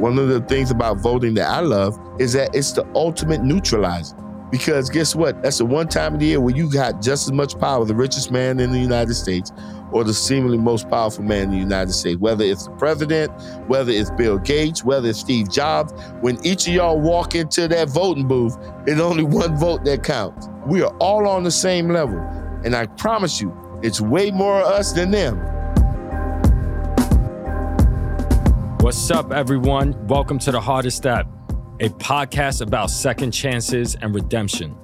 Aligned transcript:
One 0.00 0.18
of 0.18 0.28
the 0.28 0.40
things 0.42 0.70
about 0.70 0.98
voting 0.98 1.32
that 1.34 1.48
I 1.48 1.60
love 1.60 1.98
is 2.18 2.34
that 2.34 2.54
it's 2.54 2.72
the 2.72 2.86
ultimate 2.94 3.42
neutralizer. 3.42 4.14
Because 4.50 4.90
guess 4.90 5.14
what? 5.14 5.42
That's 5.42 5.58
the 5.58 5.64
one 5.64 5.88
time 5.88 6.14
of 6.14 6.20
the 6.20 6.26
year 6.26 6.40
where 6.40 6.54
you 6.54 6.70
got 6.70 7.00
just 7.02 7.26
as 7.26 7.32
much 7.32 7.58
power, 7.58 7.84
the 7.84 7.94
richest 7.94 8.30
man 8.30 8.60
in 8.60 8.72
the 8.72 8.78
United 8.78 9.14
States, 9.14 9.52
or 9.92 10.04
the 10.04 10.12
seemingly 10.12 10.58
most 10.58 10.88
powerful 10.90 11.24
man 11.24 11.44
in 11.44 11.50
the 11.52 11.56
United 11.56 11.92
States, 11.92 12.20
whether 12.20 12.44
it's 12.44 12.66
the 12.66 12.72
president, 12.72 13.32
whether 13.68 13.90
it's 13.90 14.10
Bill 14.10 14.38
Gates, 14.38 14.84
whether 14.84 15.08
it's 15.08 15.18
Steve 15.18 15.50
Jobs. 15.50 15.92
When 16.20 16.38
each 16.44 16.68
of 16.68 16.74
y'all 16.74 17.00
walk 17.00 17.34
into 17.34 17.66
that 17.68 17.88
voting 17.88 18.28
booth, 18.28 18.56
it's 18.86 19.00
only 19.00 19.24
one 19.24 19.56
vote 19.56 19.84
that 19.86 20.04
counts. 20.04 20.48
We 20.66 20.82
are 20.82 20.94
all 20.98 21.26
on 21.26 21.42
the 21.42 21.50
same 21.50 21.88
level. 21.88 22.18
And 22.64 22.76
I 22.76 22.86
promise 22.86 23.40
you, 23.40 23.56
it's 23.82 24.00
way 24.00 24.30
more 24.30 24.60
of 24.60 24.66
us 24.66 24.92
than 24.92 25.10
them. 25.10 25.40
What's 28.86 29.10
up, 29.10 29.32
everyone? 29.32 30.06
Welcome 30.06 30.38
to 30.38 30.52
The 30.52 30.60
Hardest 30.60 30.96
Step, 30.96 31.26
a 31.80 31.88
podcast 31.88 32.62
about 32.62 32.88
second 32.88 33.32
chances 33.32 33.96
and 33.96 34.14
redemption. 34.14 34.76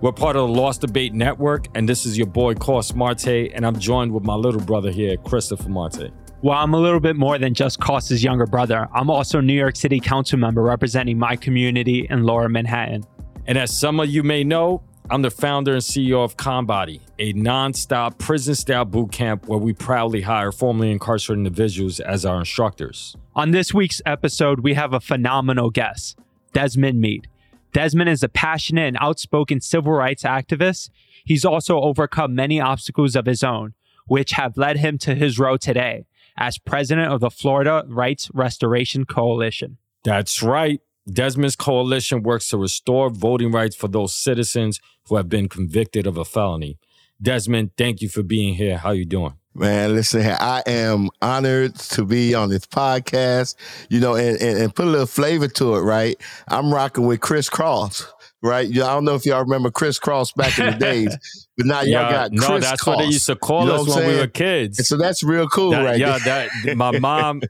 We're 0.00 0.12
part 0.12 0.36
of 0.36 0.48
the 0.48 0.54
Lost 0.54 0.80
Debate 0.80 1.12
Network, 1.12 1.66
and 1.74 1.86
this 1.86 2.06
is 2.06 2.16
your 2.16 2.28
boy, 2.28 2.54
Coss 2.54 2.94
Marte, 2.94 3.52
and 3.52 3.66
I'm 3.66 3.78
joined 3.78 4.10
with 4.10 4.24
my 4.24 4.36
little 4.36 4.62
brother 4.62 4.90
here, 4.90 5.18
Christopher 5.18 5.68
Marte. 5.68 6.10
Well, 6.40 6.56
I'm 6.56 6.72
a 6.72 6.80
little 6.80 6.98
bit 6.98 7.14
more 7.14 7.36
than 7.36 7.52
just 7.52 7.78
Coss's 7.78 8.24
younger 8.24 8.46
brother. 8.46 8.88
I'm 8.94 9.10
also 9.10 9.40
a 9.40 9.42
New 9.42 9.52
York 9.52 9.76
City 9.76 10.00
council 10.00 10.38
member 10.38 10.62
representing 10.62 11.18
my 11.18 11.36
community 11.36 12.06
in 12.08 12.22
lower 12.22 12.48
Manhattan. 12.48 13.04
And 13.46 13.58
as 13.58 13.78
some 13.78 14.00
of 14.00 14.08
you 14.08 14.22
may 14.22 14.44
know, 14.44 14.82
I'm 15.10 15.20
the 15.20 15.30
founder 15.30 15.74
and 15.74 15.82
CEO 15.82 16.24
of 16.24 16.38
ConBody, 16.38 17.02
a 17.22 17.32
non-stop 17.34 18.18
prison-style 18.18 18.84
boot 18.84 19.12
camp 19.12 19.46
where 19.46 19.58
we 19.58 19.72
proudly 19.72 20.22
hire 20.22 20.50
formerly 20.50 20.90
incarcerated 20.90 21.46
individuals 21.46 22.00
as 22.00 22.26
our 22.26 22.40
instructors. 22.40 23.16
On 23.36 23.52
this 23.52 23.72
week's 23.72 24.02
episode, 24.04 24.60
we 24.60 24.74
have 24.74 24.92
a 24.92 24.98
phenomenal 24.98 25.70
guest, 25.70 26.18
Desmond 26.52 27.00
Meade. 27.00 27.28
Desmond 27.72 28.10
is 28.10 28.24
a 28.24 28.28
passionate 28.28 28.88
and 28.88 28.96
outspoken 29.00 29.60
civil 29.60 29.92
rights 29.92 30.24
activist. 30.24 30.90
He's 31.24 31.44
also 31.44 31.80
overcome 31.80 32.34
many 32.34 32.60
obstacles 32.60 33.14
of 33.14 33.26
his 33.26 33.44
own, 33.44 33.74
which 34.08 34.32
have 34.32 34.56
led 34.56 34.78
him 34.78 34.98
to 34.98 35.14
his 35.14 35.38
role 35.38 35.58
today 35.58 36.06
as 36.36 36.58
president 36.58 37.12
of 37.12 37.20
the 37.20 37.30
Florida 37.30 37.84
Rights 37.86 38.32
Restoration 38.34 39.04
Coalition. 39.04 39.76
That's 40.02 40.42
right. 40.42 40.80
Desmond's 41.08 41.54
coalition 41.54 42.24
works 42.24 42.48
to 42.48 42.58
restore 42.58 43.10
voting 43.10 43.52
rights 43.52 43.76
for 43.76 43.86
those 43.86 44.12
citizens 44.12 44.80
who 45.08 45.14
have 45.14 45.28
been 45.28 45.48
convicted 45.48 46.04
of 46.04 46.16
a 46.16 46.24
felony. 46.24 46.78
Desmond, 47.22 47.70
thank 47.78 48.00
you 48.02 48.08
for 48.08 48.22
being 48.22 48.54
here. 48.54 48.76
How 48.78 48.90
you 48.90 49.04
doing? 49.04 49.34
Man, 49.54 49.94
listen 49.94 50.22
here. 50.22 50.36
I 50.40 50.62
am 50.66 51.10
honored 51.20 51.74
to 51.76 52.04
be 52.04 52.34
on 52.34 52.48
this 52.48 52.64
podcast, 52.66 53.54
you 53.90 54.00
know, 54.00 54.14
and, 54.16 54.40
and, 54.40 54.58
and 54.58 54.74
put 54.74 54.86
a 54.86 54.90
little 54.90 55.06
flavor 55.06 55.46
to 55.46 55.74
it, 55.76 55.80
right? 55.80 56.16
I'm 56.48 56.72
rocking 56.72 57.06
with 57.06 57.20
Kris 57.20 57.50
Kross, 57.50 58.06
right? 58.42 58.66
I 58.66 58.72
don't 58.72 59.04
know 59.04 59.14
if 59.14 59.26
y'all 59.26 59.42
remember 59.42 59.70
Kris 59.70 59.98
Kross 60.00 60.34
back 60.34 60.58
in 60.58 60.66
the 60.72 60.78
days, 60.78 61.14
but 61.58 61.66
now 61.66 61.82
y'all 61.82 62.10
got 62.10 62.30
Kris 62.30 62.48
No, 62.48 62.58
that's 62.58 62.86
what 62.86 62.98
they 62.98 63.04
used 63.04 63.26
to 63.26 63.36
call 63.36 63.64
You 63.64 63.68
know 63.68 63.82
us 63.82 63.94
when 63.94 64.06
we 64.08 64.16
were 64.16 64.26
kids. 64.26 64.78
And 64.78 64.86
so 64.86 64.96
that's 64.96 65.22
real 65.22 65.46
cool, 65.48 65.70
That- 65.72 65.84
right? 65.84 65.98
yeah, 65.98 66.18
that 66.18 66.48
my 66.76 66.98
mom. 66.98 67.42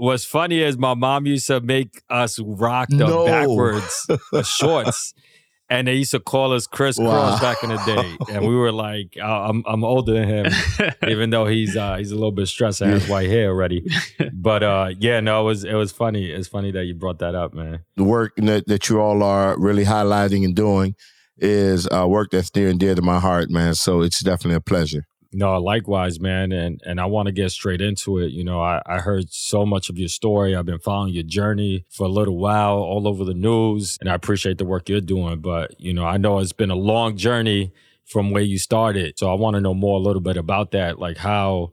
What's 0.00 0.24
funny 0.24 0.60
is 0.60 0.78
my 0.78 0.94
mom 0.94 1.26
used 1.26 1.48
to 1.48 1.60
make 1.60 2.02
us 2.08 2.38
rock 2.38 2.86
the 2.88 2.98
No. 2.98 3.26
backwards 3.26 4.06
shorts, 4.44 5.12
and 5.70 5.86
they 5.86 5.94
used 5.94 6.12
to 6.12 6.20
call 6.20 6.52
us 6.52 6.66
Chris 6.66 6.98
Wow. 6.98 7.10
Cross 7.10 7.40
back 7.40 7.62
in 7.62 7.68
the 7.70 7.76
day, 7.84 8.16
and 8.34 8.46
we 8.46 8.54
were 8.54 8.72
like, 8.72 9.16
"I'm 9.22 9.62
I'm 9.66 9.84
older 9.84 10.12
than 10.14 10.28
him, 10.28 10.52
even 11.08 11.30
though 11.30 11.46
he's 11.46 11.76
uh, 11.76 11.96
he's 11.96 12.10
a 12.10 12.14
little 12.14 12.32
bit 12.32 12.46
stressed 12.48 12.80
and 12.80 12.92
has 12.92 13.08
white 13.08 13.28
hair 13.28 13.48
already." 13.50 13.84
But 14.32 14.62
uh, 14.62 14.90
yeah, 14.98 15.20
no, 15.20 15.42
it 15.42 15.44
was 15.44 15.64
it 15.64 15.74
was 15.74 15.92
funny. 15.92 16.30
It's 16.30 16.48
funny 16.48 16.70
that 16.72 16.84
you 16.84 16.94
brought 16.94 17.18
that 17.18 17.34
up, 17.34 17.52
man. 17.54 17.80
the 17.96 18.04
work 18.04 18.32
that, 18.36 18.66
that 18.66 18.88
you 18.88 19.00
all 19.00 19.22
are 19.22 19.58
really 19.58 19.84
highlighting 19.84 20.44
and 20.44 20.54
doing 20.54 20.94
is 21.36 21.88
uh, 21.90 22.06
work 22.08 22.30
that's 22.30 22.54
near 22.54 22.68
and 22.68 22.80
dear 22.80 22.94
to 22.94 23.02
my 23.02 23.20
heart, 23.20 23.50
man. 23.50 23.74
So 23.74 24.00
it's 24.02 24.20
definitely 24.22 24.56
a 24.56 24.60
pleasure. 24.60 25.04
No, 25.32 25.58
likewise, 25.60 26.18
man. 26.18 26.52
And 26.52 26.80
and 26.86 27.00
I 27.00 27.04
want 27.06 27.26
to 27.26 27.32
get 27.32 27.50
straight 27.50 27.82
into 27.82 28.18
it. 28.18 28.32
You 28.32 28.44
know, 28.44 28.62
I, 28.62 28.80
I 28.86 28.98
heard 28.98 29.30
so 29.30 29.66
much 29.66 29.90
of 29.90 29.98
your 29.98 30.08
story. 30.08 30.56
I've 30.56 30.64
been 30.64 30.78
following 30.78 31.12
your 31.12 31.22
journey 31.22 31.84
for 31.90 32.06
a 32.06 32.10
little 32.10 32.38
while, 32.38 32.76
all 32.78 33.06
over 33.06 33.24
the 33.24 33.34
news, 33.34 33.98
and 34.00 34.08
I 34.08 34.14
appreciate 34.14 34.56
the 34.56 34.64
work 34.64 34.88
you're 34.88 35.02
doing. 35.02 35.40
But 35.40 35.78
you 35.78 35.92
know, 35.92 36.04
I 36.04 36.16
know 36.16 36.38
it's 36.38 36.54
been 36.54 36.70
a 36.70 36.76
long 36.76 37.16
journey 37.16 37.72
from 38.06 38.30
where 38.30 38.42
you 38.42 38.58
started. 38.58 39.18
So 39.18 39.30
I 39.30 39.34
want 39.34 39.54
to 39.54 39.60
know 39.60 39.74
more 39.74 39.98
a 39.98 40.02
little 40.02 40.22
bit 40.22 40.38
about 40.38 40.70
that, 40.70 40.98
like 40.98 41.18
how 41.18 41.72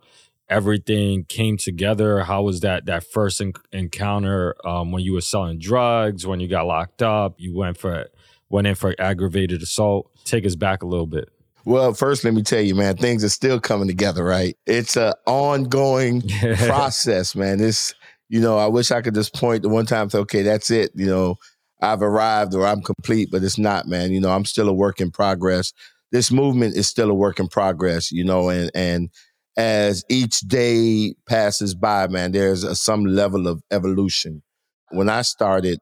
everything 0.50 1.24
came 1.24 1.56
together. 1.56 2.20
How 2.26 2.44
was 2.44 2.60
that 2.60 2.86
that 2.88 3.06
first 3.06 3.40
en- 3.40 3.54
encounter 3.72 4.56
um, 4.68 4.92
when 4.92 5.02
you 5.02 5.14
were 5.14 5.22
selling 5.22 5.60
drugs, 5.60 6.28
when 6.28 6.42
you 6.42 6.50
got 6.50 6.68
locked 6.68 7.02
up, 7.02 7.36
you 7.38 7.56
went 7.56 7.78
for 7.78 8.08
went 8.50 8.68
in 8.68 8.76
for 8.76 8.94
aggravated 9.00 9.62
assault. 9.62 10.12
Take 10.26 10.46
us 10.46 10.56
back 10.56 10.84
a 10.84 10.88
little 10.88 11.08
bit. 11.08 11.30
Well, 11.66 11.96
first, 11.96 12.24
let 12.24 12.36
me 12.36 12.44
tell 12.44 12.62
you, 12.62 12.76
man, 12.76 12.96
things 12.96 13.24
are 13.24 13.30
still 13.30 13.59
coming 13.59 13.88
together, 13.88 14.24
right? 14.24 14.56
It's 14.68 14.96
a 14.96 15.16
ongoing 15.26 16.22
process, 16.58 17.36
man. 17.36 17.59
It's, 17.59 17.96
you 18.30 18.40
know, 18.40 18.58
I 18.58 18.68
wish 18.68 18.92
I 18.92 19.02
could 19.02 19.16
just 19.16 19.34
point 19.34 19.64
to 19.64 19.70
one 19.70 19.88
time, 19.88 20.03
and 20.03 20.12
say, 20.12 20.20
okay, 20.20 20.42
that's 20.44 20.70
it. 20.70 20.92
You 20.94 21.08
know, 21.08 21.36
I've 21.81 22.03
arrived 22.03 22.53
or 22.53 22.68
I'm 22.68 22.81
complete, 22.81 23.30
but 23.31 23.44
it's 23.44 23.58
not, 23.58 23.88
man. 23.88 24.12
You 24.12 24.22
know, 24.22 24.30
I'm 24.30 24.46
still 24.46 24.70
a 24.70 24.74
work 24.74 25.02
in 25.02 25.09
progress. 25.09 25.74
This 26.12 26.31
movement 26.31 26.78
is 26.78 26.88
still 26.88 27.09
a 27.09 27.16
work 27.16 27.40
in 27.40 27.48
progress, 27.48 28.12
you 28.12 28.24
know, 28.24 28.50
and, 28.50 28.70
and, 28.76 29.09
as 29.58 30.03
each 30.09 30.42
day 30.42 31.16
passes 31.30 31.76
by, 31.76 32.08
man, 32.08 32.34
there's 32.34 32.66
a, 32.66 32.76
some 32.76 33.06
level 33.06 33.47
of 33.47 33.64
evolution. 33.72 34.44
When 34.92 35.08
I 35.08 35.22
started, 35.22 35.80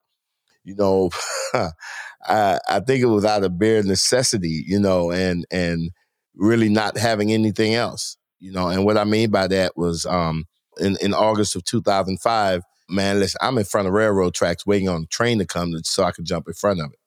you 0.63 0.75
know, 0.75 1.09
I, 2.25 2.59
I 2.67 2.79
think 2.79 3.01
it 3.01 3.07
was 3.07 3.25
out 3.25 3.43
of 3.43 3.57
bare 3.59 3.83
necessity, 3.83 4.63
you 4.67 4.79
know, 4.79 5.11
and 5.11 5.45
and 5.51 5.91
really 6.35 6.69
not 6.69 6.97
having 6.97 7.31
anything 7.31 7.73
else, 7.73 8.17
you 8.39 8.51
know. 8.51 8.67
And 8.67 8.85
what 8.85 8.97
I 8.97 9.03
mean 9.03 9.29
by 9.31 9.47
that 9.47 9.73
was, 9.75 10.05
um, 10.05 10.45
in 10.79 10.97
in 11.01 11.13
August 11.13 11.55
of 11.55 11.63
2005, 11.65 12.61
man, 12.89 13.19
listen, 13.19 13.39
I'm 13.41 13.57
in 13.57 13.65
front 13.65 13.87
of 13.87 13.93
railroad 13.93 14.33
tracks 14.33 14.65
waiting 14.65 14.89
on 14.89 15.01
the 15.01 15.07
train 15.07 15.39
to 15.39 15.45
come 15.45 15.73
so 15.83 16.03
I 16.03 16.11
could 16.11 16.25
jump 16.25 16.47
in 16.47 16.53
front 16.53 16.79
of 16.79 16.87
it. 16.91 16.99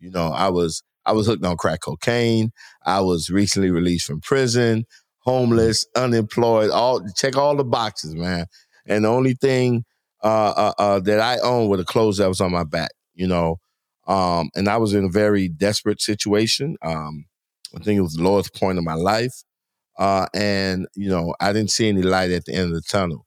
You 0.00 0.10
know, 0.10 0.28
I 0.28 0.48
was 0.48 0.82
I 1.06 1.12
was 1.12 1.26
hooked 1.26 1.44
on 1.44 1.56
crack 1.56 1.80
cocaine. 1.80 2.52
I 2.84 3.00
was 3.00 3.30
recently 3.30 3.70
released 3.70 4.06
from 4.06 4.20
prison, 4.20 4.84
homeless, 5.20 5.86
unemployed. 5.96 6.70
All 6.70 7.06
check 7.16 7.36
all 7.36 7.56
the 7.56 7.64
boxes, 7.64 8.14
man. 8.14 8.46
And 8.86 9.04
the 9.04 9.08
only 9.08 9.34
thing 9.34 9.84
uh, 10.22 10.52
uh, 10.56 10.72
uh, 10.78 11.00
that 11.00 11.20
I 11.20 11.38
owned 11.38 11.70
were 11.70 11.76
the 11.76 11.84
clothes 11.84 12.18
that 12.18 12.28
was 12.28 12.40
on 12.40 12.52
my 12.52 12.64
back. 12.64 12.90
You 13.14 13.26
know, 13.26 13.58
um, 14.06 14.50
and 14.54 14.68
I 14.68 14.76
was 14.76 14.94
in 14.94 15.04
a 15.04 15.08
very 15.08 15.48
desperate 15.48 16.00
situation. 16.00 16.76
Um, 16.82 17.26
I 17.74 17.82
think 17.82 17.98
it 17.98 18.02
was 18.02 18.14
the 18.14 18.22
lowest 18.22 18.54
point 18.54 18.78
of 18.78 18.84
my 18.84 18.94
life. 18.94 19.42
Uh, 19.98 20.26
and, 20.34 20.86
you 20.94 21.08
know, 21.08 21.34
I 21.40 21.52
didn't 21.52 21.70
see 21.70 21.88
any 21.88 22.02
light 22.02 22.30
at 22.30 22.44
the 22.44 22.54
end 22.54 22.68
of 22.68 22.74
the 22.74 22.82
tunnel. 22.82 23.26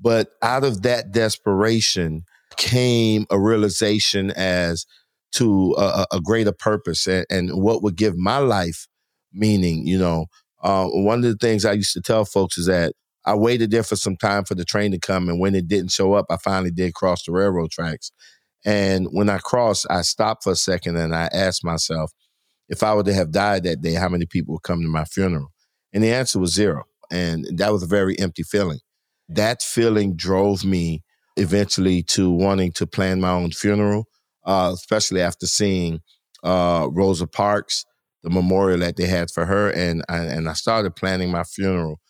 But 0.00 0.28
out 0.42 0.64
of 0.64 0.82
that 0.82 1.12
desperation 1.12 2.24
came 2.56 3.26
a 3.30 3.38
realization 3.38 4.30
as 4.32 4.86
to 5.32 5.74
a, 5.78 6.06
a- 6.12 6.20
greater 6.20 6.52
purpose 6.52 7.06
and, 7.06 7.26
and 7.30 7.50
what 7.62 7.82
would 7.82 7.96
give 7.96 8.16
my 8.16 8.38
life 8.38 8.86
meaning. 9.32 9.86
You 9.86 9.98
know, 9.98 10.26
uh, 10.62 10.86
one 10.86 11.18
of 11.18 11.24
the 11.24 11.36
things 11.36 11.64
I 11.64 11.72
used 11.72 11.92
to 11.94 12.00
tell 12.00 12.24
folks 12.24 12.56
is 12.56 12.66
that 12.66 12.94
I 13.26 13.34
waited 13.34 13.70
there 13.70 13.82
for 13.82 13.96
some 13.96 14.16
time 14.16 14.44
for 14.44 14.54
the 14.54 14.64
train 14.64 14.92
to 14.92 14.98
come. 14.98 15.28
And 15.28 15.40
when 15.40 15.54
it 15.54 15.68
didn't 15.68 15.90
show 15.90 16.14
up, 16.14 16.26
I 16.30 16.36
finally 16.36 16.70
did 16.70 16.94
cross 16.94 17.24
the 17.24 17.32
railroad 17.32 17.70
tracks. 17.70 18.12
And 18.66 19.06
when 19.12 19.30
I 19.30 19.38
crossed, 19.38 19.86
I 19.88 20.02
stopped 20.02 20.42
for 20.42 20.52
a 20.52 20.56
second 20.56 20.96
and 20.96 21.14
I 21.14 21.28
asked 21.32 21.64
myself, 21.64 22.10
if 22.68 22.82
I 22.82 22.94
were 22.94 23.04
to 23.04 23.14
have 23.14 23.30
died 23.30 23.62
that 23.62 23.80
day, 23.80 23.94
how 23.94 24.08
many 24.08 24.26
people 24.26 24.54
would 24.54 24.64
come 24.64 24.82
to 24.82 24.88
my 24.88 25.04
funeral? 25.04 25.52
And 25.92 26.02
the 26.02 26.12
answer 26.12 26.40
was 26.40 26.52
zero. 26.52 26.82
And 27.10 27.46
that 27.58 27.72
was 27.72 27.84
a 27.84 27.86
very 27.86 28.18
empty 28.18 28.42
feeling. 28.42 28.80
That 29.28 29.62
feeling 29.62 30.16
drove 30.16 30.64
me 30.64 31.04
eventually 31.36 32.02
to 32.02 32.28
wanting 32.28 32.72
to 32.72 32.88
plan 32.88 33.20
my 33.20 33.30
own 33.30 33.52
funeral, 33.52 34.06
uh, 34.44 34.72
especially 34.74 35.20
after 35.20 35.46
seeing 35.46 36.00
uh, 36.42 36.88
Rosa 36.90 37.28
Parks, 37.28 37.84
the 38.24 38.30
memorial 38.30 38.80
that 38.80 38.96
they 38.96 39.06
had 39.06 39.30
for 39.30 39.46
her. 39.46 39.70
And 39.70 40.04
I, 40.08 40.18
and 40.18 40.48
I 40.48 40.54
started 40.54 40.96
planning 40.96 41.30
my 41.30 41.44
funeral. 41.44 42.00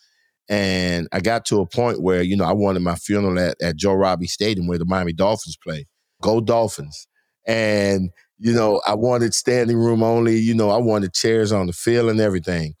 And 0.49 1.07
I 1.11 1.19
got 1.19 1.45
to 1.47 1.59
a 1.59 1.67
point 1.67 2.01
where, 2.01 2.23
you 2.23 2.35
know, 2.35 2.45
I 2.45 2.53
wanted 2.53 2.79
my 2.79 2.95
funeral 2.95 3.37
at, 3.37 3.57
at 3.61 3.75
Joe 3.75 3.93
Robbie 3.93 4.25
Stadium 4.25 4.65
where 4.65 4.79
the 4.79 4.85
Miami 4.85 5.13
Dolphins 5.13 5.57
play. 5.61 5.85
Go 6.21 6.41
Dolphins. 6.41 7.07
And, 7.45 8.09
you 8.37 8.53
know, 8.53 8.81
I 8.85 8.95
wanted 8.95 9.33
standing 9.33 9.77
room 9.77 10.03
only. 10.03 10.37
You 10.37 10.53
know, 10.53 10.69
I 10.69 10.77
wanted 10.77 11.13
chairs 11.13 11.51
on 11.51 11.67
the 11.67 11.73
field 11.73 12.09
and 12.09 12.19
everything. 12.19 12.73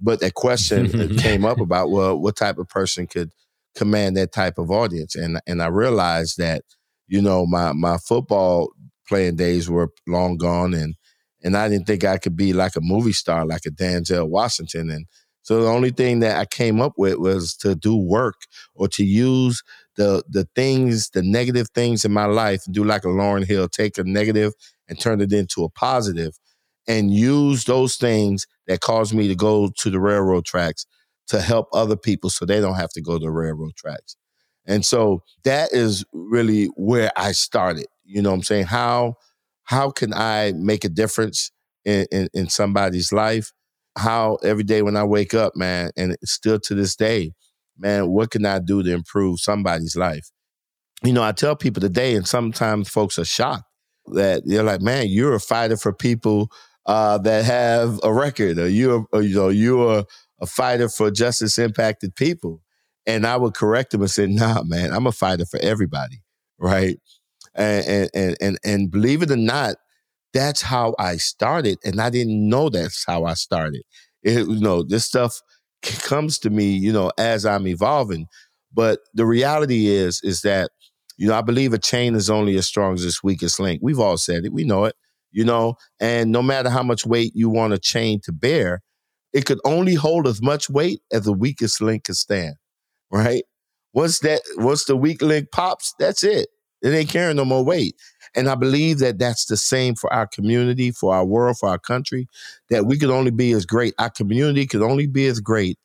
But 0.00 0.20
that 0.20 0.34
question 0.34 1.16
came 1.18 1.44
up 1.44 1.60
about, 1.60 1.90
well, 1.90 2.18
what 2.18 2.36
type 2.36 2.58
of 2.58 2.68
person 2.68 3.06
could 3.06 3.30
command 3.76 4.16
that 4.16 4.32
type 4.32 4.58
of 4.58 4.70
audience? 4.70 5.14
And 5.14 5.40
and 5.46 5.62
I 5.62 5.66
realized 5.66 6.38
that, 6.38 6.62
you 7.06 7.22
know, 7.22 7.46
my 7.46 7.72
my 7.72 7.96
football 7.98 8.70
playing 9.08 9.36
days 9.36 9.70
were 9.70 9.90
long 10.06 10.36
gone 10.36 10.74
and 10.74 10.94
and 11.42 11.56
I 11.56 11.68
didn't 11.68 11.86
think 11.86 12.04
I 12.04 12.18
could 12.18 12.36
be 12.36 12.52
like 12.52 12.76
a 12.76 12.80
movie 12.80 13.12
star, 13.12 13.46
like 13.46 13.64
a 13.66 13.70
Denzel 13.70 14.28
Washington. 14.28 14.90
And 14.90 15.06
so 15.42 15.62
the 15.62 15.68
only 15.68 15.90
thing 15.90 16.20
that 16.20 16.38
I 16.38 16.44
came 16.44 16.80
up 16.80 16.94
with 16.96 17.18
was 17.18 17.54
to 17.58 17.74
do 17.74 17.96
work 17.96 18.34
or 18.74 18.88
to 18.88 19.04
use 19.04 19.62
the 19.98 20.22
the 20.30 20.48
things, 20.54 21.10
the 21.10 21.22
negative 21.22 21.68
things 21.74 22.06
in 22.06 22.12
my 22.12 22.24
life, 22.24 22.62
do 22.70 22.84
like 22.84 23.04
a 23.04 23.08
Lauryn 23.08 23.44
Hill, 23.44 23.68
take 23.68 23.98
a 23.98 24.04
negative 24.04 24.54
and 24.88 24.98
turn 24.98 25.20
it 25.20 25.32
into 25.32 25.64
a 25.64 25.68
positive, 25.68 26.38
and 26.86 27.12
use 27.12 27.64
those 27.64 27.96
things 27.96 28.46
that 28.68 28.80
caused 28.80 29.12
me 29.12 29.28
to 29.28 29.34
go 29.34 29.68
to 29.76 29.90
the 29.90 30.00
railroad 30.00 30.46
tracks 30.46 30.86
to 31.26 31.40
help 31.40 31.68
other 31.74 31.96
people 31.96 32.30
so 32.30 32.46
they 32.46 32.60
don't 32.60 32.76
have 32.76 32.90
to 32.90 33.02
go 33.02 33.18
to 33.18 33.24
the 33.26 33.30
railroad 33.30 33.74
tracks. 33.76 34.16
And 34.66 34.86
so 34.86 35.22
that 35.44 35.72
is 35.72 36.04
really 36.12 36.66
where 36.76 37.10
I 37.16 37.32
started. 37.32 37.86
You 38.04 38.22
know 38.22 38.30
what 38.30 38.36
I'm 38.36 38.42
saying? 38.44 38.66
How 38.66 39.16
how 39.64 39.90
can 39.90 40.14
I 40.14 40.52
make 40.56 40.84
a 40.84 40.88
difference 40.88 41.50
in, 41.84 42.06
in, 42.12 42.28
in 42.32 42.48
somebody's 42.48 43.12
life? 43.12 43.52
How 43.98 44.36
every 44.44 44.62
day 44.62 44.80
when 44.82 44.96
I 44.96 45.04
wake 45.04 45.34
up, 45.34 45.56
man, 45.56 45.90
and 45.96 46.16
still 46.24 46.60
to 46.60 46.74
this 46.74 46.94
day, 46.94 47.32
man, 47.78 48.08
what 48.08 48.30
can 48.30 48.44
I 48.44 48.58
do 48.58 48.82
to 48.82 48.92
improve 48.92 49.40
somebody's 49.40 49.96
life? 49.96 50.30
You 51.04 51.12
know, 51.12 51.22
I 51.22 51.32
tell 51.32 51.56
people 51.56 51.80
today, 51.80 52.16
and 52.16 52.26
sometimes 52.26 52.88
folks 52.88 53.18
are 53.18 53.24
shocked 53.24 53.64
that 54.12 54.42
they're 54.44 54.62
like, 54.62 54.80
man, 54.80 55.08
you're 55.08 55.34
a 55.34 55.40
fighter 55.40 55.76
for 55.76 55.92
people 55.92 56.50
uh, 56.86 57.18
that 57.18 57.44
have 57.44 58.00
a 58.02 58.12
record, 58.12 58.58
or 58.58 58.68
you're, 58.68 59.06
you 59.14 59.34
know, 59.34 59.48
you're 59.48 60.04
a 60.40 60.46
fighter 60.46 60.88
for 60.88 61.10
justice 61.10 61.58
impacted 61.58 62.14
people. 62.14 62.62
And 63.06 63.26
I 63.26 63.36
would 63.36 63.54
correct 63.54 63.92
them 63.92 64.02
and 64.02 64.10
say, 64.10 64.26
nah, 64.26 64.62
man, 64.64 64.92
I'm 64.92 65.06
a 65.06 65.12
fighter 65.12 65.46
for 65.46 65.58
everybody, 65.60 66.22
right? 66.58 66.98
And 67.54 68.10
and 68.14 68.36
and 68.40 68.58
and 68.64 68.90
believe 68.90 69.22
it 69.22 69.30
or 69.30 69.36
not, 69.36 69.76
that's 70.32 70.62
how 70.62 70.94
I 70.98 71.16
started, 71.16 71.78
and 71.84 72.00
I 72.00 72.10
didn't 72.10 72.48
know 72.48 72.68
that's 72.68 73.04
how 73.06 73.24
I 73.24 73.34
started. 73.34 73.82
It, 74.22 74.46
you 74.46 74.60
know, 74.60 74.82
this 74.82 75.06
stuff 75.06 75.40
comes 75.82 76.38
to 76.40 76.50
me, 76.50 76.72
you 76.76 76.92
know, 76.92 77.10
as 77.18 77.46
I'm 77.46 77.66
evolving. 77.66 78.26
But 78.72 79.00
the 79.14 79.26
reality 79.26 79.86
is, 79.86 80.20
is 80.22 80.42
that 80.42 80.70
you 81.18 81.26
know, 81.26 81.34
I 81.34 81.42
believe 81.42 81.72
a 81.74 81.78
chain 81.78 82.14
is 82.14 82.30
only 82.30 82.56
as 82.56 82.66
strong 82.66 82.94
as 82.94 83.04
its 83.04 83.22
weakest 83.24 83.58
link. 83.58 83.80
We've 83.82 83.98
all 83.98 84.16
said 84.16 84.44
it, 84.44 84.52
we 84.52 84.64
know 84.64 84.84
it, 84.84 84.94
you 85.32 85.44
know, 85.44 85.74
and 86.00 86.30
no 86.30 86.42
matter 86.42 86.70
how 86.70 86.84
much 86.84 87.04
weight 87.04 87.32
you 87.34 87.50
want 87.50 87.72
a 87.72 87.78
chain 87.78 88.20
to 88.22 88.32
bear, 88.32 88.80
it 89.32 89.44
could 89.44 89.58
only 89.64 89.94
hold 89.94 90.26
as 90.26 90.40
much 90.40 90.70
weight 90.70 91.02
as 91.12 91.24
the 91.24 91.32
weakest 91.32 91.82
link 91.82 92.04
can 92.04 92.14
stand, 92.14 92.54
right? 93.10 93.42
Once 93.92 94.20
that, 94.20 94.40
once 94.56 94.84
the 94.84 94.96
weak 94.96 95.20
link 95.20 95.50
pops, 95.50 95.92
that's 95.98 96.22
it. 96.22 96.48
It 96.82 96.90
ain't 96.90 97.10
carrying 97.10 97.36
no 97.36 97.44
more 97.44 97.64
weight. 97.64 97.96
And 98.34 98.48
I 98.48 98.54
believe 98.54 98.98
that 98.98 99.18
that's 99.18 99.46
the 99.46 99.56
same 99.56 99.94
for 99.94 100.12
our 100.12 100.26
community, 100.26 100.90
for 100.90 101.14
our 101.14 101.24
world, 101.24 101.58
for 101.58 101.68
our 101.68 101.78
country, 101.78 102.28
that 102.70 102.86
we 102.86 102.98
could 102.98 103.10
only 103.10 103.30
be 103.30 103.52
as 103.52 103.66
great. 103.66 103.94
Our 103.98 104.10
community 104.10 104.66
could 104.66 104.82
only 104.82 105.06
be 105.06 105.26
as 105.26 105.40
great 105.40 105.78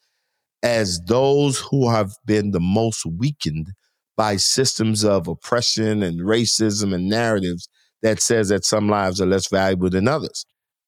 as 0.62 1.02
those 1.08 1.60
who 1.60 1.90
have 1.90 2.14
been 2.26 2.52
the 2.52 2.60
most 2.60 3.06
weakened 3.06 3.74
by 4.16 4.38
systems 4.38 5.04
of 5.04 5.28
oppression 5.28 6.04
and 6.04 6.22
racism 6.22 6.94
and 6.94 7.10
narratives 7.10 7.68
that 8.02 8.22
says 8.22 8.50
that 8.50 8.66
some 8.66 8.88
lives 8.88 9.20
are 9.20 9.26
less 9.26 9.48
valuable 9.50 9.90
than 9.90 10.08
others. 10.08 10.46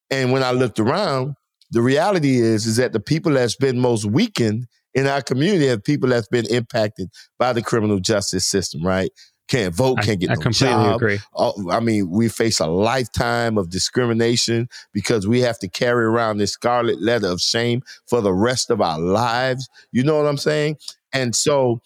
And 0.09 0.31
when 0.31 0.43
I 0.43 0.51
looked 0.51 0.79
around, 0.79 1.35
the 1.71 1.81
reality 1.81 2.37
is 2.37 2.65
is 2.65 2.77
that 2.77 2.93
the 2.93 2.99
people 2.99 3.33
that's 3.33 3.55
been 3.55 3.79
most 3.79 4.05
weakened 4.05 4.67
in 4.93 5.07
our 5.07 5.21
community 5.21 5.67
are 5.69 5.79
people 5.79 6.09
that's 6.09 6.27
been 6.27 6.45
impacted 6.49 7.09
by 7.39 7.51
the 7.53 7.61
criminal 7.61 7.99
justice 7.99 8.45
system, 8.45 8.85
right? 8.85 9.09
Can't 9.47 9.75
vote, 9.75 10.01
can't 10.01 10.19
get 10.19 10.31
I, 10.31 10.33
no 10.33 10.39
I 10.39 10.43
completely 10.43 10.75
job. 10.75 10.95
agree. 10.95 11.19
Oh, 11.35 11.71
I 11.71 11.79
mean, 11.79 12.09
we 12.09 12.29
face 12.29 12.59
a 12.59 12.67
lifetime 12.67 13.57
of 13.57 13.69
discrimination 13.69 14.67
because 14.91 15.27
we 15.27 15.41
have 15.41 15.59
to 15.59 15.69
carry 15.69 16.05
around 16.05 16.37
this 16.37 16.51
scarlet 16.51 17.01
letter 17.01 17.27
of 17.27 17.41
shame 17.41 17.81
for 18.07 18.21
the 18.21 18.33
rest 18.33 18.69
of 18.71 18.81
our 18.81 18.99
lives. 18.99 19.69
You 19.91 20.03
know 20.03 20.17
what 20.17 20.25
I'm 20.25 20.37
saying? 20.37 20.77
And 21.13 21.35
so 21.35 21.81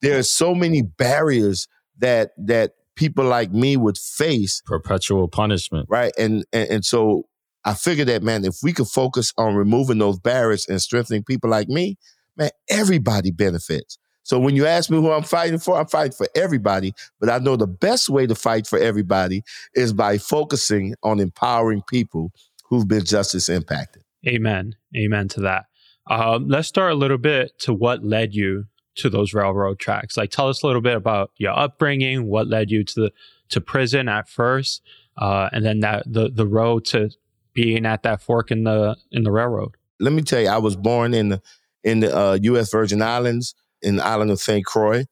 there's 0.00 0.30
so 0.30 0.54
many 0.54 0.82
barriers 0.82 1.68
that 1.98 2.30
that 2.38 2.72
people 2.96 3.24
like 3.24 3.52
me 3.52 3.76
would 3.76 3.98
face. 3.98 4.62
Perpetual 4.66 5.28
punishment. 5.28 5.86
Right. 5.88 6.12
And 6.18 6.44
and, 6.52 6.70
and 6.70 6.84
so 6.84 7.24
I 7.64 7.74
figured 7.74 8.08
that 8.08 8.22
man, 8.22 8.44
if 8.44 8.56
we 8.62 8.72
could 8.72 8.88
focus 8.88 9.32
on 9.36 9.54
removing 9.54 9.98
those 9.98 10.18
barriers 10.18 10.66
and 10.68 10.80
strengthening 10.80 11.24
people 11.24 11.50
like 11.50 11.68
me, 11.68 11.96
man, 12.36 12.50
everybody 12.68 13.30
benefits. 13.30 13.98
So 14.22 14.38
when 14.38 14.56
you 14.56 14.66
ask 14.66 14.90
me 14.90 14.98
who 14.98 15.10
I'm 15.10 15.22
fighting 15.22 15.58
for, 15.58 15.78
I'm 15.78 15.86
fighting 15.86 16.12
for 16.12 16.28
everybody. 16.34 16.94
But 17.20 17.28
I 17.28 17.38
know 17.38 17.56
the 17.56 17.66
best 17.66 18.08
way 18.08 18.26
to 18.26 18.34
fight 18.34 18.66
for 18.66 18.78
everybody 18.78 19.42
is 19.74 19.92
by 19.92 20.18
focusing 20.18 20.94
on 21.02 21.20
empowering 21.20 21.82
people 21.88 22.32
who've 22.64 22.86
been 22.86 23.04
justice 23.04 23.48
impacted. 23.48 24.02
Amen. 24.26 24.76
Amen 24.96 25.28
to 25.28 25.40
that. 25.40 25.66
Um, 26.08 26.48
let's 26.48 26.68
start 26.68 26.92
a 26.92 26.96
little 26.96 27.18
bit 27.18 27.58
to 27.60 27.74
what 27.74 28.04
led 28.04 28.34
you 28.34 28.66
to 28.96 29.08
those 29.08 29.34
railroad 29.34 29.78
tracks. 29.78 30.16
Like, 30.16 30.30
tell 30.30 30.48
us 30.48 30.62
a 30.62 30.66
little 30.66 30.82
bit 30.82 30.96
about 30.96 31.30
your 31.36 31.58
upbringing, 31.58 32.26
what 32.26 32.48
led 32.48 32.70
you 32.70 32.84
to 32.84 33.00
the 33.00 33.12
to 33.50 33.60
prison 33.60 34.08
at 34.08 34.28
first, 34.28 34.82
uh, 35.16 35.48
and 35.52 35.64
then 35.64 35.80
that 35.80 36.04
the 36.06 36.30
the 36.30 36.46
road 36.46 36.84
to 36.86 37.10
being 37.54 37.86
at 37.86 38.02
that 38.02 38.22
fork 38.22 38.50
in 38.50 38.64
the 38.64 38.96
in 39.10 39.22
the 39.22 39.32
railroad. 39.32 39.76
Let 40.00 40.12
me 40.12 40.22
tell 40.22 40.40
you, 40.40 40.48
I 40.48 40.58
was 40.58 40.76
born 40.76 41.14
in 41.14 41.30
the 41.30 41.42
in 41.84 42.00
the 42.00 42.16
uh, 42.16 42.38
U.S. 42.42 42.70
Virgin 42.70 43.02
Islands 43.02 43.54
in 43.82 43.96
the 43.96 44.04
island 44.04 44.30
of 44.30 44.40
St. 44.40 44.64
Croix. 44.64 45.04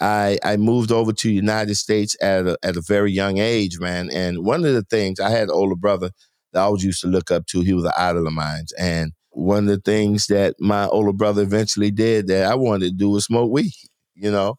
I, 0.00 0.38
I 0.44 0.56
moved 0.56 0.92
over 0.92 1.12
to 1.12 1.30
United 1.30 1.74
States 1.74 2.16
at 2.22 2.46
a, 2.46 2.56
at 2.62 2.76
a 2.76 2.82
very 2.86 3.10
young 3.10 3.38
age, 3.38 3.80
man. 3.80 4.10
And 4.12 4.44
one 4.44 4.64
of 4.64 4.72
the 4.72 4.84
things 4.84 5.18
I 5.18 5.30
had 5.30 5.44
an 5.44 5.50
older 5.50 5.74
brother 5.74 6.10
that 6.52 6.60
I 6.60 6.62
always 6.62 6.84
used 6.84 7.00
to 7.02 7.08
look 7.08 7.30
up 7.30 7.46
to. 7.46 7.62
He 7.62 7.74
was 7.74 7.84
an 7.84 7.92
idol 7.96 8.26
of 8.26 8.32
mine. 8.32 8.66
And 8.78 9.12
one 9.30 9.64
of 9.64 9.70
the 9.70 9.80
things 9.80 10.26
that 10.26 10.54
my 10.58 10.86
older 10.86 11.12
brother 11.12 11.42
eventually 11.42 11.90
did 11.90 12.28
that 12.28 12.50
I 12.50 12.54
wanted 12.54 12.90
to 12.90 12.96
do 12.96 13.10
was 13.10 13.24
smoke 13.24 13.50
weed, 13.50 13.72
you 14.14 14.30
know? 14.30 14.56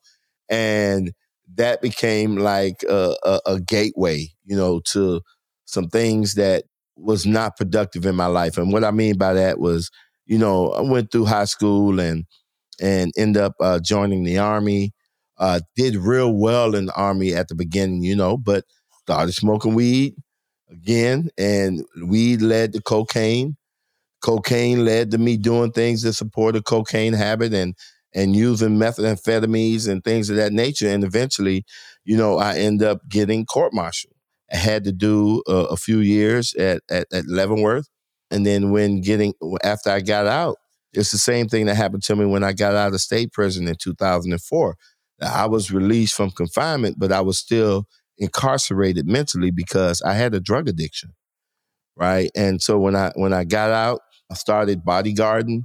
And 0.49 1.13
that 1.55 1.81
became 1.81 2.37
like 2.37 2.83
a, 2.87 3.15
a, 3.23 3.39
a 3.45 3.59
gateway, 3.59 4.27
you 4.45 4.55
know, 4.55 4.81
to 4.91 5.21
some 5.65 5.89
things 5.89 6.35
that 6.35 6.65
was 6.95 7.25
not 7.25 7.57
productive 7.57 8.05
in 8.05 8.15
my 8.15 8.25
life. 8.25 8.57
And 8.57 8.71
what 8.71 8.83
I 8.83 8.91
mean 8.91 9.17
by 9.17 9.33
that 9.33 9.59
was, 9.59 9.89
you 10.25 10.37
know, 10.37 10.69
I 10.71 10.81
went 10.81 11.11
through 11.11 11.25
high 11.25 11.45
school 11.45 11.99
and 11.99 12.25
and 12.81 13.11
end 13.17 13.37
up 13.37 13.53
uh, 13.59 13.79
joining 13.79 14.23
the 14.23 14.37
army. 14.37 14.93
Uh, 15.37 15.61
did 15.75 15.95
real 15.95 16.33
well 16.33 16.75
in 16.75 16.87
the 16.87 16.95
army 16.95 17.33
at 17.33 17.47
the 17.47 17.55
beginning, 17.55 18.03
you 18.03 18.15
know, 18.15 18.37
but 18.37 18.65
started 19.03 19.31
smoking 19.31 19.73
weed 19.73 20.13
again, 20.69 21.29
and 21.37 21.83
weed 22.05 22.41
led 22.41 22.73
to 22.73 22.81
cocaine. 22.81 23.55
Cocaine 24.21 24.83
led 24.83 25.11
to 25.11 25.17
me 25.17 25.37
doing 25.37 25.71
things 25.71 26.01
that 26.01 26.13
support 26.13 26.55
a 26.57 26.61
cocaine 26.61 27.13
habit 27.13 27.53
and 27.53 27.73
and 28.13 28.35
using 28.35 28.77
methamphetamines 28.77 29.87
and 29.87 30.03
things 30.03 30.29
of 30.29 30.35
that 30.35 30.51
nature. 30.51 30.89
And 30.89 31.03
eventually, 31.03 31.63
you 32.03 32.17
know, 32.17 32.37
I 32.37 32.57
end 32.57 32.81
up 32.81 33.07
getting 33.07 33.45
court 33.45 33.73
martial. 33.73 34.11
I 34.51 34.57
had 34.57 34.83
to 34.85 34.91
do 34.91 35.43
a, 35.47 35.53
a 35.53 35.77
few 35.77 35.99
years 35.99 36.53
at, 36.55 36.81
at, 36.89 37.07
at 37.13 37.25
Leavenworth. 37.27 37.87
And 38.31 38.45
then 38.45 38.71
when 38.71 39.01
getting 39.01 39.33
after 39.63 39.91
I 39.91 40.01
got 40.01 40.25
out, 40.27 40.57
it's 40.93 41.11
the 41.11 41.17
same 41.17 41.47
thing 41.47 41.65
that 41.67 41.75
happened 41.75 42.03
to 42.03 42.15
me 42.15 42.25
when 42.25 42.43
I 42.43 42.53
got 42.53 42.75
out 42.75 42.93
of 42.93 43.01
state 43.01 43.31
prison 43.31 43.67
in 43.67 43.75
2004. 43.75 44.75
I 45.21 45.45
was 45.47 45.71
released 45.71 46.15
from 46.15 46.31
confinement, 46.31 46.97
but 46.97 47.11
I 47.11 47.21
was 47.21 47.37
still 47.37 47.85
incarcerated 48.17 49.07
mentally 49.07 49.51
because 49.51 50.01
I 50.01 50.13
had 50.13 50.33
a 50.33 50.39
drug 50.39 50.67
addiction. 50.67 51.11
Right. 51.95 52.31
And 52.35 52.61
so 52.61 52.79
when 52.79 52.95
I 52.95 53.11
when 53.15 53.33
I 53.33 53.43
got 53.43 53.71
out, 53.71 53.99
I 54.31 54.35
started 54.35 54.85
bodyguarding, 54.85 55.63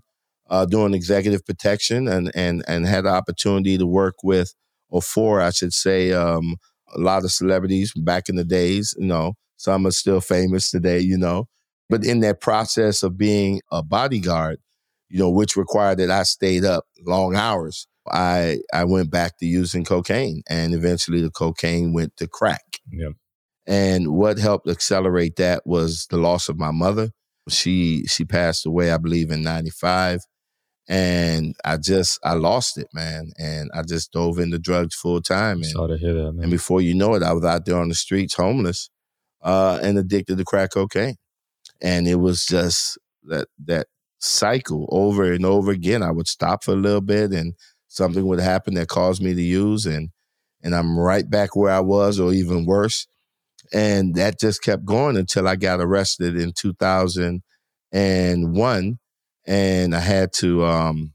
uh, 0.50 0.66
doing 0.66 0.94
executive 0.94 1.44
protection 1.46 2.08
and 2.08 2.32
and 2.34 2.64
and 2.66 2.86
had 2.86 3.04
the 3.04 3.10
opportunity 3.10 3.78
to 3.78 3.86
work 3.86 4.16
with 4.24 4.52
or 4.88 5.02
for, 5.02 5.40
I 5.40 5.50
should 5.50 5.72
say, 5.72 6.12
um, 6.12 6.56
a 6.94 7.00
lot 7.00 7.24
of 7.24 7.32
celebrities 7.32 7.92
back 7.96 8.28
in 8.28 8.36
the 8.36 8.44
days, 8.44 8.94
you 8.98 9.06
know, 9.06 9.34
some 9.56 9.86
are 9.86 9.90
still 9.90 10.20
famous 10.20 10.70
today, 10.70 11.00
you 11.00 11.18
know. 11.18 11.46
But 11.88 12.04
in 12.04 12.20
that 12.20 12.40
process 12.40 13.02
of 13.02 13.18
being 13.18 13.60
a 13.70 13.82
bodyguard, 13.82 14.58
you 15.14 15.20
know, 15.20 15.30
which 15.30 15.56
required 15.56 15.98
that 15.98 16.10
I 16.10 16.24
stayed 16.24 16.64
up 16.64 16.86
long 17.06 17.36
hours. 17.36 17.86
I 18.10 18.58
I 18.72 18.82
went 18.82 19.12
back 19.12 19.38
to 19.38 19.46
using 19.46 19.84
cocaine, 19.84 20.42
and 20.50 20.74
eventually 20.74 21.20
the 21.20 21.30
cocaine 21.30 21.92
went 21.92 22.16
to 22.16 22.26
crack. 22.26 22.80
Yep. 22.90 23.12
And 23.64 24.08
what 24.08 24.38
helped 24.38 24.68
accelerate 24.68 25.36
that 25.36 25.62
was 25.64 26.08
the 26.10 26.16
loss 26.16 26.48
of 26.48 26.58
my 26.58 26.72
mother. 26.72 27.10
She 27.48 28.04
she 28.06 28.24
passed 28.24 28.66
away, 28.66 28.90
I 28.90 28.98
believe, 28.98 29.30
in 29.30 29.42
'95, 29.42 30.22
and 30.88 31.54
I 31.64 31.76
just 31.76 32.18
I 32.24 32.32
lost 32.32 32.76
it, 32.76 32.88
man. 32.92 33.30
And 33.38 33.70
I 33.72 33.82
just 33.82 34.10
dove 34.10 34.40
into 34.40 34.58
drugs 34.58 34.96
full 34.96 35.22
time. 35.22 35.58
And, 35.58 35.66
Sorry 35.66 35.96
to 35.96 35.96
hear 35.96 36.14
that, 36.14 36.32
man. 36.32 36.42
and 36.42 36.50
before 36.50 36.80
you 36.80 36.92
know 36.92 37.14
it, 37.14 37.22
I 37.22 37.32
was 37.32 37.44
out 37.44 37.66
there 37.66 37.78
on 37.78 37.88
the 37.88 37.94
streets, 37.94 38.34
homeless, 38.34 38.90
uh, 39.42 39.78
and 39.80 39.96
addicted 39.96 40.38
to 40.38 40.44
crack 40.44 40.72
cocaine. 40.72 41.18
And 41.80 42.08
it 42.08 42.16
was 42.16 42.44
just 42.44 42.98
that 43.28 43.46
that 43.66 43.86
cycle 44.24 44.88
over 44.90 45.32
and 45.32 45.44
over 45.44 45.70
again. 45.70 46.02
I 46.02 46.10
would 46.10 46.28
stop 46.28 46.64
for 46.64 46.72
a 46.72 46.76
little 46.76 47.00
bit 47.00 47.32
and 47.32 47.54
something 47.88 48.26
would 48.26 48.40
happen 48.40 48.74
that 48.74 48.88
caused 48.88 49.22
me 49.22 49.34
to 49.34 49.42
use 49.42 49.86
and 49.86 50.10
and 50.62 50.74
I'm 50.74 50.98
right 50.98 51.28
back 51.28 51.54
where 51.54 51.72
I 51.72 51.80
was 51.80 52.18
or 52.18 52.32
even 52.32 52.64
worse. 52.64 53.06
And 53.72 54.14
that 54.14 54.40
just 54.40 54.62
kept 54.62 54.86
going 54.86 55.18
until 55.18 55.46
I 55.46 55.56
got 55.56 55.80
arrested 55.80 56.38
in 56.38 56.52
2001 56.52 58.98
and 59.46 59.94
I 59.94 60.00
had 60.00 60.32
to 60.34 60.64
um 60.64 61.12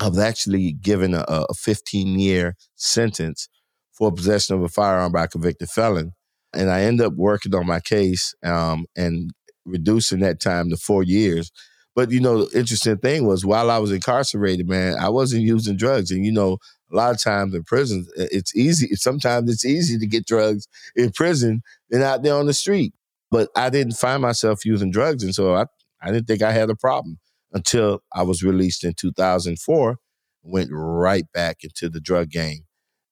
I 0.00 0.08
was 0.08 0.18
actually 0.18 0.72
given 0.72 1.14
a, 1.14 1.24
a 1.28 1.54
15 1.54 2.18
year 2.18 2.56
sentence 2.74 3.48
for 3.92 4.12
possession 4.12 4.56
of 4.56 4.62
a 4.62 4.68
firearm 4.68 5.12
by 5.12 5.24
a 5.24 5.28
convicted 5.28 5.70
felon. 5.70 6.12
And 6.52 6.70
I 6.70 6.82
ended 6.82 7.06
up 7.06 7.14
working 7.14 7.54
on 7.54 7.66
my 7.66 7.80
case 7.80 8.34
um, 8.44 8.84
and 8.94 9.30
reducing 9.64 10.20
that 10.20 10.40
time 10.40 10.68
to 10.70 10.76
four 10.76 11.02
years. 11.02 11.50
But 11.96 12.10
you 12.10 12.20
know, 12.20 12.44
the 12.44 12.58
interesting 12.58 12.98
thing 12.98 13.26
was 13.26 13.44
while 13.44 13.70
I 13.70 13.78
was 13.78 13.90
incarcerated, 13.90 14.68
man, 14.68 14.96
I 15.00 15.08
wasn't 15.08 15.42
using 15.42 15.78
drugs. 15.78 16.10
And 16.10 16.26
you 16.26 16.30
know, 16.30 16.58
a 16.92 16.94
lot 16.94 17.14
of 17.14 17.22
times 17.22 17.54
in 17.54 17.64
prison, 17.64 18.06
it's 18.16 18.54
easy. 18.54 18.94
Sometimes 18.94 19.50
it's 19.50 19.64
easy 19.64 19.98
to 19.98 20.06
get 20.06 20.26
drugs 20.26 20.68
in 20.94 21.10
prison 21.10 21.62
than 21.88 22.02
out 22.02 22.22
there 22.22 22.34
on 22.34 22.46
the 22.46 22.52
street. 22.52 22.92
But 23.30 23.48
I 23.56 23.70
didn't 23.70 23.94
find 23.94 24.20
myself 24.20 24.64
using 24.64 24.90
drugs, 24.90 25.24
and 25.24 25.34
so 25.34 25.54
I, 25.54 25.64
I 26.00 26.12
didn't 26.12 26.26
think 26.26 26.42
I 26.42 26.52
had 26.52 26.68
a 26.68 26.76
problem 26.76 27.18
until 27.52 28.02
I 28.14 28.22
was 28.22 28.42
released 28.42 28.84
in 28.84 28.92
2004. 28.92 29.96
Went 30.42 30.68
right 30.70 31.24
back 31.32 31.64
into 31.64 31.88
the 31.88 32.00
drug 32.00 32.28
game, 32.30 32.66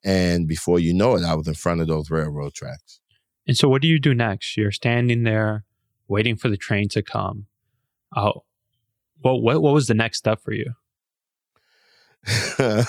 and 0.05 0.47
before 0.47 0.79
you 0.79 0.93
know 0.93 1.17
it, 1.17 1.25
I 1.25 1.35
was 1.35 1.49
in 1.49 1.55
front 1.55 1.81
of 1.81 1.89
those 1.89 2.11
railroad 2.11 2.53
tracks. 2.53 3.01
And 3.47 3.57
so, 3.57 3.67
what 3.69 3.83
do 3.83 3.89
you 3.89 3.99
do 3.99 4.15
next? 4.15 4.57
You're 4.57 4.71
standing 4.71 5.25
there, 5.25 5.65
waiting 6.07 6.37
for 6.37 6.49
the 6.49 6.57
train 6.57 6.89
to 6.91 7.03
come. 7.03 7.47
Oh, 8.15 8.45
well, 9.25 9.41
what 9.41 9.63
what 9.63 9.75
was 9.75 9.87
the 9.87 9.95
next 9.95 10.19
step 10.19 10.41
for 10.41 10.53
you? 10.53 10.75
well, 12.59 12.87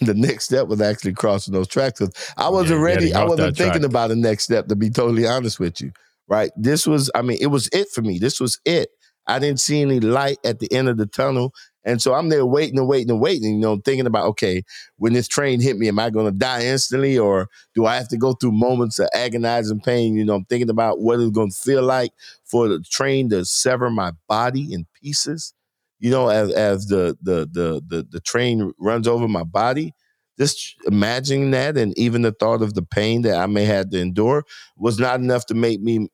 the 0.00 0.14
next 0.16 0.44
step 0.44 0.68
was 0.68 0.80
actually 0.80 1.12
crossing 1.12 1.54
those 1.54 1.68
tracks. 1.68 2.00
I 2.36 2.48
wasn't 2.48 2.80
yeah, 2.80 2.84
ready. 2.84 3.14
I 3.14 3.24
wasn't 3.24 3.56
thinking 3.56 3.80
track. 3.80 3.90
about 3.90 4.08
the 4.08 4.16
next 4.16 4.44
step. 4.44 4.68
To 4.68 4.76
be 4.76 4.90
totally 4.90 5.26
honest 5.26 5.58
with 5.58 5.80
you, 5.80 5.92
right? 6.28 6.50
This 6.56 6.86
was. 6.86 7.10
I 7.14 7.22
mean, 7.22 7.38
it 7.40 7.48
was 7.48 7.68
it 7.72 7.88
for 7.88 8.02
me. 8.02 8.18
This 8.18 8.40
was 8.40 8.60
it. 8.64 8.90
I 9.26 9.38
didn't 9.38 9.60
see 9.60 9.82
any 9.82 10.00
light 10.00 10.38
at 10.44 10.58
the 10.58 10.72
end 10.72 10.88
of 10.88 10.96
the 10.96 11.06
tunnel. 11.06 11.52
And 11.84 12.00
so 12.00 12.14
I'm 12.14 12.28
there 12.28 12.46
waiting 12.46 12.78
and 12.78 12.88
waiting 12.88 13.10
and 13.10 13.20
waiting, 13.20 13.54
you 13.54 13.60
know, 13.60 13.80
thinking 13.84 14.06
about, 14.06 14.26
okay, 14.28 14.62
when 14.98 15.12
this 15.14 15.26
train 15.26 15.60
hit 15.60 15.76
me, 15.76 15.88
am 15.88 15.98
I 15.98 16.10
going 16.10 16.26
to 16.26 16.38
die 16.38 16.64
instantly 16.64 17.18
or 17.18 17.48
do 17.74 17.86
I 17.86 17.96
have 17.96 18.08
to 18.08 18.16
go 18.16 18.34
through 18.34 18.52
moments 18.52 18.98
of 19.00 19.08
agonizing 19.14 19.80
pain? 19.80 20.14
You 20.14 20.24
know, 20.24 20.34
I'm 20.34 20.44
thinking 20.44 20.70
about 20.70 21.00
what 21.00 21.18
it's 21.18 21.32
going 21.32 21.50
to 21.50 21.56
feel 21.56 21.82
like 21.82 22.12
for 22.44 22.68
the 22.68 22.80
train 22.80 23.30
to 23.30 23.44
sever 23.44 23.90
my 23.90 24.12
body 24.28 24.72
in 24.72 24.86
pieces, 25.02 25.54
you 25.98 26.10
know, 26.10 26.28
as, 26.28 26.52
as 26.52 26.86
the, 26.86 27.16
the, 27.20 27.48
the, 27.50 27.82
the, 27.86 28.06
the 28.08 28.20
train 28.20 28.72
runs 28.78 29.08
over 29.08 29.26
my 29.26 29.44
body. 29.44 29.92
Just 30.38 30.76
imagining 30.86 31.50
that 31.50 31.76
and 31.76 31.96
even 31.98 32.22
the 32.22 32.32
thought 32.32 32.62
of 32.62 32.74
the 32.74 32.82
pain 32.82 33.22
that 33.22 33.36
I 33.36 33.46
may 33.46 33.64
have 33.64 33.90
to 33.90 34.00
endure 34.00 34.44
was 34.76 34.98
not 34.98 35.20
enough 35.20 35.46
to 35.46 35.54
make 35.54 35.80
me 35.80 36.08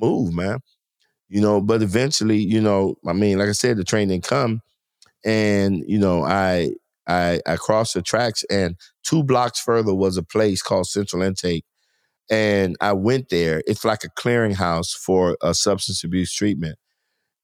move, 0.00 0.32
man. 0.32 0.60
You 1.30 1.40
know, 1.40 1.60
but 1.62 1.80
eventually, 1.80 2.38
you 2.38 2.60
know, 2.60 2.96
I 3.06 3.14
mean, 3.14 3.38
like 3.38 3.48
I 3.48 3.52
said, 3.52 3.78
the 3.78 3.84
train 3.84 4.08
didn't 4.08 4.24
come 4.24 4.60
and 5.24 5.84
you 5.86 5.98
know 5.98 6.24
I 6.24 6.70
I 7.06 7.40
I 7.46 7.56
crossed 7.56 7.94
the 7.94 8.02
tracks, 8.02 8.44
and 8.50 8.76
two 9.02 9.22
blocks 9.22 9.60
further 9.60 9.94
was 9.94 10.16
a 10.16 10.22
place 10.22 10.62
called 10.62 10.86
Central 10.86 11.22
Intake, 11.22 11.64
and 12.30 12.76
I 12.80 12.92
went 12.92 13.28
there. 13.28 13.62
It's 13.66 13.84
like 13.84 14.04
a 14.04 14.10
clearinghouse 14.10 14.92
for 14.92 15.36
a 15.42 15.54
substance 15.54 16.04
abuse 16.04 16.32
treatment, 16.32 16.78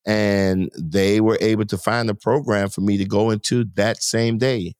and 0.06 0.70
they 0.78 1.20
were 1.20 1.38
able 1.40 1.66
to 1.66 1.78
find 1.78 2.08
a 2.10 2.14
program 2.14 2.68
for 2.70 2.80
me 2.80 2.96
to 2.98 3.04
go 3.04 3.30
into 3.30 3.64
that 3.76 4.02
same 4.02 4.38
day, 4.38 4.74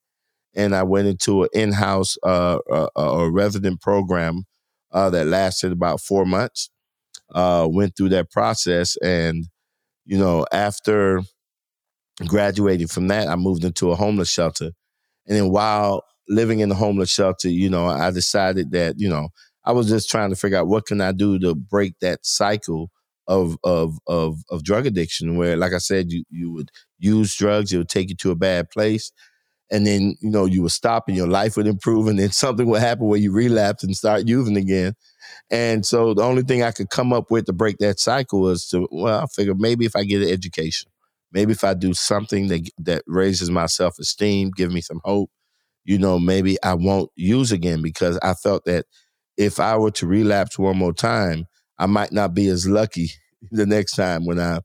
and 0.55 0.75
I 0.75 0.83
went 0.85 1.09
into 1.09 1.45
an 1.45 1.49
in-house 1.55 2.17
uh, 2.23 2.59
a, 2.71 3.01
a 3.01 3.31
resident 3.31 3.81
program 3.81 4.45
uh, 4.93 5.11
that 5.11 5.27
lasted 5.27 5.73
about 5.73 6.01
four 6.01 6.25
months. 6.25 6.71
Uh, 7.35 7.67
went 7.71 7.97
through 7.97 8.11
that 8.11 8.31
process, 8.31 8.97
and 9.03 9.47
you 10.05 10.19
know 10.19 10.47
after 10.53 11.23
graduating 12.27 12.87
from 12.89 13.09
that, 13.09 13.29
I 13.29 13.37
moved 13.37 13.65
into 13.65 13.91
a 13.91 13.97
homeless 13.97 14.31
shelter. 14.31 14.71
And 15.27 15.37
then 15.37 15.51
while 15.51 16.05
living 16.29 16.61
in 16.61 16.69
the 16.69 16.75
homeless 16.75 17.11
shelter, 17.11 17.49
you 17.49 17.69
know, 17.69 17.87
I 17.87 18.11
decided 18.11 18.73
that, 18.73 18.97
you 18.99 19.09
know, 19.09 19.29
I 19.65 19.73
was 19.73 19.89
just 19.89 20.11
trying 20.11 20.31
to 20.31 20.37
figure 20.37 20.59
out 20.59 20.69
what 20.69 20.87
can 20.87 21.01
I 21.01 21.13
do 21.13 21.39
to 21.41 21.55
break 21.55 21.95
that 22.01 22.25
cycle 22.25 22.91
of 23.29 23.57
of 23.65 23.99
of 24.07 24.39
of 24.51 24.63
drug 24.63 24.87
addiction 24.87 25.37
where 25.37 25.57
like 25.57 25.73
I 25.73 25.79
said 25.79 26.13
you 26.13 26.23
you 26.31 26.53
would 26.53 26.71
use 26.99 27.35
drugs 27.35 27.73
it 27.73 27.79
would 27.79 27.89
take 27.89 28.09
you 28.09 28.17
to 28.17 28.31
a 28.31 28.37
bad 28.37 28.71
place. 28.71 29.11
And 29.71 29.87
then 29.87 30.17
you 30.21 30.31
know 30.31 30.45
you 30.47 30.63
would 30.63 30.73
stop 30.73 31.09
and 31.09 31.17
your 31.17 31.27
life 31.29 31.57
would 31.57 31.67
improve. 31.67 32.07
And 32.07 32.19
then 32.19 32.31
something 32.33 32.69
would 32.69 32.81
happen 32.83 33.07
where 33.07 33.19
you 33.19 33.33
relapse 33.33 33.83
and 33.85 33.97
start 33.97 34.29
using 34.29 34.57
again 34.57 34.95
and 35.51 35.87
so 35.87 36.15
the 36.15 36.23
only 36.23 36.43
thing 36.43 36.63
I 36.63 36.73
could 36.73 36.91
come 36.91 37.13
up 37.13 37.31
with 37.31 37.47
to 37.47 37.53
break 37.53 37.79
that 37.79 38.01
cycle 38.01 38.41
was 38.41 38.67
to 38.69 38.89
well 38.91 39.23
I 39.23 39.27
figured 39.27 39.59
maybe 39.59 39.87
if 39.87 39.97
I 39.97 40.05
get 40.05 40.23
an 40.23 40.29
education 40.29 40.91
maybe 41.33 41.53
if 41.53 41.65
I 41.65 41.75
do 41.75 41.95
something 41.95 42.49
that 42.49 42.69
that 42.79 43.03
raises 43.07 43.51
my 43.51 43.67
self 43.67 43.99
esteem, 43.99 44.51
give 44.57 44.73
me 44.73 44.81
some 44.81 45.01
hope, 45.05 45.31
you 45.85 45.99
know, 45.99 46.19
maybe 46.19 46.57
I 46.63 46.75
won't 46.75 47.11
use 47.15 47.53
again 47.53 47.83
because 47.83 48.19
I 48.23 48.35
felt 48.35 48.65
that 48.65 48.87
if 49.37 49.61
I 49.61 49.77
were 49.77 49.91
to 49.93 50.07
relapse 50.07 50.59
one 50.59 50.79
more 50.79 50.95
time, 50.95 51.47
I 51.79 51.87
might 51.87 52.13
not 52.13 52.35
be 52.35 52.49
as 52.49 52.67
lucky 52.67 53.11
the 53.51 53.67
next 53.67 53.93
time 53.93 54.25
when 54.25 54.41
I, 54.41 54.61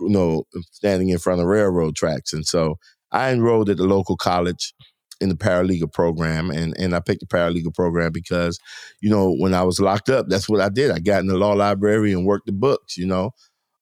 you 0.00 0.08
know, 0.08 0.44
standing 0.70 1.08
in 1.08 1.18
front 1.18 1.40
of 1.40 1.46
railroad 1.46 1.96
tracks. 1.96 2.32
And 2.32 2.46
so 2.46 2.76
I 3.10 3.32
enrolled 3.32 3.68
at 3.68 3.76
the 3.76 3.84
local 3.84 4.16
college 4.16 4.74
in 5.20 5.28
the 5.28 5.34
paralegal 5.34 5.92
program 5.92 6.50
and 6.50 6.74
and 6.78 6.94
I 6.94 7.00
picked 7.00 7.20
the 7.20 7.26
paralegal 7.26 7.74
program 7.74 8.12
because 8.12 8.58
you 9.00 9.10
know 9.10 9.34
when 9.34 9.54
I 9.54 9.62
was 9.62 9.80
locked 9.80 10.08
up 10.08 10.26
that's 10.28 10.48
what 10.48 10.60
I 10.60 10.68
did 10.68 10.90
I 10.90 10.98
got 10.98 11.20
in 11.20 11.26
the 11.26 11.36
law 11.36 11.52
library 11.52 12.12
and 12.12 12.26
worked 12.26 12.46
the 12.46 12.52
books 12.52 12.96
you 12.96 13.06
know 13.06 13.32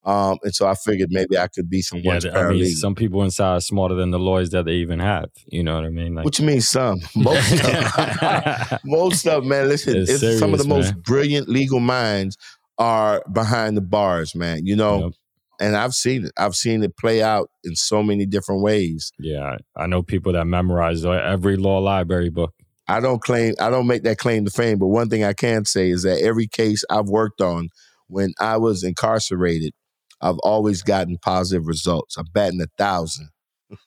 um, 0.02 0.38
and 0.42 0.54
so 0.54 0.66
I 0.66 0.74
figured 0.74 1.10
maybe 1.10 1.36
I 1.36 1.48
could 1.48 1.68
be 1.68 1.82
someone's 1.82 2.24
yeah, 2.24 2.36
I 2.36 2.52
mean, 2.52 2.66
some 2.70 2.94
people 2.94 3.22
inside 3.22 3.56
are 3.56 3.60
smarter 3.60 3.94
than 3.94 4.10
the 4.10 4.18
lawyers 4.18 4.50
that 4.50 4.64
they 4.64 4.76
even 4.76 4.98
have. 4.98 5.28
You 5.46 5.62
know 5.62 5.74
what 5.74 5.84
I 5.84 5.90
mean? 5.90 6.14
Like, 6.14 6.24
what 6.24 6.38
you 6.38 6.46
mean 6.46 6.62
some? 6.62 7.00
Most 7.14 7.52
of 7.52 7.60
them. 7.60 8.78
most 8.84 9.26
of 9.26 9.42
them, 9.42 9.48
man. 9.48 9.68
Listen, 9.68 9.96
it's, 9.96 10.10
it's 10.10 10.20
serious, 10.20 10.38
some 10.38 10.54
of 10.54 10.58
the 10.58 10.66
man. 10.66 10.78
most 10.78 11.02
brilliant 11.02 11.50
legal 11.50 11.80
minds 11.80 12.38
are 12.78 13.22
behind 13.30 13.76
the 13.76 13.82
bars, 13.82 14.34
man. 14.34 14.64
You 14.64 14.76
know, 14.76 15.04
yep. 15.04 15.12
And 15.60 15.76
I've 15.76 15.94
seen 15.94 16.24
it. 16.24 16.32
I've 16.38 16.56
seen 16.56 16.82
it 16.82 16.96
play 16.96 17.22
out 17.22 17.50
in 17.62 17.76
so 17.76 18.02
many 18.02 18.26
different 18.26 18.62
ways. 18.62 19.12
Yeah, 19.18 19.56
I 19.76 19.86
know 19.86 20.02
people 20.02 20.32
that 20.32 20.46
memorize 20.46 21.04
uh, 21.04 21.10
every 21.10 21.56
law 21.56 21.78
library 21.78 22.30
book. 22.30 22.54
I 22.88 22.98
don't 22.98 23.22
claim 23.22 23.54
I 23.60 23.70
don't 23.70 23.86
make 23.86 24.02
that 24.02 24.18
claim 24.18 24.44
to 24.46 24.50
fame, 24.50 24.78
but 24.78 24.88
one 24.88 25.08
thing 25.08 25.22
I 25.22 25.34
can 25.34 25.64
say 25.64 25.90
is 25.90 26.02
that 26.02 26.20
every 26.22 26.48
case 26.48 26.82
I've 26.90 27.08
worked 27.08 27.40
on 27.40 27.68
when 28.08 28.32
I 28.40 28.56
was 28.56 28.82
incarcerated, 28.82 29.72
I've 30.20 30.38
always 30.38 30.82
gotten 30.82 31.18
positive 31.18 31.66
results. 31.66 32.16
I'm 32.16 32.26
batting 32.32 32.60
a 32.60 32.66
thousand. 32.76 33.28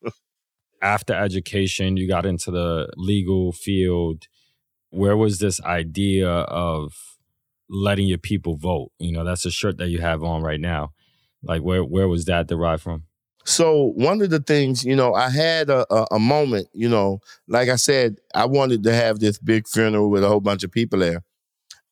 After 0.82 1.14
education, 1.14 1.98
you 1.98 2.08
got 2.08 2.26
into 2.26 2.52
the 2.52 2.88
legal 2.96 3.52
field. 3.52 4.24
Where 4.90 5.18
was 5.18 5.40
this 5.40 5.62
idea 5.62 6.30
of 6.30 6.94
letting 7.70 8.08
your 8.08 8.18
people 8.18 8.58
vote? 8.58 8.92
You 9.00 9.12
know, 9.12 9.24
that's 9.24 9.46
a 9.46 9.52
shirt 9.52 9.78
that 9.78 9.90
you 9.90 10.00
have 10.00 10.24
on 10.24 10.44
right 10.44 10.60
now. 10.60 10.92
Like, 11.44 11.62
where 11.62 11.84
where 11.84 12.08
was 12.08 12.26
that 12.26 12.48
derived 12.48 12.84
from? 12.84 13.04
So 13.46 13.92
one 13.96 14.22
of 14.22 14.30
the 14.30 14.40
things, 14.40 14.86
you 14.86 14.96
know, 14.96 15.14
I 15.14 15.30
had 15.30 15.70
a, 15.70 15.86
a, 15.94 16.08
a, 16.12 16.20
moment, 16.20 16.70
you 16.72 16.88
know, 16.88 17.20
like 17.50 17.68
I 17.68 17.76
said, 17.76 18.16
I 18.34 18.46
wanted 18.46 18.84
to 18.84 18.94
have 18.94 19.20
this 19.20 19.38
big 19.38 19.68
funeral 19.68 20.10
with 20.10 20.24
a 20.24 20.30
whole 20.30 20.40
bunch 20.40 20.64
of 20.64 20.72
people 20.72 21.00
there. 21.00 21.24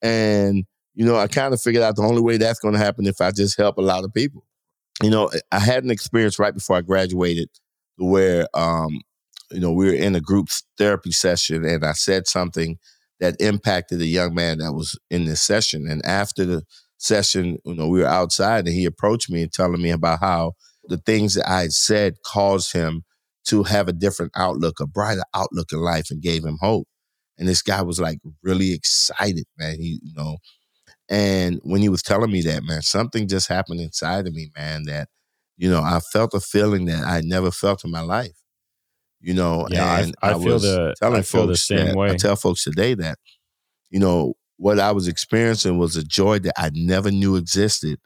And 0.01 0.65
you 0.93 1.05
know, 1.05 1.17
I 1.17 1.27
kind 1.27 1.53
of 1.53 1.62
figured 1.62 1.84
out 1.84 1.96
the 1.96 2.03
only 2.03 2.22
way 2.22 2.38
that's 2.38 2.60
going 2.60 2.74
to 2.74 2.79
happen 2.79 3.08
if 3.08 3.22
I 3.22 3.31
just 3.31 3.58
help 3.58 3.77
a 3.77 3.81
lot 3.81 4.03
of 4.03 4.13
people. 4.13 4.46
You 5.01 5.10
know, 5.10 5.29
I 5.51 5.60
had 5.60 5.84
an 5.84 5.91
experience 5.91 6.38
right 6.38 6.53
before 6.53 6.77
I 6.77 6.81
graduated 6.81 7.50
where, 7.98 8.48
um, 8.53 9.01
you 9.51 9.60
know, 9.60 9.72
we 9.72 9.86
were 9.86 9.93
in 9.93 10.15
a 10.15 10.22
group 10.22 10.50
therapy 10.77 11.12
session 11.12 11.65
and 11.65 11.86
I 11.86 11.93
said 11.93 12.27
something 12.27 12.77
that 13.20 13.39
impacted 13.39 14.01
a 14.01 14.05
young 14.05 14.34
man 14.34 14.58
that 14.60 14.74
was 14.74 15.00
in 15.10 15.25
this 15.25 15.41
session. 15.41 15.88
And 15.88 16.05
after 16.05 16.46
the 16.46 16.63
session, 17.01 17.58
you 17.65 17.74
know, 17.74 17.88
we 17.88 18.00
were 18.00 18.08
outside 18.08 18.67
and 18.67 18.75
he 18.75 18.86
approached 18.86 19.29
me 19.29 19.41
and 19.41 19.51
telling 19.51 19.81
me 19.81 19.89
about 19.89 20.20
how 20.20 20.53
the 20.86 20.98
things 20.98 21.34
that 21.34 21.50
I 21.50 21.62
had 21.62 21.74
said 21.74 22.15
caused 22.25 22.74
him 22.74 23.03
to 23.48 23.63
have 23.63 23.88
a 23.88 23.93
different 23.93 24.31
outlook, 24.36 24.79
a 24.79 24.86
brighter 24.86 25.24
outlook 25.34 25.72
in 25.72 25.79
life 25.79 26.12
and 26.12 26.22
gave 26.22 26.46
him 26.46 26.58
hope. 26.62 26.88
And 27.38 27.48
this 27.48 27.63
guy 27.63 27.81
was 27.81 28.00
like 28.00 28.20
really 28.43 28.74
excited, 28.74 29.46
man. 29.58 29.77
He, 29.77 30.00
you 30.03 30.13
know, 30.15 30.38
and 31.10 31.60
when 31.63 31.81
he 31.81 31.89
was 31.89 32.03
telling 32.03 32.31
me 32.31 32.41
that, 32.43 32.63
man, 32.63 32.84
something 32.84 33.27
just 33.27 33.48
happened 33.48 33.81
inside 33.81 34.27
of 34.27 34.34
me, 34.34 34.51
man, 34.55 34.84
that, 34.84 35.10
you 35.58 35.70
know, 35.70 35.81
I 35.81 36.00
felt 36.13 36.36
a 36.36 36.39
feeling 36.39 36.86
that 36.86 37.03
I 37.03 37.22
never 37.22 37.50
felt 37.50 37.84
in 37.84 37.91
my 37.91 38.01
life. 38.01 38.38
You 39.20 39.34
know, 39.34 39.67
yeah, 39.70 40.00
and 40.00 40.15
I, 40.22 40.29
I, 40.29 40.36
I 40.36 40.39
feel 40.39 40.60
the 40.60 40.96
telling 41.00 41.20
I 41.20 41.22
feel 41.22 41.48
folks 41.48 41.67
the 41.67 41.75
same 41.75 41.88
that, 41.88 41.96
way. 41.96 42.12
I 42.12 42.15
tell 42.15 42.36
folks 42.36 42.63
today 42.63 42.93
that, 42.96 43.17
you 43.89 44.00
know, 44.00 44.34
what 44.62 44.80
I 44.80 44.91
was 44.91 45.08
experiencing 45.08 45.80
was 45.80 45.96
a 45.96 46.03
joy 46.03 46.38
that 46.39 46.53
I 46.56 46.70
never 46.74 47.10
knew 47.10 47.36
existed. 47.36 48.00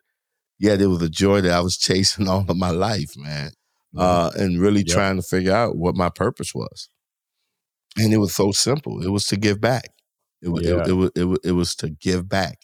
Yet 0.57 0.79
it 0.79 0.87
was 0.87 1.01
a 1.01 1.09
joy 1.09 1.41
that 1.41 1.51
I 1.51 1.59
was 1.59 1.77
chasing 1.77 2.29
all 2.29 2.45
of 2.47 2.57
my 2.57 2.71
life, 2.71 3.17
man. 3.17 3.51
Mm-hmm. 3.93 3.99
Uh, 3.99 4.31
and 4.37 4.61
really 4.61 4.83
yep. 4.85 4.95
trying 4.95 5.17
to 5.17 5.21
figure 5.21 5.53
out 5.53 5.75
what 5.75 5.95
my 5.95 6.09
purpose 6.09 6.55
was. 6.55 6.87
And 7.97 8.13
it 8.13 8.17
was 8.17 8.33
so 8.33 8.53
simple. 8.53 9.05
It 9.05 9.09
was 9.09 9.27
to 9.27 9.37
give 9.37 9.59
back. 9.59 9.89
It, 10.41 10.63
yeah. 10.63 10.83
it, 10.83 10.87
it, 10.87 11.11
it, 11.15 11.27
it, 11.27 11.39
it 11.45 11.51
was 11.51 11.75
to 11.75 11.89
give 11.89 12.29
back 12.29 12.59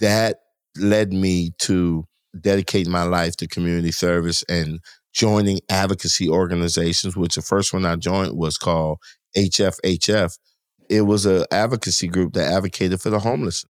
that 0.00 0.38
led 0.78 1.12
me 1.12 1.50
to 1.58 2.06
dedicate 2.40 2.88
my 2.88 3.02
life 3.02 3.36
to 3.36 3.46
community 3.46 3.92
service 3.92 4.42
and 4.48 4.80
joining 5.12 5.60
advocacy 5.68 6.26
organizations, 6.26 7.16
which 7.16 7.34
the 7.34 7.42
first 7.42 7.74
one 7.74 7.84
I 7.84 7.96
joined 7.96 8.36
was 8.36 8.56
called 8.56 8.98
HFHF. 9.36 10.38
It 10.90 11.02
was 11.02 11.24
an 11.24 11.44
advocacy 11.52 12.08
group 12.08 12.32
that 12.32 12.52
advocated 12.52 13.00
for 13.00 13.10
the 13.10 13.20
homeless. 13.20 13.64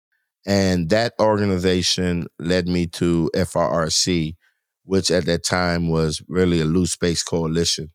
And 0.47 0.89
that 0.89 1.13
organization 1.21 2.27
led 2.39 2.67
me 2.67 2.87
to 2.87 3.31
FRRC, 3.37 4.37
which 4.85 5.11
at 5.11 5.27
that 5.27 5.45
time 5.45 5.91
was 5.91 6.23
really 6.29 6.61
a 6.61 6.65
loose 6.65 6.93
space 6.93 7.23
coalition 7.23 7.91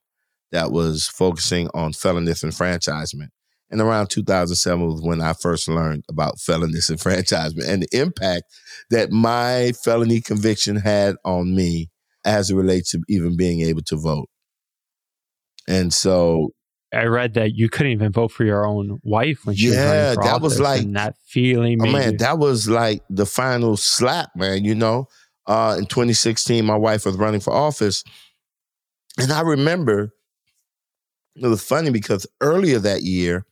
that 0.51 0.71
was 0.71 1.07
focusing 1.07 1.69
on 1.73 1.93
felon 1.93 2.27
disenfranchisement. 2.27 3.29
And 3.71 3.81
around 3.81 4.11
2007 4.11 4.85
was 4.85 5.01
when 5.01 5.21
I 5.21 5.33
first 5.33 5.67
learned 5.67 6.05
about 6.07 6.39
felon 6.39 6.71
disenfranchisement 6.71 7.67
and 7.67 7.81
the 7.81 7.99
impact 7.99 8.43
that 8.91 9.11
my 9.11 9.73
felony 9.83 10.21
conviction 10.21 10.75
had 10.75 11.15
on 11.25 11.55
me 11.55 11.89
as 12.23 12.51
it 12.51 12.55
relates 12.55 12.91
to 12.91 13.01
even 13.09 13.35
being 13.35 13.61
able 13.61 13.81
to 13.87 13.97
vote. 13.97 14.29
And 15.67 15.91
so 15.91 16.51
I 16.95 17.05
read 17.05 17.33
that 17.35 17.55
you 17.55 17.69
couldn't 17.69 17.91
even 17.91 18.11
vote 18.11 18.31
for 18.31 18.45
your 18.45 18.65
own 18.65 18.99
wife 19.03 19.45
when 19.45 19.55
she 19.55 19.69
yeah, 19.69 19.71
was 19.71 19.83
running 19.85 20.15
for 20.15 20.23
that 20.23 20.41
was 20.41 20.59
like 20.59 20.91
that 20.93 21.15
feeling. 21.25 21.79
Oh 21.81 21.91
man, 21.91 22.17
that 22.17 22.39
was 22.39 22.69
like 22.69 23.03
the 23.09 23.25
final 23.25 23.77
slap, 23.77 24.29
man. 24.35 24.63
You 24.63 24.75
know, 24.75 25.07
uh, 25.47 25.75
in 25.77 25.85
2016, 25.85 26.65
my 26.65 26.77
wife 26.77 27.05
was 27.05 27.15
running 27.15 27.41
for 27.41 27.53
office, 27.53 28.03
and 29.19 29.31
I 29.31 29.41
remember 29.41 30.13
it 31.35 31.47
was 31.47 31.63
funny 31.63 31.89
because 31.89 32.25
earlier 32.41 32.79
that 32.79 33.03
year, 33.03 33.45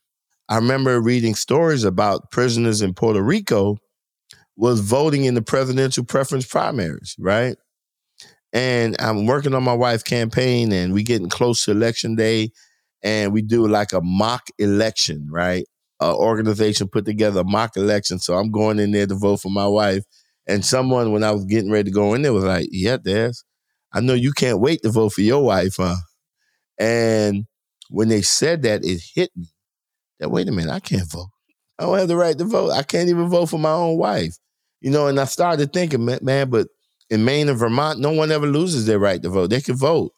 I 0.49 0.55
remember 0.55 0.99
reading 1.01 1.35
stories 1.35 1.83
about 1.83 2.31
prisoners 2.31 2.81
in 2.81 2.93
Puerto 2.93 3.21
Rico 3.21 3.77
was 4.55 4.79
voting 4.79 5.25
in 5.25 5.33
the 5.33 5.41
presidential 5.41 6.05
preference 6.05 6.45
primaries, 6.45 7.15
right? 7.19 7.57
And 8.53 8.95
I'm 8.99 9.25
working 9.25 9.53
on 9.55 9.63
my 9.63 9.73
wife's 9.73 10.03
campaign, 10.03 10.71
and 10.71 10.93
we 10.93 11.03
getting 11.03 11.29
close 11.29 11.65
to 11.65 11.71
election 11.71 12.15
day, 12.15 12.51
and 13.03 13.33
we 13.33 13.41
do 13.41 13.67
like 13.67 13.91
a 13.93 14.01
mock 14.01 14.47
election, 14.57 15.27
right? 15.29 15.65
A 15.99 16.13
organization 16.13 16.87
put 16.87 17.05
together 17.05 17.41
a 17.41 17.45
mock 17.45 17.77
election, 17.77 18.19
so 18.19 18.35
I'm 18.35 18.51
going 18.51 18.79
in 18.79 18.91
there 18.91 19.07
to 19.07 19.15
vote 19.15 19.41
for 19.41 19.51
my 19.51 19.67
wife. 19.67 20.03
And 20.47 20.65
someone, 20.65 21.11
when 21.11 21.23
I 21.23 21.31
was 21.31 21.45
getting 21.45 21.71
ready 21.71 21.91
to 21.91 21.95
go 21.95 22.13
in 22.13 22.21
there, 22.21 22.33
was 22.33 22.43
like, 22.43 22.67
"Yeah, 22.71 22.97
Des, 22.97 23.33
I 23.93 24.01
know 24.01 24.13
you 24.13 24.31
can't 24.33 24.59
wait 24.59 24.81
to 24.83 24.89
vote 24.89 25.13
for 25.13 25.21
your 25.21 25.43
wife, 25.43 25.75
huh?" 25.77 25.95
And 26.77 27.45
when 27.89 28.09
they 28.09 28.21
said 28.21 28.63
that, 28.63 28.83
it 28.83 29.01
hit 29.13 29.31
me 29.35 29.47
that 30.19 30.29
wait 30.29 30.47
a 30.47 30.51
minute, 30.51 30.71
I 30.71 30.79
can't 30.79 31.09
vote. 31.11 31.29
I 31.77 31.83
don't 31.83 31.97
have 31.97 32.07
the 32.07 32.15
right 32.15 32.37
to 32.37 32.45
vote. 32.45 32.71
I 32.71 32.83
can't 32.83 33.09
even 33.09 33.29
vote 33.29 33.47
for 33.47 33.59
my 33.59 33.71
own 33.71 33.97
wife. 33.97 34.35
You 34.81 34.91
know, 34.91 35.07
and 35.07 35.19
I 35.19 35.25
started 35.25 35.73
thinking, 35.73 36.05
man, 36.21 36.49
but 36.49 36.67
in 37.09 37.25
Maine 37.25 37.49
and 37.49 37.57
Vermont, 37.57 37.99
no 37.99 38.11
one 38.11 38.31
ever 38.31 38.47
loses 38.47 38.85
their 38.85 38.99
right 38.99 39.21
to 39.21 39.29
vote. 39.29 39.49
They 39.49 39.61
can 39.61 39.75
vote. 39.75 40.13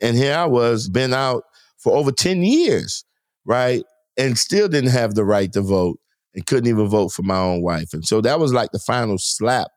And 0.00 0.16
here 0.16 0.34
I 0.34 0.44
was, 0.44 0.88
been 0.88 1.14
out 1.14 1.44
for 1.86 1.96
over 1.96 2.10
10 2.10 2.42
years, 2.42 3.04
right? 3.44 3.84
And 4.18 4.36
still 4.36 4.66
didn't 4.66 4.90
have 4.90 5.14
the 5.14 5.24
right 5.24 5.52
to 5.52 5.60
vote 5.60 6.00
and 6.34 6.44
couldn't 6.44 6.68
even 6.68 6.88
vote 6.88 7.12
for 7.12 7.22
my 7.22 7.38
own 7.38 7.62
wife. 7.62 7.92
And 7.92 8.04
so 8.04 8.20
that 8.22 8.40
was 8.40 8.52
like 8.52 8.72
the 8.72 8.80
final 8.80 9.18
slap, 9.18 9.68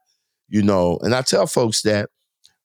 you 0.47 0.63
know. 0.63 0.97
And 1.03 1.13
I 1.13 1.21
tell 1.21 1.45
folks 1.45 1.83
that 1.83 2.09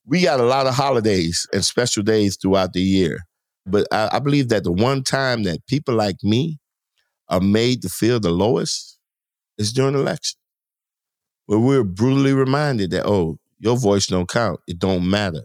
we 0.06 0.22
got 0.22 0.40
a 0.40 0.44
lot 0.44 0.66
of 0.66 0.72
holidays 0.72 1.46
and 1.52 1.62
special 1.62 2.02
days 2.02 2.38
throughout 2.40 2.72
the 2.72 2.80
year. 2.80 3.18
But 3.66 3.86
I, 3.92 4.08
I 4.12 4.18
believe 4.18 4.48
that 4.48 4.64
the 4.64 4.72
one 4.72 5.02
time 5.02 5.42
that 5.42 5.66
people 5.66 5.94
like 5.94 6.16
me 6.22 6.58
are 7.28 7.42
made 7.42 7.82
to 7.82 7.90
feel 7.90 8.20
the 8.20 8.30
lowest 8.30 8.98
is 9.58 9.74
during 9.74 9.94
election. 9.94 10.38
Where 11.44 11.58
we're 11.58 11.84
brutally 11.84 12.32
reminded 12.32 12.92
that, 12.92 13.04
oh, 13.04 13.36
your 13.58 13.76
voice 13.76 14.06
don't 14.06 14.26
count. 14.26 14.60
It 14.66 14.78
don't 14.78 15.10
matter. 15.10 15.42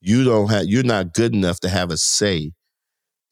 You 0.00 0.24
don't 0.24 0.50
have 0.50 0.66
you're 0.66 0.82
not 0.82 1.14
good 1.14 1.32
enough 1.32 1.60
to 1.60 1.68
have 1.68 1.92
a 1.92 1.96
say 1.96 2.50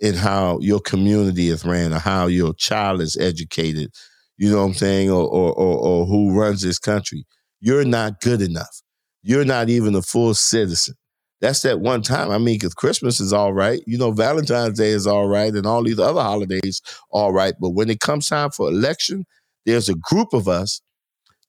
in 0.01 0.15
how 0.15 0.59
your 0.61 0.81
community 0.81 1.49
is 1.49 1.65
ran 1.65 1.93
or 1.93 1.99
how 1.99 2.27
your 2.27 2.55
child 2.55 3.01
is 3.01 3.17
educated, 3.17 3.91
you 4.37 4.51
know 4.51 4.59
what 4.59 4.65
I'm 4.69 4.75
saying, 4.75 5.11
or 5.11 5.23
or 5.29 5.53
or, 5.55 5.79
or 5.79 6.07
who 6.07 6.39
runs 6.39 6.63
this 6.63 6.79
country. 6.79 7.27
You're 7.61 7.85
not 7.85 8.21
good 8.21 8.41
enough. 8.43 8.83
You're 9.23 9.45
not 9.45 9.69
even 9.69 9.95
a 9.95 10.03
full 10.03 10.35
citizen. 10.35 10.95
That's 11.41 11.63
that 11.63 11.81
one 11.81 12.03
time. 12.03 12.31
I 12.31 12.39
mean, 12.39 12.57
because 12.57 12.75
Christmas 12.75 13.21
is 13.21 13.33
all 13.33 13.53
right, 13.53 13.81
you 13.87 13.99
know, 13.99 14.11
Valentine's 14.13 14.79
Day 14.79 14.91
is 14.91 15.07
all 15.07 15.29
right, 15.29 15.53
and 15.55 15.67
all 15.67 15.83
these 15.85 15.99
other 16.01 16.21
holidays 16.21 16.81
all 17.11 17.33
right. 17.33 17.55
But 17.61 17.71
when 17.71 17.91
it 17.91 18.01
comes 18.01 18.29
time 18.29 18.51
for 18.51 18.69
election, 18.69 19.25
there's 19.67 19.89
a 19.89 19.95
group 19.95 20.33
of 20.33 20.49
us 20.49 20.81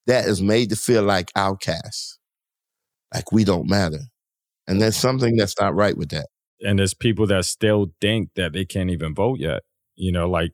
that 0.07 0.25
is 0.27 0.41
made 0.41 0.69
to 0.71 0.75
feel 0.75 1.03
like 1.03 1.31
outcasts, 1.35 2.19
like 3.13 3.31
we 3.31 3.43
don't 3.43 3.69
matter. 3.69 3.99
And 4.67 4.81
there's 4.81 4.97
something 4.97 5.35
that's 5.35 5.59
not 5.59 5.75
right 5.75 5.97
with 5.97 6.09
that. 6.09 6.27
And 6.61 6.79
there's 6.79 6.93
people 6.93 7.25
that 7.27 7.45
still 7.45 7.91
think 8.01 8.29
that 8.35 8.53
they 8.53 8.65
can't 8.65 8.89
even 8.89 9.13
vote 9.13 9.39
yet. 9.39 9.63
You 9.95 10.11
know, 10.11 10.29
like 10.29 10.51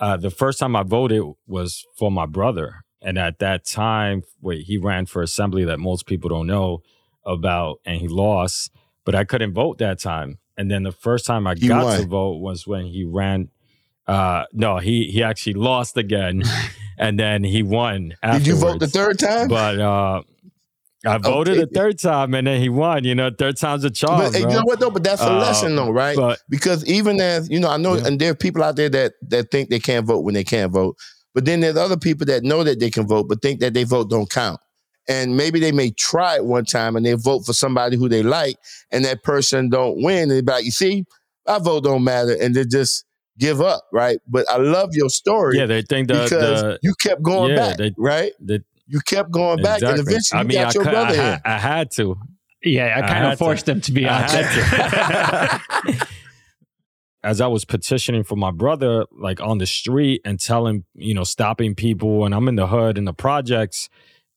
uh, 0.00 0.16
the 0.16 0.30
first 0.30 0.58
time 0.58 0.74
I 0.76 0.82
voted 0.82 1.22
was 1.46 1.84
for 1.98 2.10
my 2.10 2.26
brother, 2.26 2.84
and 3.00 3.18
at 3.18 3.38
that 3.40 3.64
time, 3.64 4.22
wait, 4.40 4.64
he 4.66 4.78
ran 4.78 5.06
for 5.06 5.22
assembly 5.22 5.64
that 5.64 5.78
most 5.78 6.06
people 6.06 6.28
don't 6.30 6.46
know 6.46 6.82
about, 7.24 7.78
and 7.84 8.00
he 8.00 8.08
lost. 8.08 8.70
But 9.04 9.14
I 9.14 9.24
couldn't 9.24 9.52
vote 9.52 9.78
that 9.78 9.98
time. 9.98 10.38
And 10.56 10.70
then 10.70 10.84
the 10.84 10.92
first 10.92 11.26
time 11.26 11.46
I 11.46 11.54
He 11.54 11.66
got 11.66 11.84
won. 11.84 12.00
to 12.00 12.06
vote 12.06 12.36
was 12.38 12.66
when 12.66 12.86
he 12.86 13.04
ran. 13.04 13.48
Uh, 14.06 14.44
no, 14.52 14.78
he 14.78 15.04
he 15.10 15.22
actually 15.22 15.54
lost 15.54 15.96
again, 15.96 16.42
and 16.98 17.18
then 17.18 17.42
he 17.44 17.62
won. 17.62 18.14
Did 18.22 18.46
you 18.46 18.56
vote 18.56 18.78
the 18.80 18.86
third 18.88 19.18
time? 19.18 19.48
But 19.48 19.80
uh, 19.80 20.22
I 21.04 21.18
voted 21.18 21.58
a 21.58 21.66
third 21.66 21.98
time, 21.98 22.34
and 22.34 22.46
then 22.46 22.60
he 22.60 22.68
won. 22.68 23.04
You 23.04 23.14
know, 23.14 23.30
third 23.36 23.56
time's 23.56 23.84
a 23.84 23.90
charm. 23.90 24.20
But, 24.20 24.38
you 24.38 24.46
know 24.46 24.62
what 24.64 24.78
though? 24.80 24.90
But 24.90 25.02
that's 25.04 25.20
a 25.22 25.30
Uh, 25.32 25.38
lesson 25.40 25.74
though, 25.76 25.90
right? 25.90 26.16
But 26.16 26.38
because 26.48 26.84
even 26.86 27.20
as 27.20 27.48
you 27.50 27.58
know, 27.60 27.68
I 27.68 27.76
know, 27.76 27.94
Yeah. 27.96 28.06
and 28.06 28.20
there 28.20 28.30
are 28.30 28.34
people 28.34 28.62
out 28.62 28.76
there 28.76 28.88
that 28.90 29.14
that 29.28 29.50
think 29.50 29.68
they 29.70 29.80
can't 29.80 30.06
vote 30.06 30.20
when 30.20 30.34
they 30.34 30.44
can't 30.44 30.72
vote. 30.72 30.96
But 31.34 31.44
then 31.46 31.60
there's 31.60 31.76
other 31.76 31.96
people 31.96 32.26
that 32.26 32.42
know 32.44 32.62
that 32.62 32.78
they 32.78 32.90
can 32.90 33.06
vote, 33.06 33.26
but 33.28 33.40
think 33.42 33.60
that 33.60 33.72
they 33.74 33.84
vote 33.84 34.10
don't 34.10 34.30
count. 34.30 34.60
And 35.08 35.36
maybe 35.36 35.58
they 35.58 35.72
may 35.72 35.90
try 35.90 36.36
it 36.36 36.44
one 36.44 36.64
time 36.64 36.94
and 36.94 37.04
they 37.04 37.14
vote 37.14 37.44
for 37.46 37.52
somebody 37.52 37.96
who 37.96 38.08
they 38.08 38.22
like, 38.22 38.56
and 38.92 39.04
that 39.04 39.22
person 39.24 39.68
don't 39.70 40.00
win. 40.02 40.24
And 40.24 40.30
they 40.30 40.40
be 40.42 40.52
like, 40.52 40.64
you 40.64 40.70
see, 40.70 41.04
my 41.48 41.58
vote 41.58 41.84
don't 41.84 42.04
matter, 42.04 42.36
and 42.40 42.54
they 42.54 42.64
just 42.64 43.04
give 43.38 43.60
up, 43.60 43.82
right? 43.92 44.18
But 44.28 44.48
I 44.50 44.58
love 44.58 44.90
your 44.92 45.08
story 45.08 45.58
yeah, 45.58 45.66
they 45.66 45.82
think 45.82 46.06
the 46.08 46.14
because 46.24 46.62
the 46.62 46.78
you 46.82 46.94
kept 47.02 47.22
going 47.22 47.50
yeah, 47.50 47.56
back, 47.56 47.78
they- 47.78 47.94
right? 47.98 48.32
the 48.38 48.62
You 48.86 49.00
kept 49.00 49.30
going 49.30 49.62
back, 49.62 49.80
and 49.82 49.90
exactly. 49.98 50.12
eventually 50.12 50.38
I 50.38 50.42
you 50.42 50.48
mean, 50.48 50.58
got 50.58 50.66
I, 50.66 50.72
your 50.74 50.84
cou- 50.84 50.88
I, 50.90 50.92
brother 50.92 51.14
in. 51.14 51.20
had, 51.20 51.40
I 51.44 51.58
had 51.58 51.90
to. 51.92 52.16
yeah, 52.62 52.84
I 52.86 52.98
I 52.98 53.00
kind 53.00 53.12
had 53.12 53.24
of 53.24 53.30
to. 53.32 53.36
forced 53.44 53.68
him 53.68 53.80
to 53.82 53.92
be 53.92 54.06
I 54.08 54.22
honest. 55.82 56.08
As 57.24 57.40
I 57.40 57.46
was 57.46 57.64
petitioning 57.64 58.24
for 58.24 58.34
my 58.34 58.50
brother, 58.50 59.06
like 59.12 59.40
on 59.40 59.58
the 59.58 59.66
street 59.66 60.22
and 60.24 60.40
telling, 60.40 60.84
you 60.94 61.14
know, 61.14 61.22
stopping 61.22 61.76
people, 61.76 62.24
and 62.24 62.34
I'm 62.34 62.48
in 62.48 62.56
the 62.56 62.66
hood 62.66 62.98
in 62.98 63.04
the 63.04 63.12
projects 63.14 63.88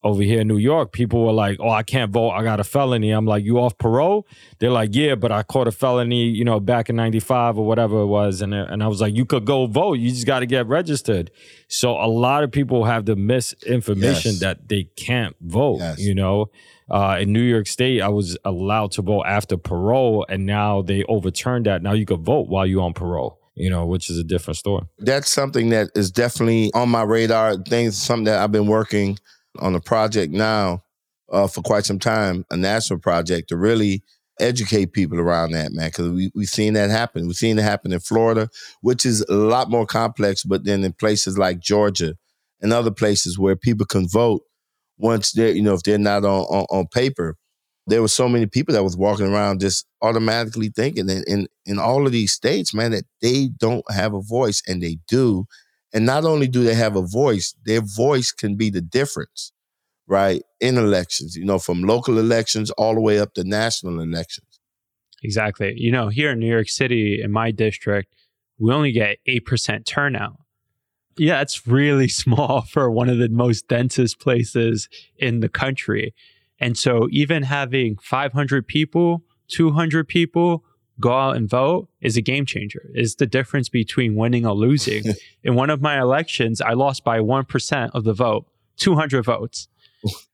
over 0.05 0.21
here 0.21 0.39
in 0.41 0.47
New 0.47 0.57
York, 0.59 0.91
people 0.93 1.25
were 1.25 1.33
like, 1.33 1.57
"Oh, 1.59 1.69
I 1.69 1.83
can't 1.83 2.11
vote. 2.11 2.29
I 2.29 2.43
got 2.43 2.59
a 2.59 2.63
felony." 2.63 3.09
I'm 3.09 3.25
like, 3.25 3.43
"You 3.43 3.59
off 3.59 3.77
parole?" 3.77 4.25
They're 4.59 4.69
like, 4.71 4.91
"Yeah, 4.93 5.15
but 5.15 5.31
I 5.31 5.41
caught 5.43 5.67
a 5.67 5.71
felony, 5.71 6.25
you 6.29 6.45
know, 6.45 6.59
back 6.59 6.89
in 6.89 6.95
'95 6.95 7.57
or 7.57 7.65
whatever 7.65 7.99
it 8.01 8.05
was." 8.05 8.41
And 8.41 8.53
and 8.53 8.81
I 8.83 8.87
was 8.87 9.01
like, 9.01 9.15
"You 9.15 9.25
could 9.25 9.45
go 9.45 9.65
vote. 9.65 9.93
You 9.93 10.09
just 10.11 10.27
got 10.27 10.39
to 10.41 10.45
get 10.45 10.67
registered." 10.67 11.31
So 11.67 11.91
a 11.97 12.05
lot 12.07 12.43
of 12.43 12.51
people 12.51 12.85
have 12.85 13.05
the 13.05 13.15
misinformation 13.15 14.31
Yes. 14.33 14.39
that 14.41 14.69
they 14.69 14.83
can't 14.95 15.35
vote. 15.41 15.79
Yes. 15.79 15.99
You 15.99 16.13
know, 16.15 16.51
uh, 16.89 17.17
in 17.21 17.33
New 17.33 17.41
York 17.41 17.65
State, 17.67 18.01
I 18.01 18.09
was 18.09 18.37
allowed 18.45 18.91
to 18.91 19.01
vote 19.01 19.23
after 19.25 19.57
parole, 19.57 20.25
and 20.29 20.45
now 20.45 20.81
they 20.83 21.03
overturned 21.05 21.65
that. 21.65 21.81
Now 21.81 21.93
you 21.93 22.05
could 22.05 22.19
vote 22.21 22.47
while 22.47 22.65
you're 22.67 22.83
on 22.83 22.93
parole. 22.93 23.39
You 23.57 23.69
know, 23.69 23.85
which 23.85 24.09
is 24.09 24.17
a 24.19 24.23
different 24.23 24.57
story. 24.57 24.83
that's 24.99 25.29
something 25.29 25.69
that 25.69 25.87
is 25.95 26.11
definitely 26.11 26.71
on 26.73 26.89
my 26.89 27.03
radar. 27.03 27.55
Things, 27.55 27.95
something 27.97 28.25
that 28.25 28.39
I've 28.43 28.51
been 28.51 28.67
working 28.67 29.17
on 29.59 29.75
a 29.75 29.79
project 29.79 30.33
now 30.33 30.83
uh, 31.31 31.47
for 31.47 31.61
quite 31.61 31.85
some 31.85 31.99
time, 31.99 32.45
a 32.51 32.57
national 32.57 32.99
project 32.99 33.49
to 33.49 33.57
really 33.57 34.03
educate 34.39 34.93
people 34.93 35.19
around 35.19 35.51
that, 35.51 35.71
man. 35.71 35.87
Because 35.87 36.09
we 36.11 36.31
we've 36.35 36.49
seen 36.49 36.73
that 36.73 36.89
happen. 36.89 37.27
We've 37.27 37.35
seen 37.35 37.57
it 37.57 37.63
happen 37.63 37.93
in 37.93 37.99
Florida, 37.99 38.49
which 38.81 39.05
is 39.05 39.21
a 39.29 39.33
lot 39.33 39.69
more 39.69 39.85
complex. 39.85 40.43
But 40.43 40.65
then 40.65 40.83
in 40.83 40.93
places 40.93 41.37
like 41.37 41.59
Georgia 41.59 42.15
and 42.61 42.73
other 42.73 42.91
places 42.91 43.37
where 43.39 43.55
people 43.55 43.85
can 43.85 44.07
vote 44.07 44.41
once 44.97 45.31
they're, 45.33 45.51
you 45.51 45.61
know, 45.61 45.73
if 45.73 45.83
they're 45.83 45.97
not 45.97 46.25
on 46.25 46.41
on, 46.43 46.65
on 46.69 46.87
paper. 46.87 47.37
There 47.87 48.01
were 48.01 48.07
so 48.07 48.27
many 48.27 48.47
people 48.47 48.73
that 48.73 48.83
was 48.83 48.97
walking 48.97 49.27
around 49.27 49.61
just 49.61 49.85
automatically 50.01 50.69
thinking 50.69 51.05
that 51.05 51.23
in, 51.27 51.47
in 51.67 51.77
all 51.77 52.07
of 52.07 52.11
these 52.11 52.31
states, 52.31 52.73
man, 52.73 52.89
that 52.91 53.03
they 53.21 53.49
don't 53.59 53.85
have 53.91 54.15
a 54.15 54.21
voice 54.21 54.63
and 54.65 54.81
they 54.81 54.97
do. 55.07 55.45
And 55.95 56.05
not 56.05 56.25
only 56.25 56.49
do 56.49 56.63
they 56.63 56.75
have 56.75 56.97
a 56.97 57.01
voice, 57.01 57.55
their 57.65 57.79
voice 57.79 58.33
can 58.33 58.55
be 58.55 58.69
the 58.69 58.81
difference, 58.81 59.53
right? 60.07 60.43
In 60.59 60.77
elections, 60.77 61.37
you 61.37 61.45
know, 61.45 61.57
from 61.57 61.83
local 61.83 62.19
elections 62.19 62.69
all 62.71 62.93
the 62.95 63.01
way 63.01 63.17
up 63.17 63.33
to 63.35 63.45
national 63.45 64.01
elections. 64.01 64.59
Exactly. 65.23 65.73
You 65.77 65.93
know, 65.93 66.09
here 66.09 66.31
in 66.31 66.39
New 66.39 66.51
York 66.51 66.67
City, 66.67 67.21
in 67.23 67.31
my 67.31 67.49
district, 67.51 68.13
we 68.59 68.73
only 68.73 68.91
get 68.91 69.19
8% 69.25 69.85
turnout. 69.85 70.35
Yeah, 71.17 71.39
it's 71.39 71.65
really 71.65 72.07
small 72.23 72.63
for 72.63 72.91
one 72.91 73.07
of 73.07 73.17
the 73.17 73.29
most 73.29 73.69
densest 73.69 74.19
places 74.19 74.89
in 75.15 75.39
the 75.39 75.49
country. 75.49 76.13
And 76.59 76.77
so, 76.77 77.07
even 77.11 77.43
having 77.43 77.97
500 78.01 78.67
people 78.67 79.23
200 79.47 80.07
people 80.07 80.63
go 80.99 81.11
out 81.13 81.35
and 81.35 81.49
vote 81.49 81.89
is 82.01 82.15
a 82.17 82.21
game 82.21 82.45
changer. 82.45 82.89
Is 82.93 83.15
the 83.15 83.25
difference 83.25 83.69
between 83.69 84.15
winning 84.15 84.45
or 84.45 84.53
losing. 84.53 85.03
In 85.43 85.55
one 85.55 85.69
of 85.69 85.81
my 85.81 85.99
elections, 85.99 86.61
I 86.61 86.73
lost 86.73 87.03
by 87.03 87.19
1% 87.19 87.91
of 87.93 88.03
the 88.03 88.13
vote, 88.13 88.45
200 88.77 89.23
votes. 89.23 89.67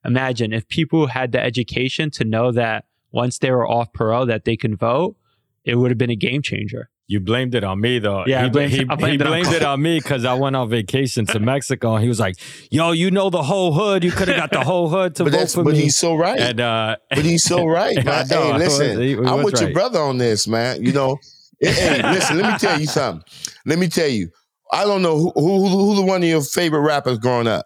Imagine 0.06 0.54
if 0.54 0.68
people 0.68 1.08
had 1.08 1.32
the 1.32 1.42
education 1.42 2.12
to 2.12 2.24
know 2.24 2.52
that 2.52 2.86
once 3.12 3.40
they 3.40 3.52
were 3.52 3.68
off 3.68 3.92
parole 3.94 4.26
that 4.26 4.46
they 4.46 4.58
can 4.58 4.76
vote, 4.76 5.16
it 5.64 5.76
would 5.76 5.92
have 5.92 5.98
been 5.98 6.10
a 6.10 6.16
game 6.16 6.42
changer. 6.42 6.90
You 7.12 7.20
blamed 7.20 7.56
it 7.56 7.64
on 7.66 7.82
me 7.82 8.00
though. 8.00 8.24
Yeah, 8.26 8.44
he, 8.46 8.50
blamed- 8.50 8.72
he, 8.72 8.86
I 8.90 8.96
blamed 8.96 9.08
he 9.10 9.16
it 9.16 9.22
on 9.22 9.28
blamed 9.28 9.54
it 9.56 9.64
on 9.64 9.82
me 9.82 10.00
because 10.00 10.24
I 10.24 10.34
went 10.34 10.56
on 10.56 10.70
vacation 10.70 11.26
to 11.26 11.40
Mexico 11.54 11.96
and 11.96 12.04
he 12.04 12.08
was 12.08 12.20
like, 12.22 12.36
"Yo, 12.72 12.92
you 12.94 13.12
know 13.12 13.30
the 13.30 13.44
whole 13.44 13.74
hood. 13.74 14.04
You 14.06 14.12
could 14.12 14.30
have 14.30 14.38
got 14.38 14.52
the 14.52 14.64
whole 14.64 14.88
hood 14.88 15.16
to 15.16 15.26
But 15.26 15.34
vote 15.34 15.38
that's 15.40 15.54
for 15.56 15.64
but 15.66 15.74
me." 15.74 15.82
he's 15.82 15.98
so 15.98 16.16
right. 16.16 16.40
and 16.40 16.62
uh, 16.62 16.96
But 17.10 17.26
he's 17.26 17.44
so 17.44 17.66
right, 17.80 17.98
I 18.00 18.04
man. 18.04 18.28
know, 18.30 18.42
I 18.44 18.52
hey, 18.54 18.58
listen, 18.60 19.02
he- 19.02 19.08
he 19.10 19.16
I'm 19.18 19.44
was 19.44 19.52
with 19.52 19.62
your 19.62 19.72
brother 19.74 20.00
on 20.00 20.18
this, 20.20 20.48
man. 20.48 20.86
You 20.86 20.94
know, 20.94 21.18
hey, 21.60 21.72
hey, 21.74 22.02
listen, 22.14 22.38
let 22.40 22.54
me 22.54 22.58
tell 22.58 22.80
you 22.80 22.88
something. 22.88 23.24
Let 23.66 23.78
me 23.78 23.88
tell 23.90 24.08
you. 24.08 24.30
I 24.72 24.86
don't 24.86 25.02
know 25.02 25.18
who 25.18 25.32
who, 25.36 25.68
who, 25.68 25.78
who 25.88 25.96
the 25.98 26.02
one 26.04 26.24
of 26.24 26.30
your 26.30 26.42
favorite 26.42 26.80
rappers 26.82 27.18
growing 27.20 27.48
up. 27.48 27.66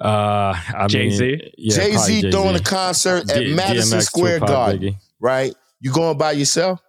uh, 0.00 0.54
I 0.74 0.86
Jay-Z? 0.88 1.52
yeah, 1.58 1.74
Jay 1.76 1.96
Z 1.96 2.30
throwing 2.30 2.56
a 2.56 2.60
concert 2.60 3.30
at 3.30 3.38
D- 3.38 3.54
Madison 3.54 3.98
DMX, 3.98 4.02
Square 4.02 4.40
Garden, 4.40 4.80
Biggie. 4.80 4.96
right? 5.20 5.54
You 5.80 5.92
going 5.92 6.16
by 6.16 6.32
yourself? 6.32 6.80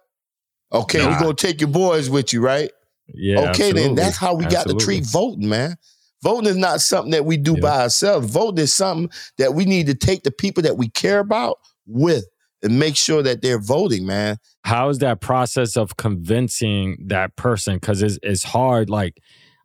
Okay, 0.72 0.98
Nah. 0.98 1.12
you 1.14 1.18
gonna 1.20 1.34
take 1.34 1.60
your 1.60 1.70
boys 1.70 2.10
with 2.10 2.32
you, 2.32 2.40
right? 2.40 2.70
Yeah, 3.14 3.50
okay, 3.50 3.72
then 3.72 3.94
that's 3.94 4.16
how 4.18 4.34
we 4.34 4.44
got 4.44 4.50
to 4.50 4.56
Absolutely. 4.74 4.84
treat 4.84 5.06
voting, 5.06 5.48
man. 5.48 5.76
Voting 6.22 6.50
is 6.50 6.56
not 6.56 6.80
something 6.80 7.12
that 7.12 7.24
we 7.24 7.36
do 7.36 7.54
Yeah. 7.54 7.60
by 7.60 7.80
ourselves. 7.82 8.30
Voting 8.30 8.58
is 8.64 8.74
something 8.74 9.08
that 9.38 9.54
we 9.54 9.64
need 9.64 9.86
to 9.86 9.94
take 9.94 10.24
the 10.24 10.30
people 10.30 10.62
that 10.64 10.76
we 10.76 10.88
care 10.90 11.20
about 11.20 11.58
with 11.86 12.26
and 12.62 12.78
make 12.78 12.96
sure 12.96 13.22
that 13.22 13.40
they're 13.40 13.60
voting, 13.60 14.04
man. 14.04 14.36
how 14.64 14.90
is 14.90 14.98
that 14.98 15.20
process 15.22 15.76
of 15.78 15.96
convincing 15.96 16.98
that 17.06 17.34
person? 17.36 17.76
Because 17.76 18.02
it's, 18.02 18.18
it's 18.22 18.42
hard. 18.42 18.90
Like, 18.90 19.16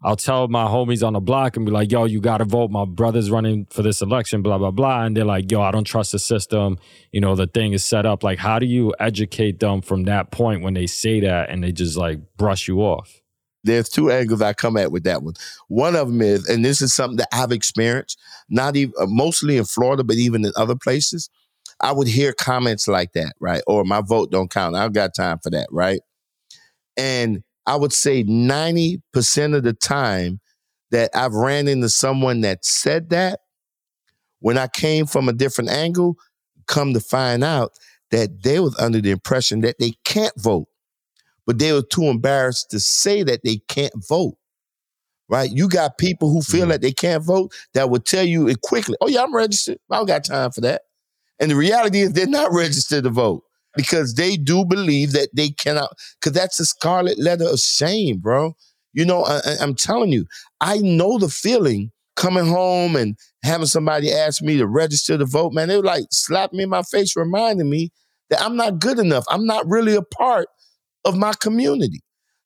I'll 0.03 0.17
tell 0.17 0.47
my 0.49 0.65
homies 0.65 1.05
on 1.05 1.13
the 1.13 1.21
block 1.21 1.55
and 1.55 1.65
be 1.65 1.71
like, 1.71 1.91
yo, 1.91 2.03
you 2.03 2.19
got 2.19 2.39
to 2.39 2.45
vote. 2.45 2.71
My 2.71 2.83
brother's 2.83 3.31
running 3.31 3.67
for 3.69 3.83
this 3.83 4.01
election, 4.01 4.41
blah, 4.41 4.57
blah, 4.57 4.71
blah. 4.71 5.03
And 5.03 5.15
they're 5.15 5.23
like, 5.23 5.49
yo, 5.49 5.61
I 5.61 5.71
don't 5.71 5.85
trust 5.85 6.11
the 6.11 6.19
system. 6.19 6.77
You 7.13 7.21
know, 7.21 7.35
the 7.35 7.47
thing 7.47 7.71
is 7.71 7.85
set 7.85 8.05
up. 8.05 8.21
Like, 8.21 8.37
how 8.37 8.59
do 8.59 8.65
you 8.65 8.93
educate 8.99 9.61
them 9.61 9.81
from 9.81 10.03
that 10.03 10.31
point 10.31 10.61
when 10.61 10.73
they 10.73 10.87
say 10.87 11.21
that 11.21 11.49
and 11.49 11.63
they 11.63 11.71
just 11.71 11.95
like 11.95 12.19
brush 12.35 12.67
you 12.67 12.81
off? 12.81 13.21
There's 13.63 13.87
two 13.87 14.11
angles 14.11 14.41
I 14.41 14.51
come 14.51 14.75
at 14.75 14.91
with 14.91 15.05
that 15.05 15.23
one. 15.23 15.35
One 15.69 15.95
of 15.95 16.07
them 16.09 16.21
is, 16.21 16.49
and 16.49 16.65
this 16.65 16.81
is 16.81 16.93
something 16.93 17.17
that 17.17 17.29
I've 17.31 17.53
experienced, 17.53 18.19
not 18.49 18.75
even 18.75 18.93
uh, 18.99 19.05
mostly 19.07 19.55
in 19.55 19.63
Florida, 19.63 20.03
but 20.03 20.17
even 20.17 20.43
in 20.43 20.51
other 20.57 20.75
places. 20.75 21.29
I 21.79 21.93
would 21.93 22.07
hear 22.07 22.33
comments 22.33 22.89
like 22.89 23.13
that, 23.13 23.33
right? 23.39 23.61
Or 23.67 23.85
my 23.85 24.01
vote 24.01 24.31
don't 24.31 24.51
count. 24.51 24.75
I've 24.75 24.93
got 24.93 25.15
time 25.15 25.39
for 25.41 25.49
that, 25.51 25.67
right? 25.71 26.01
And 26.97 27.43
I 27.65 27.75
would 27.75 27.93
say 27.93 28.23
90% 28.23 29.55
of 29.55 29.63
the 29.63 29.73
time 29.73 30.39
that 30.91 31.09
I've 31.15 31.33
ran 31.33 31.67
into 31.67 31.89
someone 31.89 32.41
that 32.41 32.65
said 32.65 33.09
that, 33.09 33.39
when 34.39 34.57
I 34.57 34.67
came 34.67 35.05
from 35.05 35.29
a 35.29 35.33
different 35.33 35.69
angle, 35.69 36.17
come 36.67 36.93
to 36.93 36.99
find 36.99 37.43
out 37.43 37.71
that 38.11 38.43
they 38.43 38.59
was 38.59 38.77
under 38.79 39.01
the 39.01 39.11
impression 39.11 39.61
that 39.61 39.79
they 39.79 39.93
can't 40.03 40.33
vote, 40.37 40.67
but 41.47 41.59
they 41.59 41.71
were 41.71 41.81
too 41.81 42.03
embarrassed 42.03 42.69
to 42.71 42.79
say 42.79 43.23
that 43.23 43.41
they 43.43 43.57
can't 43.67 43.93
vote. 44.07 44.35
Right? 45.29 45.49
You 45.49 45.69
got 45.69 45.97
people 45.97 46.29
who 46.29 46.41
feel 46.41 46.65
Mhm. 46.65 46.69
that 46.69 46.81
they 46.81 46.91
can't 46.91 47.23
vote 47.23 47.53
that 47.73 47.89
will 47.89 48.01
tell 48.01 48.25
you 48.25 48.47
it 48.47 48.61
quickly, 48.61 48.95
oh 49.01 49.07
yeah, 49.07 49.23
I'm 49.23 49.33
registered. 49.33 49.79
I 49.89 49.97
don't 49.97 50.05
got 50.05 50.25
time 50.25 50.51
for 50.51 50.61
that. 50.61 50.83
And 51.39 51.49
the 51.49 51.55
reality 51.55 52.01
is 52.01 52.13
they're 52.13 52.27
not 52.27 52.51
registered 52.51 53.05
to 53.05 53.09
vote 53.09 53.43
because 53.75 54.15
they 54.15 54.37
do 54.37 54.65
believe 54.65 55.11
that 55.13 55.29
they 55.33 55.49
cannot, 55.49 55.89
because 56.19 56.33
that's 56.33 56.59
a 56.59 56.65
scarlet 56.65 57.19
letter 57.19 57.45
of 57.45 57.59
shame, 57.59 58.19
bro. 58.19 58.55
You 58.93 59.05
know, 59.05 59.23
I, 59.25 59.41
I'm 59.59 59.75
telling 59.75 60.11
you, 60.11 60.25
I 60.61 60.77
know 60.77 61.17
the 61.17 61.29
feeling 61.29 61.91
coming 62.15 62.45
home 62.45 62.95
and 62.95 63.17
having 63.43 63.65
somebody 63.65 64.11
ask 64.11 64.41
me 64.41 64.57
to 64.57 64.67
register 64.67 65.17
to 65.17 65.25
vote, 65.25 65.53
man. 65.53 65.67
They 65.67 65.75
would 65.75 65.85
like 65.85 66.05
slap 66.11 66.53
me 66.53 66.63
in 66.63 66.69
my 66.69 66.83
face, 66.83 67.15
reminding 67.15 67.69
me 67.69 67.91
that 68.29 68.41
I'm 68.41 68.55
not 68.55 68.79
good 68.79 68.99
enough. 68.99 69.25
I'm 69.29 69.45
not 69.45 69.67
really 69.67 69.95
a 69.95 70.01
part 70.01 70.47
of 71.05 71.17
my 71.17 71.33
community. 71.39 72.01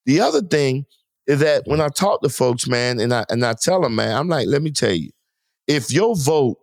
The 0.06 0.22
other 0.22 0.42
thing 0.42 0.86
is 1.28 1.42
that 1.42 1.64
when 1.66 1.82
I 1.82 1.90
talk 1.90 2.22
to 2.22 2.30
folks, 2.30 2.68
man, 2.68 3.00
and 3.00 3.14
I 3.14 3.26
and 3.30 3.46
I 3.46 3.54
tell 3.62 3.82
them, 3.82 3.96
man, 3.96 4.16
I'm 4.16 4.30
like, 4.30 4.48
let 4.48 4.62
me 4.62 4.72
tell 4.72 4.94
you, 4.94 5.12
if 5.68 5.92
your 5.92 6.16
vote 6.16 6.58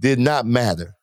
did 0.00 0.20
not 0.20 0.46
matter, 0.46 0.94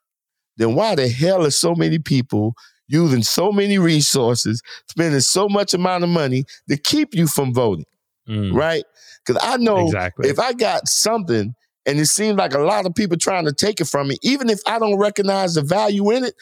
then 0.57 0.75
why 0.75 0.95
the 0.95 1.07
hell 1.09 1.45
are 1.45 1.51
so 1.51 1.73
many 1.75 1.99
people 1.99 2.53
using 2.87 3.23
so 3.23 3.51
many 3.51 3.77
resources, 3.77 4.61
spending 4.89 5.19
so 5.21 5.47
much 5.47 5.73
amount 5.73 6.03
of 6.03 6.09
money 6.09 6.43
to 6.69 6.77
keep 6.77 7.13
you 7.15 7.25
from 7.27 7.53
voting, 7.53 7.85
Mm. 8.27 8.53
right? 8.53 8.83
Because 9.25 9.41
I 9.45 9.57
know 9.57 9.85
exactly. 9.85 10.29
if 10.29 10.39
I 10.39 10.53
got 10.53 10.87
something 10.87 11.55
and 11.85 11.99
it 11.99 12.05
seems 12.07 12.37
like 12.37 12.53
a 12.53 12.59
lot 12.59 12.85
of 12.85 12.93
people 12.93 13.17
trying 13.17 13.45
to 13.45 13.53
take 13.53 13.79
it 13.81 13.85
from 13.85 14.09
me, 14.09 14.17
even 14.23 14.49
if 14.49 14.59
I 14.67 14.77
don't 14.77 14.97
recognize 14.97 15.53
the 15.55 15.61
value 15.61 16.11
in 16.11 16.25
it, 16.25 16.35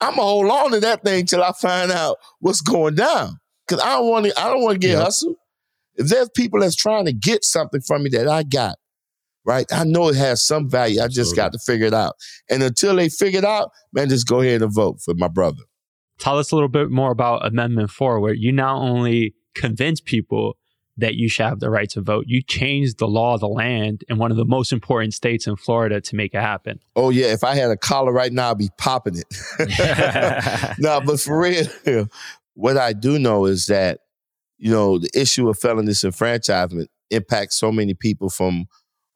I'm 0.00 0.10
gonna 0.16 0.22
hold 0.22 0.50
on 0.50 0.70
to 0.72 0.80
that 0.80 1.02
thing 1.02 1.26
till 1.26 1.42
I 1.42 1.52
find 1.52 1.90
out 1.90 2.18
what's 2.40 2.60
going 2.60 2.94
down. 2.94 3.38
Cause 3.66 3.80
I 3.80 3.96
don't 3.96 4.08
want 4.08 4.26
to. 4.26 4.40
I 4.40 4.48
don't 4.48 4.62
want 4.62 4.74
to 4.74 4.78
get 4.78 4.92
Yep. 4.92 5.02
hustled. 5.02 5.36
If 5.96 6.08
there's 6.08 6.28
people 6.30 6.60
that's 6.60 6.76
trying 6.76 7.06
to 7.06 7.12
get 7.12 7.44
something 7.44 7.80
from 7.80 8.04
me 8.04 8.10
that 8.10 8.28
I 8.28 8.42
got, 8.44 8.78
right? 9.46 9.64
I 9.72 9.84
know 9.84 10.08
it 10.08 10.16
has 10.16 10.42
some 10.42 10.68
value. 10.68 11.00
I 11.00 11.06
just 11.06 11.18
Absolutely. 11.18 11.36
got 11.36 11.52
to 11.52 11.58
figure 11.60 11.86
it 11.86 11.94
out. 11.94 12.16
And 12.50 12.62
until 12.62 12.96
they 12.96 13.08
figure 13.08 13.38
it 13.38 13.44
out, 13.44 13.70
man, 13.92 14.08
just 14.08 14.26
go 14.26 14.40
ahead 14.40 14.60
and 14.60 14.74
vote 14.74 15.00
for 15.00 15.14
my 15.14 15.28
brother. 15.28 15.62
Tell 16.18 16.38
us 16.38 16.50
a 16.50 16.56
little 16.56 16.68
bit 16.68 16.90
more 16.90 17.12
about 17.12 17.46
Amendment 17.46 17.90
4, 17.90 18.20
where 18.20 18.34
you 18.34 18.50
not 18.50 18.76
only 18.76 19.34
convince 19.54 20.00
people 20.00 20.56
that 20.98 21.14
you 21.14 21.28
should 21.28 21.44
have 21.44 21.60
the 21.60 21.70
right 21.70 21.90
to 21.90 22.00
vote, 22.00 22.24
you 22.26 22.42
changed 22.42 22.98
the 22.98 23.06
law 23.06 23.34
of 23.34 23.40
the 23.40 23.48
land 23.48 24.02
in 24.08 24.18
one 24.18 24.30
of 24.30 24.36
the 24.36 24.46
most 24.46 24.72
important 24.72 25.14
states 25.14 25.46
in 25.46 25.54
Florida 25.54 26.00
to 26.00 26.16
make 26.16 26.34
it 26.34 26.40
happen. 26.40 26.80
Oh 26.96 27.10
yeah, 27.10 27.26
if 27.26 27.44
I 27.44 27.54
had 27.54 27.70
a 27.70 27.76
collar 27.76 28.12
right 28.12 28.32
now, 28.32 28.50
I'd 28.50 28.58
be 28.58 28.70
popping 28.78 29.16
it. 29.18 30.74
no, 30.78 31.00
but 31.04 31.20
for 31.20 31.38
real, 31.38 32.08
what 32.54 32.78
I 32.78 32.94
do 32.94 33.18
know 33.18 33.44
is 33.44 33.66
that 33.66 34.00
you 34.56 34.70
know 34.70 34.98
the 34.98 35.10
issue 35.14 35.50
of 35.50 35.58
felon 35.58 35.86
disenfranchisement 35.86 36.86
impacts 37.10 37.58
so 37.58 37.70
many 37.70 37.92
people 37.92 38.30
from 38.30 38.66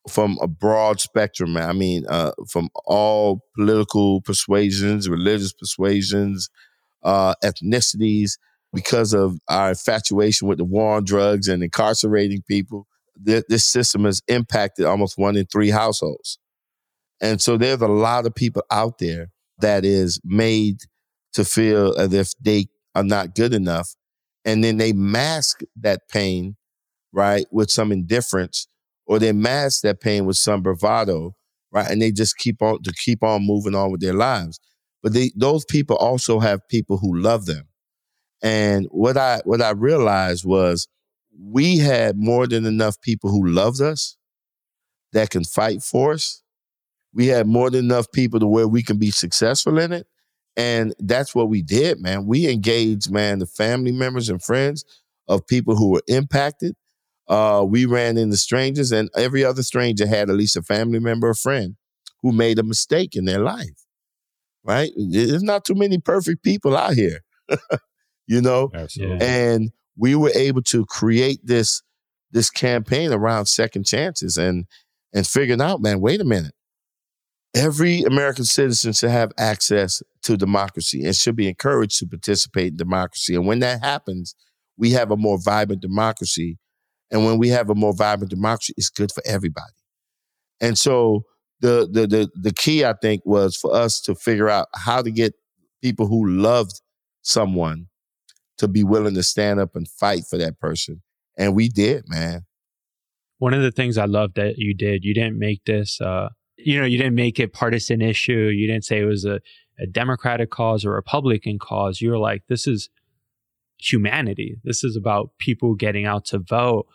from 0.08 0.38
a 0.40 0.48
broad 0.48 1.00
spectrum. 1.00 1.52
man. 1.52 1.68
I 1.68 1.72
mean, 1.72 2.04
uh, 2.08 2.32
from 2.48 2.70
all 2.86 3.42
political 3.56 4.20
persuasions, 4.22 5.08
religious 5.08 5.52
persuasions, 5.52 6.48
uh, 7.02 7.34
ethnicities, 7.44 8.32
because 8.72 9.12
of 9.12 9.38
our 9.48 9.70
infatuation 9.70 10.48
with 10.48 10.58
the 10.58 10.64
war 10.64 10.96
on 10.96 11.04
drugs 11.04 11.48
and 11.48 11.62
incarcerating 11.62 12.42
people. 12.42 12.86
Th- 13.24 13.44
this 13.48 13.66
system 13.66 14.04
has 14.04 14.22
impacted 14.28 14.86
almost 14.86 15.18
one 15.18 15.36
in 15.36 15.46
three 15.46 15.70
households. 15.70 16.38
And 17.20 17.40
so 17.40 17.56
there's 17.56 17.82
a 17.82 17.88
lot 17.88 18.26
of 18.26 18.34
people 18.34 18.62
out 18.70 18.98
there 18.98 19.30
that 19.58 19.84
is 19.84 20.20
made 20.24 20.78
to 21.34 21.44
feel 21.44 21.94
as 21.98 22.12
if 22.14 22.32
they 22.40 22.66
are 22.94 23.04
not 23.04 23.34
good 23.34 23.52
enough. 23.52 23.94
And 24.44 24.64
then 24.64 24.78
they 24.78 24.92
mask 24.92 25.60
that 25.80 26.08
pain, 26.08 26.56
right, 27.12 27.46
with 27.50 27.70
some 27.70 27.92
indifference, 27.92 28.68
or 29.10 29.18
they 29.18 29.32
mask 29.32 29.82
that 29.82 30.00
pain 30.00 30.24
with 30.24 30.36
some 30.36 30.62
bravado, 30.62 31.34
right? 31.72 31.90
And 31.90 32.00
they 32.00 32.12
just 32.12 32.38
keep 32.38 32.62
on 32.62 32.80
to 32.84 32.92
keep 32.92 33.24
on 33.24 33.44
moving 33.44 33.74
on 33.74 33.90
with 33.90 34.00
their 34.00 34.14
lives. 34.14 34.60
But 35.02 35.14
they, 35.14 35.32
those 35.34 35.64
people 35.64 35.96
also 35.96 36.38
have 36.38 36.60
people 36.68 36.96
who 36.96 37.18
love 37.18 37.44
them. 37.44 37.64
And 38.40 38.86
what 38.92 39.16
I 39.16 39.40
what 39.44 39.60
I 39.62 39.70
realized 39.70 40.44
was 40.44 40.86
we 41.36 41.78
had 41.78 42.18
more 42.18 42.46
than 42.46 42.64
enough 42.64 43.00
people 43.00 43.30
who 43.30 43.48
loved 43.48 43.82
us 43.82 44.16
that 45.12 45.30
can 45.30 45.42
fight 45.42 45.82
for 45.82 46.12
us. 46.12 46.44
We 47.12 47.26
had 47.26 47.48
more 47.48 47.68
than 47.68 47.86
enough 47.86 48.12
people 48.12 48.38
to 48.38 48.46
where 48.46 48.68
we 48.68 48.84
can 48.84 48.96
be 48.96 49.10
successful 49.10 49.80
in 49.80 49.92
it. 49.92 50.06
And 50.56 50.94
that's 51.00 51.34
what 51.34 51.48
we 51.48 51.62
did, 51.62 52.00
man. 52.00 52.26
We 52.26 52.48
engaged, 52.48 53.10
man, 53.10 53.40
the 53.40 53.46
family 53.46 53.90
members 53.90 54.28
and 54.28 54.40
friends 54.40 54.84
of 55.26 55.48
people 55.48 55.74
who 55.74 55.90
were 55.90 56.02
impacted. 56.06 56.76
Uh, 57.30 57.64
we 57.66 57.86
ran 57.86 58.18
into 58.18 58.36
strangers, 58.36 58.90
and 58.90 59.08
every 59.16 59.44
other 59.44 59.62
stranger 59.62 60.06
had 60.06 60.28
at 60.28 60.36
least 60.36 60.56
a 60.56 60.62
family 60.62 60.98
member 60.98 61.28
or 61.28 61.34
friend 61.34 61.76
who 62.22 62.32
made 62.32 62.58
a 62.58 62.64
mistake 62.64 63.14
in 63.14 63.24
their 63.24 63.38
life. 63.38 63.86
Right? 64.64 64.90
There's 64.96 65.42
not 65.42 65.64
too 65.64 65.76
many 65.76 65.98
perfect 65.98 66.42
people 66.42 66.76
out 66.76 66.94
here, 66.94 67.20
you 68.26 68.42
know. 68.42 68.70
Absolutely. 68.74 69.24
And 69.24 69.70
we 69.96 70.14
were 70.16 70.32
able 70.34 70.62
to 70.64 70.84
create 70.86 71.38
this 71.44 71.82
this 72.32 72.50
campaign 72.50 73.12
around 73.12 73.46
second 73.46 73.86
chances 73.86 74.36
and 74.36 74.66
and 75.12 75.26
figuring 75.26 75.60
out, 75.60 75.80
man, 75.80 76.00
wait 76.00 76.20
a 76.20 76.24
minute. 76.24 76.54
Every 77.54 78.02
American 78.02 78.44
citizen 78.44 78.92
should 78.92 79.10
have 79.10 79.32
access 79.38 80.02
to 80.22 80.36
democracy 80.36 81.04
and 81.04 81.16
should 81.16 81.36
be 81.36 81.48
encouraged 81.48 81.98
to 81.98 82.06
participate 82.06 82.72
in 82.72 82.76
democracy. 82.76 83.34
And 83.34 83.46
when 83.46 83.60
that 83.60 83.82
happens, 83.82 84.34
we 84.76 84.90
have 84.90 85.10
a 85.10 85.16
more 85.16 85.38
vibrant 85.40 85.82
democracy. 85.82 86.58
And 87.10 87.24
when 87.24 87.38
we 87.38 87.48
have 87.48 87.70
a 87.70 87.74
more 87.74 87.94
vibrant 87.94 88.30
democracy, 88.30 88.74
it's 88.76 88.90
good 88.90 89.12
for 89.12 89.22
everybody. 89.26 89.72
And 90.60 90.78
so 90.78 91.24
the 91.60 91.88
the 91.90 92.06
the, 92.06 92.30
the 92.34 92.52
key, 92.52 92.84
I 92.84 92.94
think, 92.94 93.22
was 93.24 93.56
for 93.56 93.74
us 93.74 94.00
to 94.02 94.14
figure 94.14 94.48
out 94.48 94.68
how 94.74 95.02
to 95.02 95.10
get 95.10 95.34
people 95.82 96.06
who 96.06 96.28
loved 96.28 96.80
someone 97.22 97.86
to 98.58 98.68
be 98.68 98.84
willing 98.84 99.14
to 99.14 99.22
stand 99.22 99.58
up 99.58 99.74
and 99.74 99.88
fight 99.88 100.22
for 100.28 100.36
that 100.36 100.58
person. 100.60 101.02
And 101.38 101.54
we 101.54 101.68
did, 101.68 102.04
man. 102.06 102.42
One 103.38 103.54
of 103.54 103.62
the 103.62 103.70
things 103.70 103.96
I 103.96 104.04
love 104.04 104.34
that 104.34 104.58
you 104.58 104.74
did, 104.74 105.02
you 105.02 105.14
didn't 105.14 105.38
make 105.38 105.64
this, 105.64 105.98
uh, 106.00 106.28
you 106.58 106.78
know, 106.78 106.84
you 106.84 106.98
didn't 106.98 107.14
make 107.14 107.40
it 107.40 107.54
partisan 107.54 108.02
issue. 108.02 108.50
You 108.54 108.66
didn't 108.66 108.84
say 108.84 109.00
it 109.00 109.06
was 109.06 109.24
a, 109.24 109.40
a 109.78 109.86
Democratic 109.86 110.50
cause 110.50 110.84
or 110.84 110.92
a 110.92 110.96
Republican 110.96 111.58
cause. 111.58 112.02
You 112.02 112.10
were 112.10 112.18
like, 112.18 112.42
this 112.48 112.66
is 112.66 112.90
humanity. 113.78 114.56
This 114.62 114.84
is 114.84 114.94
about 114.94 115.30
people 115.38 115.74
getting 115.74 116.04
out 116.04 116.26
to 116.26 116.38
vote. 116.38 116.86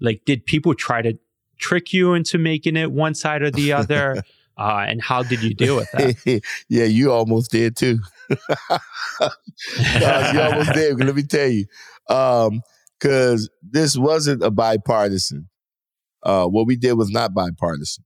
Like, 0.00 0.22
did 0.24 0.44
people 0.46 0.74
try 0.74 1.02
to 1.02 1.18
trick 1.58 1.92
you 1.92 2.14
into 2.14 2.38
making 2.38 2.76
it 2.76 2.92
one 2.92 3.14
side 3.14 3.42
or 3.42 3.50
the 3.50 3.72
other? 3.72 4.22
uh, 4.58 4.84
and 4.88 5.02
how 5.02 5.22
did 5.22 5.42
you 5.42 5.54
deal 5.54 5.76
with 5.76 5.90
that? 5.92 6.42
yeah, 6.68 6.84
you 6.84 7.12
almost 7.12 7.50
did 7.50 7.76
too. 7.76 7.98
you 8.28 8.36
almost 10.40 10.72
did. 10.72 10.98
Let 10.98 11.14
me 11.14 11.22
tell 11.22 11.48
you, 11.48 11.66
because 12.06 12.48
um, 13.42 13.48
this 13.62 13.96
wasn't 13.96 14.42
a 14.42 14.50
bipartisan. 14.50 15.48
Uh, 16.22 16.46
what 16.46 16.66
we 16.66 16.76
did 16.76 16.94
was 16.94 17.10
not 17.10 17.34
bipartisan. 17.34 18.04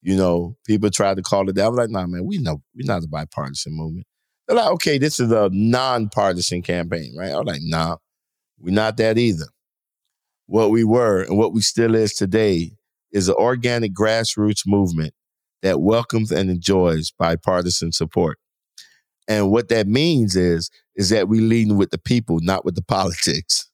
You 0.00 0.16
know, 0.16 0.56
people 0.66 0.90
tried 0.90 1.16
to 1.16 1.22
call 1.22 1.48
it 1.48 1.54
that. 1.54 1.64
I 1.64 1.68
was 1.68 1.78
like, 1.78 1.90
nah, 1.90 2.06
man, 2.06 2.26
we 2.26 2.38
know 2.38 2.62
we're 2.74 2.86
not 2.86 3.04
a 3.04 3.08
bipartisan 3.08 3.76
movement. 3.76 4.06
They're 4.46 4.56
like, 4.56 4.72
okay, 4.72 4.98
this 4.98 5.20
is 5.20 5.30
a 5.30 5.48
nonpartisan 5.52 6.62
campaign, 6.62 7.14
right? 7.16 7.30
I 7.30 7.36
was 7.36 7.46
like, 7.46 7.60
nah, 7.62 7.96
we're 8.58 8.74
not 8.74 8.96
that 8.96 9.18
either. 9.18 9.46
What 10.52 10.70
we 10.70 10.84
were 10.84 11.22
and 11.22 11.38
what 11.38 11.54
we 11.54 11.62
still 11.62 11.94
is 11.94 12.12
today 12.12 12.72
is 13.10 13.26
an 13.30 13.36
organic 13.36 13.94
grassroots 13.94 14.66
movement 14.66 15.14
that 15.62 15.80
welcomes 15.80 16.30
and 16.30 16.50
enjoys 16.50 17.10
bipartisan 17.10 17.90
support. 17.90 18.38
And 19.26 19.50
what 19.50 19.70
that 19.70 19.86
means 19.86 20.36
is, 20.36 20.68
is 20.94 21.08
that 21.08 21.26
we 21.26 21.40
leading 21.40 21.78
with 21.78 21.88
the 21.88 21.96
people, 21.96 22.40
not 22.42 22.66
with 22.66 22.74
the 22.74 22.82
politics, 22.82 23.70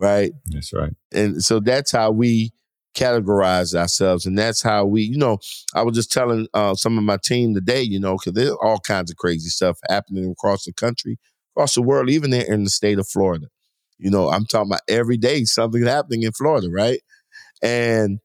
right? 0.00 0.32
That's 0.46 0.72
right. 0.72 0.94
And 1.14 1.44
so 1.44 1.60
that's 1.60 1.92
how 1.92 2.10
we 2.10 2.50
categorize 2.96 3.72
ourselves. 3.72 4.26
And 4.26 4.36
that's 4.36 4.62
how 4.62 4.84
we, 4.84 5.02
you 5.02 5.18
know, 5.18 5.38
I 5.76 5.82
was 5.82 5.94
just 5.94 6.10
telling 6.10 6.48
uh, 6.52 6.74
some 6.74 6.98
of 6.98 7.04
my 7.04 7.18
team 7.22 7.54
today, 7.54 7.82
you 7.82 8.00
know, 8.00 8.16
because 8.16 8.32
there's 8.32 8.56
all 8.60 8.80
kinds 8.80 9.12
of 9.12 9.16
crazy 9.16 9.48
stuff 9.48 9.78
happening 9.88 10.28
across 10.28 10.64
the 10.64 10.72
country, 10.72 11.18
across 11.54 11.76
the 11.76 11.82
world, 11.82 12.10
even 12.10 12.30
there 12.30 12.52
in 12.52 12.64
the 12.64 12.70
state 12.70 12.98
of 12.98 13.06
Florida. 13.06 13.46
You 13.98 14.10
know, 14.10 14.30
I'm 14.30 14.46
talking 14.46 14.70
about 14.70 14.82
every 14.88 15.16
day 15.16 15.44
something 15.44 15.84
happening 15.84 16.22
in 16.22 16.32
Florida, 16.32 16.68
right? 16.70 17.00
And, 17.62 18.20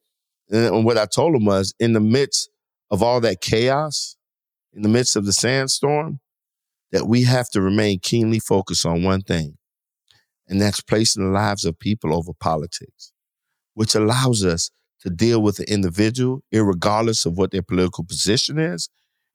and 0.50 0.84
what 0.84 0.98
I 0.98 1.06
told 1.06 1.34
them 1.34 1.46
was 1.46 1.74
in 1.80 1.94
the 1.94 2.00
midst 2.00 2.50
of 2.90 3.02
all 3.02 3.20
that 3.20 3.40
chaos, 3.40 4.16
in 4.74 4.82
the 4.82 4.88
midst 4.88 5.16
of 5.16 5.24
the 5.24 5.32
sandstorm, 5.32 6.20
that 6.90 7.06
we 7.06 7.22
have 7.24 7.48
to 7.50 7.62
remain 7.62 8.00
keenly 8.00 8.38
focused 8.38 8.84
on 8.84 9.02
one 9.02 9.22
thing, 9.22 9.56
and 10.46 10.60
that's 10.60 10.82
placing 10.82 11.24
the 11.24 11.30
lives 11.30 11.64
of 11.64 11.78
people 11.78 12.14
over 12.14 12.32
politics 12.38 13.12
which 13.74 13.94
allows 13.94 14.44
us 14.44 14.70
to 15.00 15.10
deal 15.10 15.42
with 15.42 15.56
the 15.56 15.70
individual, 15.72 16.42
regardless 16.52 17.26
of 17.26 17.36
what 17.36 17.50
their 17.50 17.62
political 17.62 18.04
position 18.04 18.58
is, 18.58 18.88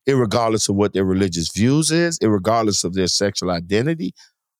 regardless 0.06 0.68
of 0.68 0.76
what 0.76 0.92
their 0.94 1.04
religious 1.04 1.50
views 1.54 1.90
is, 1.90 2.18
regardless 2.22 2.84
of 2.84 2.94
their 2.94 3.06
sexual 3.06 3.50
identity. 3.50 4.12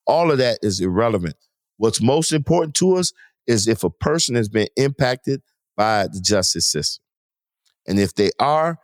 All 0.07 0.31
of 0.31 0.38
that 0.38 0.59
is 0.62 0.81
irrelevant. 0.81 1.37
What's 1.79 2.03
most 2.03 2.33
important 2.33 2.75
to 2.77 2.97
us 2.97 3.12
is 3.47 3.67
if 3.67 3.83
a 3.83 3.91
person 3.91 4.35
has 4.35 4.49
been 4.49 4.69
impacted 4.77 5.41
by 5.77 6.09
the 6.09 6.21
justice 6.21 6.67
system. 6.71 7.03
And 7.87 7.99
if 7.99 8.14
they 8.14 8.31
are, 8.38 8.79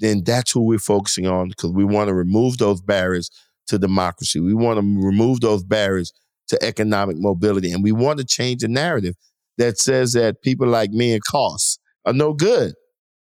then 0.00 0.22
that's 0.24 0.52
who 0.52 0.62
we're 0.62 0.78
focusing 0.78 1.26
on 1.26 1.48
because 1.48 1.70
we 1.72 1.84
want 1.84 2.08
to 2.08 2.14
remove 2.14 2.58
those 2.58 2.82
barriers 2.82 3.30
to 3.68 3.78
democracy. 3.78 4.40
We 4.40 4.54
want 4.54 4.78
to 4.78 5.06
remove 5.06 5.40
those 5.40 5.62
barriers 5.62 6.12
to 6.48 6.62
economic 6.62 7.16
mobility. 7.18 7.72
And 7.72 7.82
we 7.82 7.92
want 7.92 8.18
to 8.18 8.24
change 8.24 8.62
the 8.62 8.68
narrative 8.68 9.14
that 9.56 9.78
says 9.78 10.12
that 10.14 10.42
people 10.42 10.66
like 10.66 10.90
me 10.90 11.12
and 11.12 11.22
Coss 11.24 11.78
are 12.04 12.12
no 12.12 12.32
good, 12.32 12.74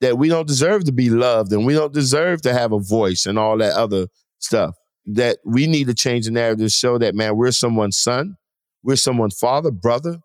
that 0.01 0.17
we 0.17 0.29
don't 0.29 0.47
deserve 0.47 0.83
to 0.85 0.91
be 0.91 1.09
loved 1.09 1.51
and 1.51 1.65
we 1.65 1.73
don't 1.73 1.93
deserve 1.93 2.41
to 2.43 2.53
have 2.53 2.71
a 2.71 2.79
voice 2.79 3.25
and 3.25 3.39
all 3.39 3.57
that 3.57 3.73
other 3.73 4.07
stuff. 4.39 4.75
That 5.05 5.37
we 5.45 5.67
need 5.67 5.87
to 5.87 5.93
change 5.93 6.25
the 6.25 6.31
narrative 6.31 6.65
to 6.65 6.69
show 6.69 6.97
that, 6.97 7.15
man, 7.15 7.37
we're 7.37 7.51
someone's 7.51 7.97
son, 7.97 8.35
we're 8.83 8.95
someone's 8.95 9.37
father, 9.37 9.71
brother, 9.71 10.19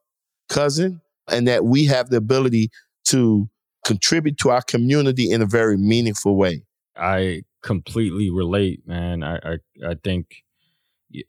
cousin, 0.48 1.00
and 1.28 1.46
that 1.48 1.64
we 1.64 1.86
have 1.86 2.10
the 2.10 2.16
ability 2.16 2.70
to 3.08 3.48
contribute 3.84 4.38
to 4.38 4.50
our 4.50 4.62
community 4.62 5.30
in 5.30 5.42
a 5.42 5.46
very 5.46 5.76
meaningful 5.76 6.36
way. 6.36 6.64
I 6.96 7.42
completely 7.62 8.30
relate, 8.30 8.86
man. 8.86 9.22
I, 9.22 9.36
I, 9.36 9.58
I 9.88 9.94
think, 10.02 10.44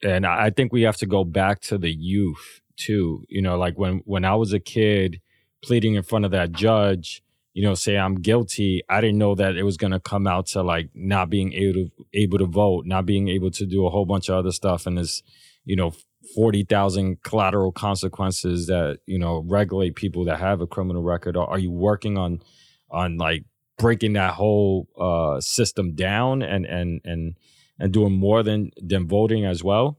and 0.04 0.26
I 0.26 0.50
think 0.50 0.72
we 0.72 0.84
have 0.84 0.98
to 0.98 1.06
go 1.06 1.24
back 1.24 1.62
to 1.62 1.78
the 1.78 1.92
youth 1.92 2.62
too. 2.76 3.26
You 3.30 3.42
know, 3.42 3.58
like 3.58 3.78
when 3.78 4.02
when 4.06 4.26
I 4.26 4.36
was 4.36 4.54
a 4.54 4.60
kid 4.60 5.22
pleading 5.64 5.96
in 5.96 6.04
front 6.04 6.26
of 6.26 6.32
that 6.32 6.52
judge, 6.52 7.24
you 7.54 7.64
know, 7.64 7.76
say 7.76 7.98
I'm 7.98 8.16
guilty, 8.16 8.82
I 8.90 9.02
didn't 9.02 9.18
know 9.18 9.36
that 9.36 9.56
it 9.56 9.64
was 9.64 9.78
gonna 9.78 10.00
come 10.00 10.28
out 10.28 10.48
to 10.48 10.64
like 10.64 10.90
not 10.94 11.30
being 11.30 11.54
able 11.54 11.74
to 11.74 11.92
able 12.14 12.38
to 12.40 12.46
vote, 12.46 12.86
not 12.86 13.06
being 13.06 13.30
able 13.30 13.52
to 13.52 13.66
do 13.66 13.86
a 13.86 13.90
whole 13.90 14.06
bunch 14.06 14.30
of 14.30 14.36
other 14.36 14.52
stuff, 14.52 14.86
and 14.86 14.98
this, 14.98 15.24
you 15.66 15.76
know, 15.76 15.94
forty 16.36 16.64
thousand 16.64 17.22
collateral 17.24 17.72
consequences 17.72 18.68
that 18.68 19.00
you 19.06 19.20
know 19.20 19.44
regulate 19.48 19.96
people 19.96 20.26
that 20.26 20.40
have 20.40 20.62
a 20.62 20.68
criminal 20.68 21.04
record. 21.04 21.38
Are, 21.38 21.48
are 21.48 21.60
you 21.60 21.72
working 21.72 22.18
on 22.18 22.42
on 22.90 23.18
like 23.18 23.46
breaking 23.78 24.14
that 24.14 24.34
whole 24.34 24.88
uh, 24.98 25.42
system 25.42 25.96
down 25.96 26.42
and 26.42 26.66
and 26.66 27.02
and 27.04 27.36
and 27.80 27.92
doing 27.92 28.14
more 28.14 28.44
than 28.44 28.72
than 28.78 29.08
voting 29.08 29.46
as 29.46 29.64
well? 29.64 29.98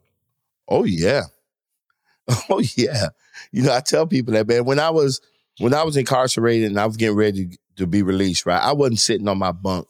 Oh 0.68 0.84
yeah, 0.84 1.24
Oh 2.50 2.62
yeah. 2.76 3.08
You 3.52 3.62
know, 3.62 3.72
I 3.72 3.80
tell 3.80 4.06
people 4.06 4.34
that, 4.34 4.46
man, 4.46 4.64
when 4.64 4.78
I 4.78 4.90
was 4.90 5.20
when 5.58 5.74
I 5.74 5.82
was 5.82 5.96
incarcerated 5.96 6.68
and 6.68 6.80
I 6.80 6.86
was 6.86 6.96
getting 6.96 7.16
ready 7.16 7.58
to 7.76 7.86
be 7.86 8.02
released, 8.02 8.46
right? 8.46 8.60
I 8.60 8.72
wasn't 8.72 9.00
sitting 9.00 9.28
on 9.28 9.38
my 9.38 9.52
bunk 9.52 9.86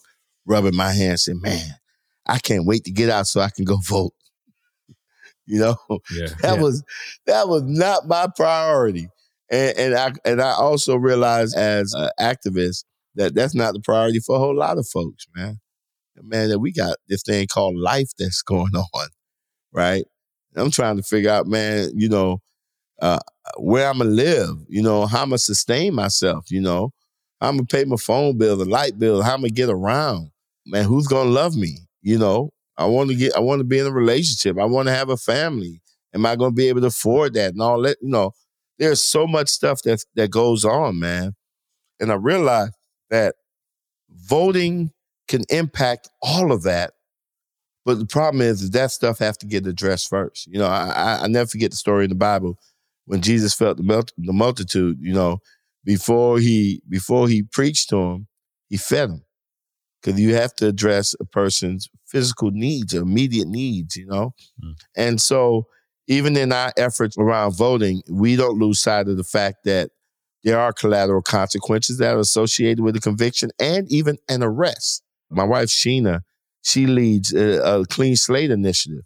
rubbing 0.47 0.77
my 0.77 0.93
hands 0.93 1.25
saying, 1.25 1.41
Man, 1.41 1.71
I 2.27 2.39
can't 2.39 2.67
wait 2.67 2.85
to 2.85 2.91
get 2.91 3.11
out 3.11 3.27
so 3.27 3.41
I 3.41 3.51
can 3.51 3.65
go 3.65 3.77
vote. 3.83 4.15
You 5.47 5.61
know? 5.61 5.77
Yeah. 6.11 6.29
That 6.41 6.57
yeah. 6.57 6.63
was 6.63 6.83
that 7.27 7.49
was 7.49 7.63
not 7.65 8.09
my 8.09 8.29
priority. 8.35 9.09
And, 9.51 9.79
and 9.79 9.95
I 9.95 10.13
and 10.25 10.41
I 10.41 10.53
also 10.53 10.97
realized 10.97 11.55
as 11.57 11.93
an 11.93 12.09
activist 12.19 12.85
that 13.15 13.35
that's 13.35 13.55
not 13.55 13.75
the 13.75 13.81
priority 13.81 14.21
for 14.21 14.37
a 14.37 14.39
whole 14.39 14.57
lot 14.57 14.79
of 14.79 14.89
folks, 14.89 15.27
man. 15.37 15.61
Man, 16.23 16.49
that 16.49 16.61
we 16.61 16.73
got 16.73 16.97
this 17.09 17.23
thing 17.23 17.47
called 17.47 17.77
life 17.77 18.09
that's 18.19 18.41
going 18.55 18.75
on, 18.75 19.09
right? 19.73 20.05
I'm 20.57 20.71
trying 20.71 20.97
to 20.97 21.03
figure 21.03 21.31
out, 21.31 21.47
man, 21.47 21.91
you 21.95 22.09
know, 22.09 22.41
uh, 23.03 23.19
where 23.59 23.89
I'm 23.89 23.99
gonna 23.99 24.11
live, 24.11 24.57
you 24.69 24.83
know, 24.83 25.07
how 25.07 25.23
I'm 25.23 25.31
gonna 25.31 25.39
sustain 25.39 25.95
myself, 25.95 26.51
you 26.51 26.61
know, 26.61 26.93
I'm 27.41 27.57
gonna 27.57 27.67
pay 27.67 27.85
my 27.85 27.97
phone 27.97 28.39
bill, 28.39 28.57
the 28.57 28.65
light 28.65 28.99
bill, 28.99 29.23
how 29.23 29.35
I'm 29.35 29.41
gonna 29.41 29.51
get 29.51 29.69
around. 29.69 30.31
Man, 30.67 30.85
who's 30.85 31.07
gonna 31.07 31.31
love 31.31 31.57
me? 31.57 31.81
You 32.03 32.19
know, 32.19 32.51
I 32.77 32.87
want 32.87 33.11
to 33.11 33.17
get, 33.17 33.37
I 33.37 33.41
want 33.41 33.61
to 33.61 33.65
be 33.65 33.79
in 33.79 33.87
a 33.87 33.93
relationship. 33.93 34.59
I 34.59 34.65
want 34.65 34.89
to 34.89 34.95
have 34.95 35.09
a 35.09 35.17
family. 35.17 35.81
Am 36.15 36.27
I 36.27 36.37
gonna 36.37 36.53
be 36.53 36.69
able 36.69 36.81
to 36.83 36.89
afford 36.89 37.35
that 37.35 37.53
and 37.53 37.63
all 37.63 37.83
that? 37.83 37.97
You 38.01 38.09
know, 38.09 38.33
there's 38.79 39.03
so 39.03 39.27
much 39.27 39.49
stuff 39.49 39.83
that 39.83 40.05
that 40.15 40.31
goes 40.31 40.65
on, 40.65 40.99
man. 40.99 41.35
And 42.01 42.13
I 42.13 42.15
realized 42.15 42.75
that 43.11 43.37
voting 44.11 44.93
can 45.29 45.43
impact 45.51 46.09
all 46.23 46.53
of 46.53 46.63
that 46.65 46.93
but 47.85 47.99
the 47.99 48.07
problem 48.07 48.41
is, 48.41 48.71
that 48.71 48.91
stuff 48.91 49.19
has 49.19 49.37
to 49.39 49.47
get 49.47 49.67
addressed 49.67 50.09
first. 50.09 50.47
You 50.47 50.59
know, 50.59 50.67
I, 50.67 51.21
I 51.23 51.27
never 51.27 51.47
forget 51.47 51.71
the 51.71 51.77
story 51.77 52.05
in 52.05 52.11
the 52.11 52.17
Bible 52.17 52.59
when 53.05 53.21
Jesus 53.21 53.53
felt 53.53 53.77
the, 53.77 54.13
the 54.17 54.33
multitude. 54.33 54.99
You 55.01 55.13
know, 55.13 55.39
before 55.85 56.39
he 56.39 56.83
before 56.89 57.29
he 57.29 57.43
preached 57.43 57.91
to 57.91 57.97
them, 57.97 58.27
he 58.69 58.79
fed 58.79 59.11
them 59.11 59.24
because 60.05 60.21
you 60.21 60.35
have 60.35 60.55
to 60.57 60.67
address 60.67 61.15
a 61.19 61.25
person's 61.25 61.89
physical 62.07 62.51
needs, 62.51 62.95
or 62.95 63.03
immediate 63.03 63.49
needs. 63.49 63.97
You 63.97 64.07
know, 64.07 64.35
mm. 64.63 64.75
and 64.97 65.21
so 65.21 65.67
even 66.07 66.37
in 66.37 66.53
our 66.53 66.73
efforts 66.77 67.17
around 67.17 67.57
voting, 67.57 68.03
we 68.11 68.37
don't 68.37 68.59
lose 68.59 68.83
sight 68.83 69.09
of 69.09 69.17
the 69.17 69.25
fact 69.25 69.65
that 69.65 69.91
there 70.43 70.61
are 70.61 70.73
collateral 70.73 71.23
consequences 71.23 71.97
that 71.99 72.15
are 72.15 72.21
associated 72.21 72.81
with 72.81 72.95
a 72.95 73.01
conviction 73.01 73.51
and 73.59 73.91
even 73.91 74.19
an 74.29 74.43
arrest. 74.43 75.03
My 75.31 75.45
wife 75.45 75.69
Sheena 75.69 76.21
she 76.65 76.87
leads 76.87 77.33
a, 77.33 77.61
a, 77.63 77.87
clean 77.87 78.17
slate 78.17 78.51
initiative. 78.51 79.05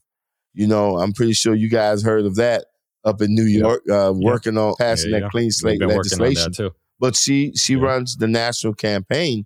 You 0.54 0.68
know, 0.68 0.98
I'm 0.98 1.12
pretty 1.12 1.32
sure 1.32 1.54
you 1.54 1.68
guys 1.68 2.02
heard 2.02 2.24
of 2.24 2.37
that 2.37 2.66
up 3.04 3.20
in 3.20 3.34
New 3.34 3.44
York, 3.44 3.82
uh, 3.90 4.12
working 4.14 4.56
on 4.56 4.74
passing 4.78 5.11
yeah, 5.11 5.20
that 5.20 5.30
clean 5.30 5.50
slate 5.50 5.80
legislation. 5.80 6.52
That 6.56 6.72
but 7.00 7.16
she 7.16 7.52
she 7.54 7.76
runs 7.76 8.16
the 8.16 8.28
national 8.28 8.74
campaign 8.74 9.44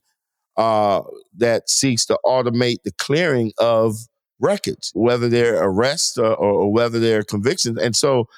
uh, 0.56 1.02
that 1.36 1.68
seeks 1.68 2.06
to 2.06 2.18
automate 2.24 2.82
the 2.84 2.92
clearing 2.98 3.52
of 3.58 3.96
records, 4.40 4.90
whether 4.94 5.28
they're 5.28 5.62
arrests 5.62 6.18
or, 6.18 6.34
or, 6.34 6.70
whether 6.72 6.98
they're 6.98 7.22
convictions. 7.22 7.78
And 7.78 7.94
so 7.96 8.28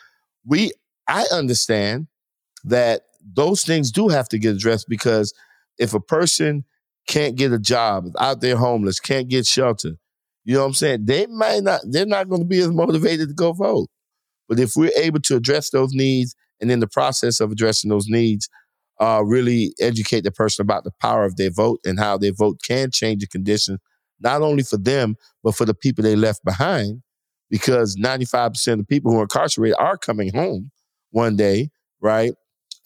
we, 0.47 0.71
I 1.09 1.27
understand 1.33 2.07
that 2.65 3.03
those 3.21 3.63
things 3.65 3.91
do 3.91 4.09
have 4.09 4.29
to 4.29 4.39
get 4.39 4.55
addressed 4.55 4.89
because 4.89 5.33
if 5.79 5.95
a 5.95 6.01
person 6.01 6.65
can't 7.09 7.37
get 7.37 7.53
a 7.53 7.59
job, 7.59 8.07
out 8.19 8.41
there 8.41 8.57
homeless, 8.57 9.01
can't 9.01 9.29
get 9.29 9.47
shelter, 9.47 9.97
You 10.45 10.55
know 10.55 10.61
what 10.61 10.67
I'm 10.67 10.75
saying? 10.75 11.05
They 11.07 11.27
might 11.27 11.63
not, 11.63 11.81
they're 11.85 12.07
not 12.07 12.29
going 12.29 12.43
to 12.43 12.47
be 12.49 12.61
as 12.61 12.71
motivated 12.71 13.29
to 13.29 13.35
go 13.35 13.53
vote. 13.53 13.89
But 14.49 14.61
if 14.61 14.73
we're 14.77 14.93
able 14.97 15.21
to 15.21 15.37
address 15.37 15.71
those 15.71 15.93
needs 15.93 16.35
and 16.61 16.71
in 16.71 16.81
the 16.81 16.87
process 16.87 17.41
of 17.41 17.51
addressing 17.51 17.91
those 17.91 18.09
needs, 18.09 18.49
uh, 19.01 19.23
really 19.25 19.75
educate 19.81 20.23
the 20.23 20.31
person 20.31 20.63
about 20.63 20.85
the 20.85 20.93
power 21.01 21.25
of 21.25 21.37
their 21.37 21.51
vote 21.51 21.81
and 21.85 21.99
how 21.99 22.17
their 22.17 22.33
vote 22.33 22.61
can 22.67 22.91
change 22.91 23.21
the 23.21 23.27
conditions, 23.27 23.79
not 24.21 24.43
only 24.43 24.63
for 24.63 24.77
them, 24.77 25.17
but 25.43 25.55
for 25.55 25.65
the 25.65 25.75
people 25.75 26.03
they 26.03 26.17
left 26.17 26.45
behind. 26.45 27.03
Because 27.51 27.97
95% 27.97 28.73
of 28.73 28.79
the 28.79 28.85
people 28.85 29.13
who 29.13 29.19
are 29.19 29.23
incarcerated 29.23 29.77
are 29.79 29.97
coming 29.97 30.33
home 30.33 30.71
one 31.11 31.37
day, 31.37 31.71
right? 32.01 32.33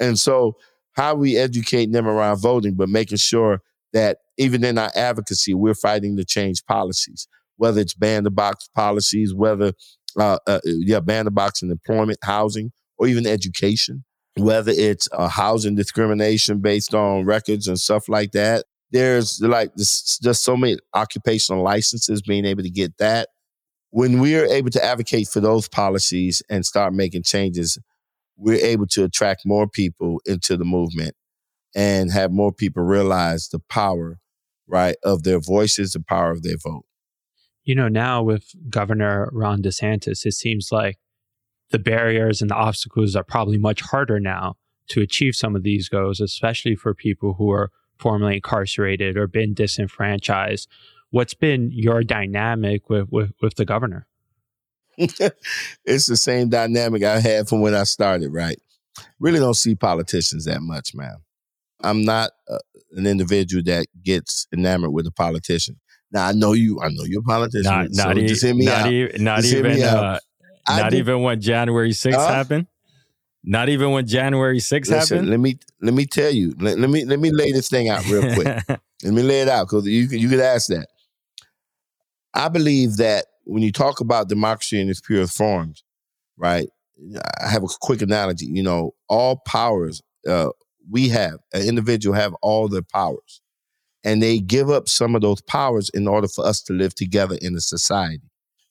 And 0.01 0.19
so, 0.19 0.57
how 0.93 1.15
we 1.15 1.37
educate 1.37 1.93
them 1.93 2.09
around 2.09 2.39
voting, 2.39 2.75
but 2.75 2.89
making 2.89 3.19
sure 3.19 3.61
that 3.93 4.19
even 4.37 4.65
in 4.65 4.79
our 4.79 4.91
advocacy, 4.97 5.55
we're 5.55 5.75
fighting 5.75 6.17
to 6.17 6.25
change 6.25 6.65
policies, 6.67 7.29
whether 7.57 7.81
it's 7.81 7.95
ban 7.95 8.25
the 8.25 8.31
box 8.31 8.69
policies, 8.75 9.33
whether, 9.33 9.73
uh, 10.19 10.39
uh, 10.47 10.61
yeah, 10.65 10.99
ban 10.99 11.27
the 11.27 11.31
box 11.31 11.63
in 11.63 11.71
employment, 11.71 12.19
housing, 12.23 12.73
or 12.99 13.07
even 13.07 13.27
education 13.27 14.05
whether 14.37 14.73
it's 14.73 15.09
a 15.13 15.29
housing 15.29 15.75
discrimination 15.75 16.61
based 16.61 16.95
on 16.95 17.25
records 17.25 17.67
and 17.67 17.79
stuff 17.79 18.09
like 18.09 18.33
that. 18.33 18.65
There's 18.91 19.41
like 19.41 19.75
just 19.77 20.45
so 20.45 20.57
many 20.57 20.79
occupational 20.95 21.63
licenses, 21.63 22.23
being 22.23 22.45
able 22.45 22.63
to 22.63 22.71
get 22.71 22.97
that. 22.99 23.29
When 23.91 24.21
we 24.21 24.37
are 24.37 24.47
able 24.47 24.71
to 24.71 24.85
advocate 24.85 25.29
for 25.29 25.41
those 25.41 25.69
policies 25.69 26.43
and 26.49 26.65
start 26.65 26.93
making 26.95 27.23
changes, 27.25 27.79
we're 28.37 28.65
able 28.65 28.87
to 28.89 29.05
attract 29.05 29.43
more 29.45 29.69
people 29.69 30.21
into 30.25 30.57
the 30.57 30.65
movement 30.65 31.15
and 31.75 32.11
have 32.13 32.31
more 32.31 32.53
people 32.53 32.83
realize 32.83 33.49
the 33.49 33.59
power, 33.59 34.21
right, 34.67 34.97
of 35.03 35.23
their 35.23 35.41
voices, 35.41 35.93
the 35.93 36.01
power 36.01 36.31
of 36.31 36.43
their 36.43 36.57
vote. 36.63 36.85
You 37.65 37.75
know, 37.75 37.89
now 37.89 38.23
with 38.23 38.45
Governor 38.71 39.29
Ron 39.33 39.61
DeSantis, 39.61 40.25
it 40.25 40.33
seems 40.33 40.69
like 40.73 40.97
the 41.71 41.79
barriers 41.79 42.41
and 42.41 42.51
the 42.51 42.55
obstacles 42.55 43.15
are 43.15 43.25
probably 43.25 43.59
much 43.59 43.81
harder 43.81 44.19
now 44.19 44.57
to 44.89 45.03
achieve 45.03 45.35
some 45.35 45.55
of 45.55 45.63
these 45.63 45.89
goals, 45.89 46.21
especially 46.21 46.75
for 46.75 46.95
people 46.95 47.35
who 47.35 47.51
are 47.51 47.71
formerly 47.99 48.37
incarcerated 48.37 49.17
or 49.17 49.27
been 49.27 49.55
disenfranchised. 49.55 50.69
What's 51.11 51.35
been 51.35 51.71
your 51.73 52.03
dynamic 52.03 52.89
with, 52.89 53.09
with, 53.11 53.33
with 53.43 53.57
the 53.57 53.65
governor? 53.65 54.07
it's 54.99 56.07
the 56.07 56.17
same 56.17 56.49
dynamic 56.49 57.05
I 57.05 57.21
had 57.21 57.49
from 57.49 57.61
when 57.61 57.75
I 57.75 57.85
started, 57.85 58.33
right? 58.33 58.59
Really 59.21 59.39
don't 59.39 59.55
see 59.55 59.75
politicians 59.75 60.47
that 60.47 60.61
much, 60.61 60.95
man. 60.95 61.17
I'm 61.81 62.05
not 62.05 62.33
uh, 62.51 62.59
an 62.93 63.07
individual 63.07 63.63
that 63.65 63.87
gets 64.03 64.49
enamored 64.53 64.93
with 64.93 65.07
a 65.07 65.13
politician. 65.13 65.79
Now 66.11 66.27
I 66.27 66.33
know 66.33 66.53
you. 66.53 66.81
I 66.81 66.89
know 66.89 67.05
you're 67.05 67.21
a 67.21 67.23
politician. 67.23 67.71
Not, 67.71 67.95
so 67.95 68.13
not, 68.13 68.17
just 68.17 68.45
me 68.45 68.65
not, 68.65 68.93
e- 68.93 69.13
not 69.19 69.45
even. 69.45 69.83
Uh, 69.83 70.19
not 70.69 70.91
did, 70.91 70.99
even 70.99 71.23
when 71.23 71.41
January 71.41 71.91
6th 71.91 72.15
uh, 72.15 72.29
happened. 72.29 72.67
Not 73.45 73.69
even 73.69 73.93
when 73.93 74.07
January 74.07 74.59
6th 74.59 74.91
listen, 74.91 75.17
happened. 75.17 75.31
Let 75.31 75.41
me 75.41 75.59
let 75.81 75.95
me 75.95 76.05
tell 76.07 76.31
you. 76.31 76.55
Let, 76.59 76.79
let 76.79 76.91
me 76.91 77.05
let 77.05 77.21
me 77.21 77.31
lay 77.31 77.53
this 77.53 77.69
thing 77.69 77.89
out 77.89 78.05
real 78.07 78.35
quick. 78.35 78.47
let 78.69 79.15
me 79.15 79.23
lay 79.23 79.41
it 79.43 79.49
out 79.49 79.69
because 79.69 79.87
you 79.87 80.03
you 80.05 80.29
could 80.29 80.41
ask 80.41 80.69
that. 80.69 80.89
I 82.35 82.49
believe 82.49 82.97
that 82.97 83.27
when 83.45 83.63
you 83.63 83.73
talk 83.73 84.01
about 84.01 84.29
democracy 84.29 84.81
in 84.81 84.89
its 84.89 85.01
purest 85.01 85.37
forms, 85.37 85.85
right? 86.37 86.69
I 87.41 87.49
have 87.49 87.63
a 87.63 87.69
quick 87.81 88.03
analogy. 88.03 88.47
You 88.47 88.63
know, 88.63 88.93
all 89.09 89.41
powers 89.47 90.03
uh, 90.29 90.51
we 90.91 91.09
have, 91.09 91.39
an 91.53 91.67
individual 91.67 92.15
have 92.15 92.35
all 92.43 92.69
the 92.69 92.83
powers, 92.83 93.41
and 94.05 94.23
they 94.23 94.41
give 94.41 94.69
up 94.69 94.89
some 94.89 95.15
of 95.15 95.23
those 95.23 95.41
powers 95.43 95.91
in 95.91 96.09
order 96.09 96.29
for 96.29 96.45
us 96.45 96.63
to 96.63 96.73
live 96.73 96.95
together 96.95 97.39
in 97.41 97.55
a 97.55 97.61
society. 97.61 98.28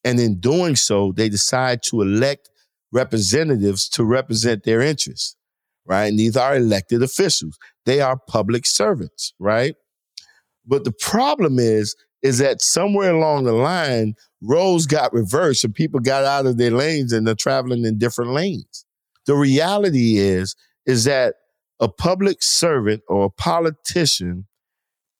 And 0.08 0.22
in 0.22 0.40
doing 0.40 0.78
so, 0.78 1.12
they 1.12 1.28
decide 1.28 1.84
to 1.90 2.02
elect 2.02 2.50
representatives 2.94 3.90
to 3.90 4.06
represent 4.06 4.64
their 4.64 4.80
interests, 4.80 5.36
right? 5.86 6.06
And 6.06 6.18
these 6.18 6.38
are 6.38 6.56
elected 6.56 7.04
officials. 7.04 7.58
They 7.86 8.00
are 8.00 8.18
public 8.18 8.66
servants, 8.66 9.34
right? 9.38 9.76
But 10.66 10.86
the 10.86 10.94
problem 10.94 11.60
is, 11.60 11.94
is 12.22 12.38
that 12.38 12.62
somewhere 12.62 13.14
along 13.14 13.44
the 13.44 13.52
line, 13.52 14.16
roles 14.42 14.86
got 14.86 15.12
reversed 15.12 15.66
and 15.66 15.76
people 15.76 16.00
got 16.00 16.24
out 16.24 16.46
of 16.46 16.58
their 16.58 16.72
lanes 16.72 17.12
and 17.12 17.28
they're 17.28 17.36
traveling 17.36 17.84
in 17.84 17.98
different 17.98 18.32
lanes. 18.32 18.86
The 19.26 19.36
reality 19.36 20.20
is, 20.20 20.56
is 20.86 21.04
that 21.04 21.36
a 21.82 21.90
public 21.90 22.42
servant 22.42 23.04
or 23.10 23.26
a 23.26 23.30
politician 23.30 24.48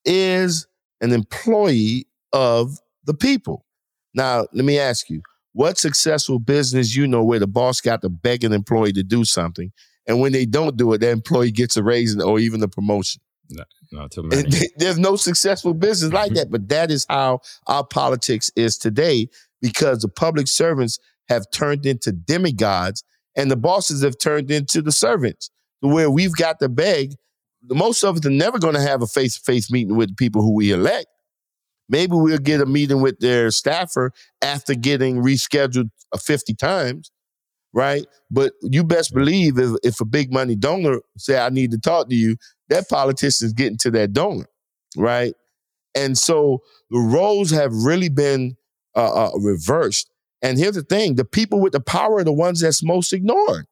is 0.06 0.66
an 1.02 1.12
employee 1.12 2.08
of 2.32 2.78
the 3.04 3.14
people. 3.14 3.66
Now, 4.14 4.48
let 4.54 4.66
me 4.66 4.80
ask 4.80 5.10
you, 5.10 5.22
what 5.54 5.78
successful 5.78 6.40
business 6.40 6.96
you 6.96 7.08
know 7.08 7.24
where 7.24 7.40
the 7.40 7.48
boss 7.48 7.82
got 7.82 8.02
to 8.02 8.10
beg 8.10 8.44
an 8.44 8.54
employee 8.54 8.94
to 8.94 9.04
do 9.04 9.26
something, 9.26 9.72
and 10.08 10.20
when 10.20 10.32
they 10.32 10.46
don't 10.46 10.78
do 10.78 10.94
it, 10.94 11.00
that 11.00 11.12
employee 11.12 11.52
gets 11.52 11.78
a 11.78 11.84
raise 11.84 12.20
or 12.20 12.40
even 12.40 12.62
a 12.64 12.68
promotion? 12.68 13.22
No, 13.50 13.64
not 13.92 14.12
too 14.12 14.24
many. 14.24 14.50
There's 14.78 15.00
no 15.00 15.16
successful 15.16 15.74
business 15.74 16.12
like 16.12 16.28
mm-hmm. 16.28 16.36
that, 16.36 16.52
but 16.52 16.70
that 16.70 16.92
is 16.92 17.06
how 17.10 17.40
our 17.68 17.86
politics 17.86 18.52
is 18.56 18.78
today 18.78 19.30
because 19.62 20.00
the 20.00 20.10
public 20.10 20.48
servants 20.48 21.00
have 21.30 21.50
turned 21.52 21.86
into 21.86 22.12
demigods 22.12 23.04
and 23.36 23.52
the 23.52 23.56
bosses 23.56 24.04
have 24.04 24.18
turned 24.18 24.52
into 24.52 24.82
the 24.82 24.92
servants 24.92 25.50
to 25.82 25.90
where 25.90 26.10
we've 26.10 26.36
got 26.36 26.60
to 26.60 26.70
beg. 26.70 27.14
Most 27.64 28.04
of 28.04 28.18
us 28.18 28.26
are 28.26 28.30
never 28.30 28.60
going 28.60 28.76
to 28.76 28.82
have 28.82 29.02
a 29.02 29.08
face 29.08 29.36
to 29.36 29.42
face 29.42 29.72
meeting 29.72 29.96
with 29.96 30.10
the 30.10 30.16
people 30.16 30.42
who 30.42 30.54
we 30.54 30.72
elect. 30.72 31.08
Maybe 31.90 32.14
we'll 32.14 32.38
get 32.38 32.62
a 32.62 32.66
meeting 32.66 33.02
with 33.02 33.20
their 33.20 33.50
staffer 33.52 34.12
after 34.42 34.76
getting 34.76 35.22
rescheduled 35.24 35.90
50 36.20 36.54
times, 36.56 37.12
right? 37.74 38.06
But 38.30 38.54
you 38.62 38.84
best 38.84 39.14
believe 39.14 39.58
if, 39.58 39.72
if 39.84 40.02
a 40.02 40.06
big 40.06 40.32
money 40.32 40.56
donor 40.56 41.00
say, 41.18 41.40
I 41.40 41.50
need 41.50 41.72
to 41.72 41.80
talk 41.80 42.10
to 42.10 42.16
you, 42.16 42.36
that 42.70 42.90
politician's 42.90 43.54
getting 43.54 43.78
to 43.80 43.92
that 43.92 44.12
donor, 44.12 44.48
right? 44.98 45.34
And 45.96 46.18
so 46.18 46.60
the 46.92 47.00
roles 47.00 47.52
have 47.52 47.74
really 47.74 48.10
been 48.10 48.58
uh, 48.96 49.28
uh, 49.28 49.38
reversed. 49.40 50.10
And 50.42 50.58
here's 50.58 50.76
the 50.76 50.84
thing 50.84 51.16
the 51.16 51.26
people 51.26 51.60
with 51.60 51.74
the 51.74 51.80
power 51.80 52.18
are 52.18 52.24
the 52.24 52.34
ones 52.34 52.60
that's 52.60 52.84
most 52.84 53.14
ignored, 53.14 53.66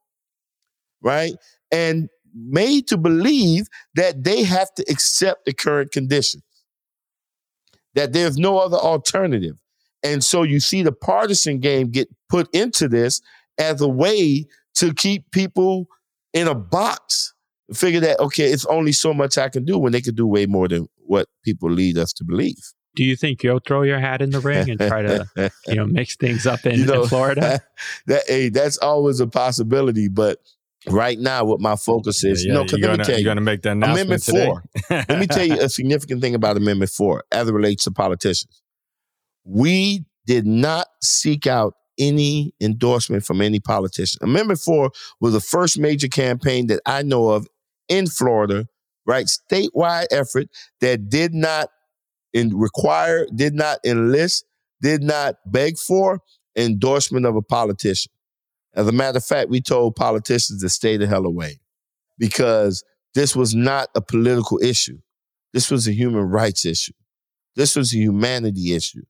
right? 1.02 1.34
And 1.72 2.10
made 2.34 2.88
to 2.88 2.98
believe 2.98 3.68
that 3.96 4.24
they 4.24 4.44
have 4.44 4.74
to 4.76 4.86
accept 4.90 5.46
the 5.46 5.54
current 5.54 5.92
conditions 5.92 6.44
that 7.96 8.14
there's 8.14 8.38
no 8.38 8.58
other 8.58 8.78
alternative. 8.78 9.58
And 10.04 10.24
so 10.24 10.44
you 10.44 10.60
see 10.60 10.84
the 10.84 10.92
partisan 10.92 11.60
game 11.60 11.90
get 11.90 12.08
put 12.30 12.54
into 12.54 12.88
this 12.88 13.22
as 13.58 13.82
a 13.82 13.88
way 13.88 14.46
to 14.76 14.94
keep 14.94 15.32
people 15.32 15.88
in 16.34 16.48
a 16.48 16.56
box. 16.56 17.34
Figure 17.74 18.02
that, 18.02 18.20
okay, 18.20 18.52
it's 18.52 18.66
only 18.68 18.92
so 18.92 19.14
much 19.14 19.40
I 19.40 19.50
can 19.50 19.66
do 19.66 19.80
when 19.80 19.92
they 19.92 20.02
can 20.02 20.14
do 20.14 20.28
way 20.28 20.46
more 20.46 20.68
than 20.68 20.88
what 20.98 21.28
people 21.44 21.72
lead 21.72 21.98
us 21.98 22.14
to 22.14 22.24
believe. 22.24 22.74
Do 22.96 23.04
you 23.04 23.16
think 23.16 23.44
you'll 23.44 23.60
throw 23.60 23.82
your 23.82 24.00
hat 24.00 24.22
in 24.22 24.30
the 24.30 24.40
ring 24.40 24.70
and 24.70 24.80
try 24.80 25.02
to, 25.02 25.26
you 25.68 25.76
know, 25.76 25.86
mix 25.86 26.16
things 26.16 26.46
up 26.46 26.66
in, 26.66 26.80
you 26.80 26.86
know, 26.86 27.04
in 27.04 27.10
Florida? 27.10 27.62
that, 28.06 28.24
hey, 28.28 28.50
that's 28.50 28.78
always 28.78 29.20
a 29.20 29.28
possibility, 29.28 30.08
but 30.08 30.38
right 30.90 31.18
now 31.20 31.46
what 31.46 31.60
my 31.60 31.76
focus 31.76 32.24
is. 32.24 32.46
Yeah, 32.46 32.54
no, 32.54 32.64
because 32.64 32.80
let 32.80 32.88
gonna, 32.88 32.98
me 32.98 33.04
tell 33.04 33.16
you, 33.16 33.22
you're 33.22 33.28
going 33.28 33.38
to 33.38 33.42
make 33.42 33.62
that 33.64 33.72
Amendment 33.72 34.24
today? 34.24 34.46
Four. 34.46 34.64
let 34.90 35.20
me 35.20 35.28
tell 35.28 35.46
you 35.46 35.60
a 35.60 35.70
significant 35.70 36.22
thing 36.22 36.36
about 36.36 36.58
Amendment 36.58 36.92
Four 36.92 37.24
as 37.32 37.48
it 37.48 37.54
relates 37.54 37.84
to 37.86 37.92
politicians. 37.92 38.62
We 39.44 40.06
did 40.26 40.46
not 40.46 40.88
seek 41.02 41.48
out 41.48 41.74
any 41.98 42.54
endorsement 42.60 43.24
from 43.26 43.42
any 43.42 43.60
politician. 43.60 44.20
Amendment 44.24 44.60
Four 44.60 44.92
was 45.22 45.34
the 45.34 45.40
first 45.40 45.80
major 45.80 46.08
campaign 46.08 46.68
that 46.68 46.82
I 46.86 47.04
know 47.04 47.30
of 47.30 47.48
in 47.88 48.08
Florida, 48.08 48.68
right? 49.06 49.26
Statewide 49.26 50.08
effort 50.12 50.48
that 50.82 51.10
did 51.10 51.34
not 51.34 51.70
in 52.34 52.56
require, 52.56 53.26
did 53.34 53.54
not 53.54 53.80
enlist, 53.86 54.46
did 54.82 55.02
not 55.02 55.36
beg 55.46 55.78
for 55.78 56.20
endorsement 56.58 57.26
of 57.26 57.36
a 57.36 57.42
politician. 57.42 58.12
As 58.76 58.88
a 58.88 58.92
matter 58.92 59.18
of 59.18 59.26
fact, 59.26 59.50
we 59.50 59.62
told 59.62 59.96
politicians 59.96 60.62
to 60.62 60.70
stay 60.70 60.98
the 60.98 61.08
hell 61.08 61.26
away 61.26 61.60
because 62.18 62.84
this 63.14 63.36
was 63.36 63.56
not 63.56 63.90
a 63.96 64.02
political 64.02 64.60
issue. 64.62 65.00
This 65.54 65.72
was 65.72 65.88
a 65.88 65.94
human 65.94 66.24
rights 66.24 66.66
issue. 66.66 66.94
This 67.56 67.76
was 67.76 67.94
a 67.94 67.98
humanity 67.98 68.74
issue. 68.74 69.04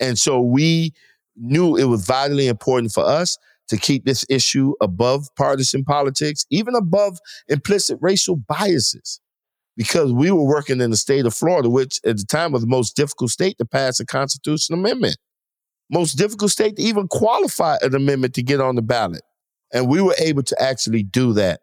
And 0.00 0.18
so 0.18 0.40
we 0.40 0.94
knew 1.36 1.76
it 1.76 1.84
was 1.84 2.06
vitally 2.06 2.48
important 2.48 2.92
for 2.92 3.04
us 3.04 3.36
to 3.68 3.76
keep 3.76 4.04
this 4.04 4.24
issue 4.30 4.72
above 4.80 5.28
partisan 5.36 5.84
politics, 5.84 6.46
even 6.50 6.74
above 6.74 7.18
implicit 7.48 7.98
racial 8.00 8.36
biases, 8.36 9.20
because 9.76 10.12
we 10.12 10.30
were 10.30 10.44
working 10.44 10.80
in 10.80 10.90
the 10.90 10.96
state 10.96 11.26
of 11.26 11.34
Florida, 11.34 11.68
which 11.68 12.00
at 12.06 12.16
the 12.16 12.24
time 12.24 12.52
was 12.52 12.62
the 12.62 12.68
most 12.68 12.96
difficult 12.96 13.30
state 13.30 13.58
to 13.58 13.66
pass 13.66 14.00
a 14.00 14.06
constitutional 14.06 14.80
amendment 14.80 15.18
most 15.90 16.14
difficult 16.14 16.50
state 16.50 16.76
to 16.76 16.82
even 16.82 17.08
qualify 17.08 17.76
an 17.82 17.94
amendment 17.94 18.34
to 18.34 18.42
get 18.42 18.60
on 18.60 18.76
the 18.76 18.82
ballot. 18.82 19.22
And 19.72 19.88
we 19.88 20.00
were 20.00 20.14
able 20.18 20.42
to 20.44 20.62
actually 20.62 21.02
do 21.02 21.32
that 21.34 21.60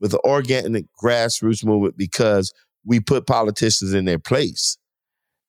with 0.00 0.12
the 0.12 0.20
organic 0.20 0.86
grassroots 1.02 1.64
movement 1.64 1.96
because 1.96 2.52
we 2.84 3.00
put 3.00 3.26
politicians 3.26 3.92
in 3.92 4.04
their 4.04 4.18
place. 4.18 4.78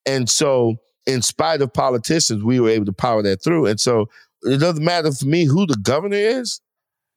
And 0.06 0.30
so 0.30 0.76
in 1.06 1.22
spite 1.22 1.62
of 1.62 1.74
politicians, 1.74 2.44
we 2.44 2.60
were 2.60 2.70
able 2.70 2.86
to 2.86 2.94
power 2.94 3.22
that 3.24 3.44
through. 3.44 3.68
And 3.68 3.80
so 3.80 4.08
it 4.44 4.60
doesn't 4.60 4.84
matter 4.84 5.12
for 5.12 5.26
me 5.26 5.46
who 5.46 5.66
the 5.66 5.78
governor 5.82 6.18
is, 6.18 6.62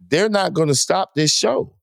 they're 0.09 0.29
not 0.29 0.53
going 0.53 0.69
to 0.69 0.75
stop 0.75 1.15
this 1.15 1.33
show. 1.33 1.75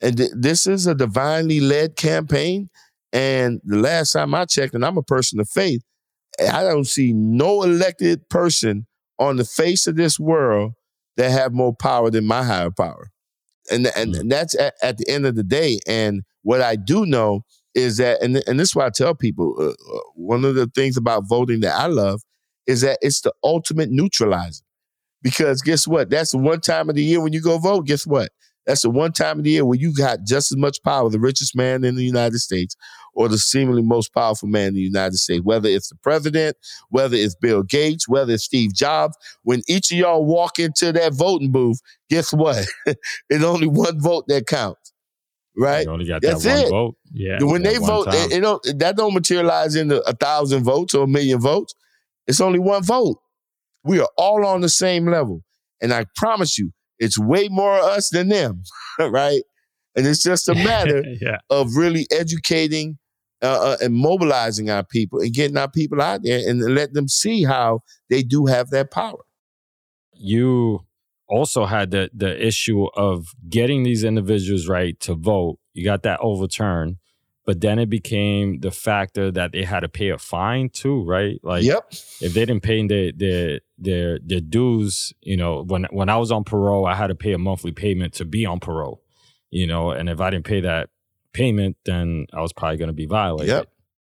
And 0.00 0.16
th- 0.16 0.30
this 0.34 0.66
is 0.66 0.86
a 0.86 0.94
divinely 0.94 1.60
led 1.60 1.96
campaign. 1.96 2.68
And 3.12 3.60
the 3.64 3.76
last 3.76 4.12
time 4.12 4.34
I 4.34 4.44
checked, 4.44 4.74
and 4.74 4.84
I'm 4.84 4.98
a 4.98 5.02
person 5.02 5.40
of 5.40 5.48
faith, 5.48 5.82
I 6.40 6.62
don't 6.62 6.86
see 6.86 7.12
no 7.12 7.62
elected 7.62 8.28
person 8.28 8.86
on 9.18 9.36
the 9.36 9.44
face 9.44 9.86
of 9.86 9.96
this 9.96 10.18
world 10.18 10.72
that 11.16 11.30
have 11.30 11.52
more 11.52 11.74
power 11.74 12.10
than 12.10 12.26
my 12.26 12.42
higher 12.42 12.70
power. 12.70 13.10
And, 13.70 13.88
and, 13.96 14.14
and 14.14 14.30
that's 14.30 14.58
at, 14.58 14.74
at 14.82 14.98
the 14.98 15.08
end 15.08 15.26
of 15.26 15.36
the 15.36 15.42
day. 15.42 15.78
And 15.86 16.22
what 16.42 16.60
I 16.60 16.76
do 16.76 17.06
know 17.06 17.44
is 17.74 17.98
that, 17.98 18.22
and, 18.22 18.42
and 18.46 18.58
this 18.58 18.70
is 18.70 18.74
why 18.74 18.86
I 18.86 18.90
tell 18.90 19.14
people, 19.14 19.54
uh, 19.58 19.70
uh, 19.70 20.00
one 20.14 20.44
of 20.44 20.54
the 20.54 20.66
things 20.66 20.96
about 20.96 21.28
voting 21.28 21.60
that 21.60 21.74
I 21.74 21.86
love 21.86 22.22
is 22.66 22.80
that 22.80 22.98
it's 23.02 23.20
the 23.20 23.32
ultimate 23.44 23.90
neutralizer. 23.90 24.64
Because 25.22 25.62
guess 25.62 25.86
what? 25.86 26.10
That's 26.10 26.32
the 26.32 26.38
one 26.38 26.60
time 26.60 26.88
of 26.88 26.96
the 26.96 27.04
year 27.04 27.20
when 27.20 27.32
you 27.32 27.40
go 27.40 27.58
vote. 27.58 27.86
Guess 27.86 28.06
what? 28.06 28.30
That's 28.66 28.82
the 28.82 28.90
one 28.90 29.12
time 29.12 29.38
of 29.38 29.44
the 29.44 29.50
year 29.50 29.64
where 29.64 29.78
you 29.78 29.94
got 29.94 30.24
just 30.24 30.52
as 30.52 30.58
much 30.58 30.82
power, 30.82 31.08
the 31.08 31.20
richest 31.20 31.56
man 31.56 31.84
in 31.84 31.94
the 31.94 32.04
United 32.04 32.38
States 32.38 32.76
or 33.14 33.28
the 33.28 33.38
seemingly 33.38 33.82
most 33.82 34.12
powerful 34.14 34.48
man 34.48 34.68
in 34.68 34.74
the 34.74 34.80
United 34.80 35.16
States, 35.16 35.42
whether 35.44 35.68
it's 35.68 35.88
the 35.88 35.96
president, 35.96 36.56
whether 36.88 37.16
it's 37.16 37.34
Bill 37.34 37.62
Gates, 37.62 38.08
whether 38.08 38.32
it's 38.32 38.44
Steve 38.44 38.74
Jobs. 38.74 39.16
When 39.42 39.62
each 39.68 39.90
of 39.92 39.98
y'all 39.98 40.24
walk 40.24 40.58
into 40.58 40.92
that 40.92 41.14
voting 41.14 41.52
booth, 41.52 41.80
guess 42.08 42.32
what? 42.32 42.66
it's 42.86 43.44
only 43.44 43.66
one 43.66 44.00
vote 44.00 44.24
that 44.28 44.46
counts. 44.46 44.92
Right? 45.54 45.84
You 45.84 45.92
only 45.92 46.06
got 46.06 46.22
That's 46.22 46.44
that 46.44 46.54
one 46.54 46.66
it. 46.66 46.70
vote. 46.70 46.96
Yeah. 47.12 47.38
When 47.42 47.62
they 47.62 47.76
vote, 47.76 48.08
it, 48.08 48.32
it, 48.32 48.40
don't 48.40 48.62
that 48.78 48.96
don't 48.96 49.12
materialize 49.12 49.74
into 49.76 50.00
a 50.08 50.14
thousand 50.14 50.64
votes 50.64 50.94
or 50.94 51.04
a 51.04 51.08
million 51.08 51.40
votes. 51.40 51.74
It's 52.26 52.40
only 52.40 52.58
one 52.58 52.82
vote. 52.82 53.18
We 53.84 54.00
are 54.00 54.08
all 54.16 54.46
on 54.46 54.62
the 54.62 54.70
same 54.70 55.06
level. 55.06 55.42
And 55.82 55.92
I 55.92 56.06
promise 56.16 56.58
you, 56.58 56.70
it's 56.98 57.18
way 57.18 57.48
more 57.50 57.76
of 57.76 57.84
us 57.84 58.08
than 58.10 58.28
them, 58.28 58.62
right? 58.98 59.42
And 59.96 60.06
it's 60.06 60.22
just 60.22 60.48
a 60.48 60.54
matter 60.54 61.04
yeah. 61.20 61.38
of 61.50 61.76
really 61.76 62.06
educating 62.10 62.98
uh, 63.42 63.46
uh, 63.46 63.76
and 63.80 63.94
mobilizing 63.94 64.70
our 64.70 64.84
people 64.84 65.20
and 65.20 65.34
getting 65.34 65.56
our 65.56 65.70
people 65.70 66.00
out 66.00 66.20
there 66.22 66.48
and 66.48 66.60
let 66.74 66.92
them 66.94 67.08
see 67.08 67.42
how 67.42 67.80
they 68.08 68.22
do 68.22 68.46
have 68.46 68.70
that 68.70 68.90
power. 68.90 69.24
You 70.12 70.86
also 71.28 71.66
had 71.66 71.90
the 71.90 72.10
the 72.14 72.46
issue 72.46 72.86
of 72.94 73.34
getting 73.48 73.82
these 73.82 74.04
individuals 74.04 74.68
right 74.68 74.98
to 75.00 75.14
vote. 75.14 75.58
You 75.74 75.84
got 75.84 76.02
that 76.04 76.20
overturned, 76.20 76.98
but 77.44 77.60
then 77.60 77.78
it 77.78 77.90
became 77.90 78.60
the 78.60 78.70
factor 78.70 79.32
that 79.32 79.52
they 79.52 79.64
had 79.64 79.80
to 79.80 79.88
pay 79.88 80.10
a 80.10 80.18
fine 80.18 80.68
too, 80.68 81.02
right? 81.02 81.40
Like, 81.42 81.64
yep. 81.64 81.86
if 82.20 82.34
they 82.34 82.44
didn't 82.44 82.60
pay 82.60 82.86
their 82.86 83.10
their 83.12 83.60
their 83.76 84.18
their 84.24 84.40
dues, 84.40 85.12
you 85.20 85.36
know, 85.36 85.64
when 85.64 85.88
when 85.90 86.08
I 86.08 86.16
was 86.16 86.30
on 86.30 86.44
parole, 86.44 86.86
I 86.86 86.94
had 86.94 87.08
to 87.08 87.16
pay 87.16 87.32
a 87.32 87.38
monthly 87.38 87.72
payment 87.72 88.12
to 88.14 88.24
be 88.24 88.46
on 88.46 88.60
parole, 88.60 89.02
you 89.50 89.66
know, 89.66 89.90
and 89.90 90.08
if 90.08 90.20
I 90.20 90.30
didn't 90.30 90.44
pay 90.44 90.60
that 90.60 90.90
payment, 91.32 91.76
then 91.84 92.26
I 92.32 92.40
was 92.40 92.52
probably 92.52 92.78
going 92.78 92.88
to 92.88 92.94
be 92.94 93.06
violated. 93.06 93.48
Yep. 93.48 93.68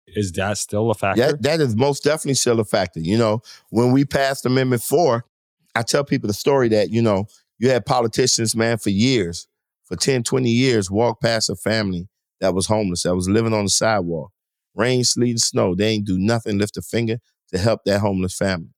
Is 0.09 0.33
that 0.33 0.59
still 0.59 0.91
a 0.91 0.95
factor? 0.95 1.21
That, 1.23 1.43
that 1.43 1.61
is 1.61 1.77
most 1.77 2.05
definitely 2.05 2.35
still 2.35 2.61
a 2.61 2.65
factor. 2.65 3.01
You 3.01 3.19
know, 3.19 3.43
when 3.71 3.93
we 3.93 4.05
passed 4.05 4.47
Amendment 4.47 4.83
4, 4.83 5.25
I 5.75 5.83
tell 5.83 6.05
people 6.05 6.29
the 6.29 6.35
story 6.35 6.69
that, 6.71 6.91
you 6.91 7.03
know, 7.03 7.27
you 7.59 7.71
had 7.71 7.85
politicians, 7.85 8.57
man, 8.57 8.79
for 8.79 8.91
years, 8.91 9.49
for 9.85 9.97
10, 9.97 10.23
20 10.23 10.51
years, 10.51 10.91
walk 10.91 11.21
past 11.21 11.51
a 11.51 11.57
family 11.57 12.09
that 12.41 12.55
was 12.55 12.67
homeless, 12.67 13.03
that 13.03 13.15
was 13.15 13.29
living 13.29 13.53
on 13.53 13.65
the 13.65 13.71
sidewalk. 13.71 14.33
Rain, 14.75 15.03
sleet, 15.03 15.31
and 15.31 15.41
snow. 15.41 15.75
They 15.75 15.89
ain't 15.89 16.07
do 16.07 16.19
nothing, 16.19 16.59
lift 16.59 16.77
a 16.77 16.83
finger 16.83 17.19
to 17.53 17.59
help 17.59 17.81
that 17.85 18.01
homeless 18.01 18.37
family. 18.37 18.75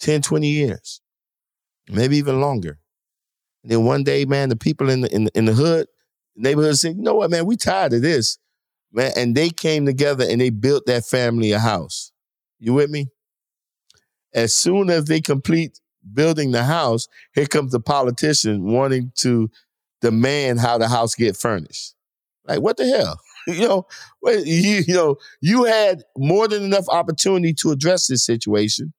10, 0.00 0.22
20 0.22 0.48
years, 0.48 1.00
maybe 1.88 2.16
even 2.16 2.40
longer. 2.40 2.80
And 3.62 3.70
then 3.70 3.84
one 3.84 4.02
day, 4.02 4.24
man, 4.24 4.48
the 4.48 4.56
people 4.56 4.90
in 4.90 5.02
the, 5.02 5.14
in 5.14 5.24
the, 5.24 5.38
in 5.38 5.44
the 5.44 5.52
hood, 5.52 5.86
neighborhood 6.36 6.76
said, 6.76 6.96
you 6.96 7.02
know 7.02 7.14
what, 7.14 7.30
man, 7.30 7.46
we 7.46 7.56
tired 7.56 7.92
of 7.92 8.02
this. 8.02 8.38
Man, 8.92 9.12
and 9.16 9.34
they 9.34 9.50
came 9.50 9.86
together 9.86 10.24
and 10.28 10.40
they 10.40 10.50
built 10.50 10.86
that 10.86 11.04
family 11.04 11.52
a 11.52 11.58
house. 11.58 12.12
You 12.58 12.74
with 12.74 12.90
me? 12.90 13.08
As 14.32 14.54
soon 14.54 14.90
as 14.90 15.04
they 15.04 15.20
complete 15.20 15.80
building 16.12 16.52
the 16.52 16.64
house, 16.64 17.08
here 17.34 17.46
comes 17.46 17.72
the 17.72 17.80
politician 17.80 18.64
wanting 18.64 19.12
to 19.16 19.50
demand 20.00 20.60
how 20.60 20.78
the 20.78 20.88
house 20.88 21.14
get 21.14 21.36
furnished. 21.36 21.94
Like, 22.46 22.60
what 22.60 22.76
the 22.76 22.86
hell? 22.86 23.18
you 23.46 23.68
know, 23.68 23.86
you, 24.22 24.82
you 24.86 24.94
know, 24.94 25.16
you 25.40 25.64
had 25.64 26.02
more 26.16 26.48
than 26.48 26.62
enough 26.62 26.88
opportunity 26.88 27.54
to 27.54 27.70
address 27.70 28.06
this 28.06 28.24
situation, 28.24 28.92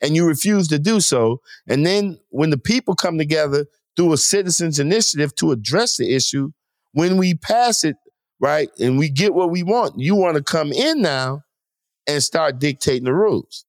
and 0.00 0.14
you 0.14 0.26
refused 0.26 0.70
to 0.70 0.78
do 0.78 1.00
so. 1.00 1.40
And 1.68 1.86
then 1.86 2.18
when 2.30 2.50
the 2.50 2.58
people 2.58 2.94
come 2.94 3.18
together 3.18 3.66
through 3.96 4.12
a 4.12 4.16
citizens 4.16 4.78
initiative 4.78 5.34
to 5.36 5.52
address 5.52 5.96
the 5.96 6.14
issue, 6.14 6.50
when 6.92 7.16
we 7.16 7.34
pass 7.34 7.84
it, 7.84 7.96
right, 8.40 8.68
and 8.78 8.98
we 8.98 9.08
get 9.08 9.34
what 9.34 9.50
we 9.50 9.62
want, 9.62 9.98
you 9.98 10.14
want 10.16 10.36
to 10.36 10.42
come 10.42 10.72
in 10.72 11.02
now 11.02 11.42
and 12.06 12.22
start 12.22 12.58
dictating 12.58 13.04
the 13.04 13.14
rules. 13.14 13.64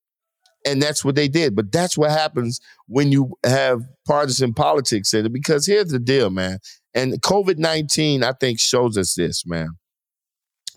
And 0.65 0.82
that's 0.82 1.03
what 1.03 1.15
they 1.15 1.28
did. 1.28 1.55
But 1.55 1.71
that's 1.71 1.97
what 1.97 2.11
happens 2.11 2.59
when 2.88 3.11
you 3.11 3.34
have 3.45 3.82
partisan 4.07 4.53
politics 4.53 5.13
in 5.13 5.26
it. 5.26 5.34
Because 5.34 5.65
here's 5.65 5.89
the 5.89 5.99
deal, 5.99 6.30
man. 6.30 6.59
And 6.93 7.21
COVID 7.21 7.57
19, 7.57 8.24
I 8.24 8.32
think, 8.34 8.59
shows 8.59 8.97
us 8.97 9.15
this, 9.15 9.45
man. 9.45 9.69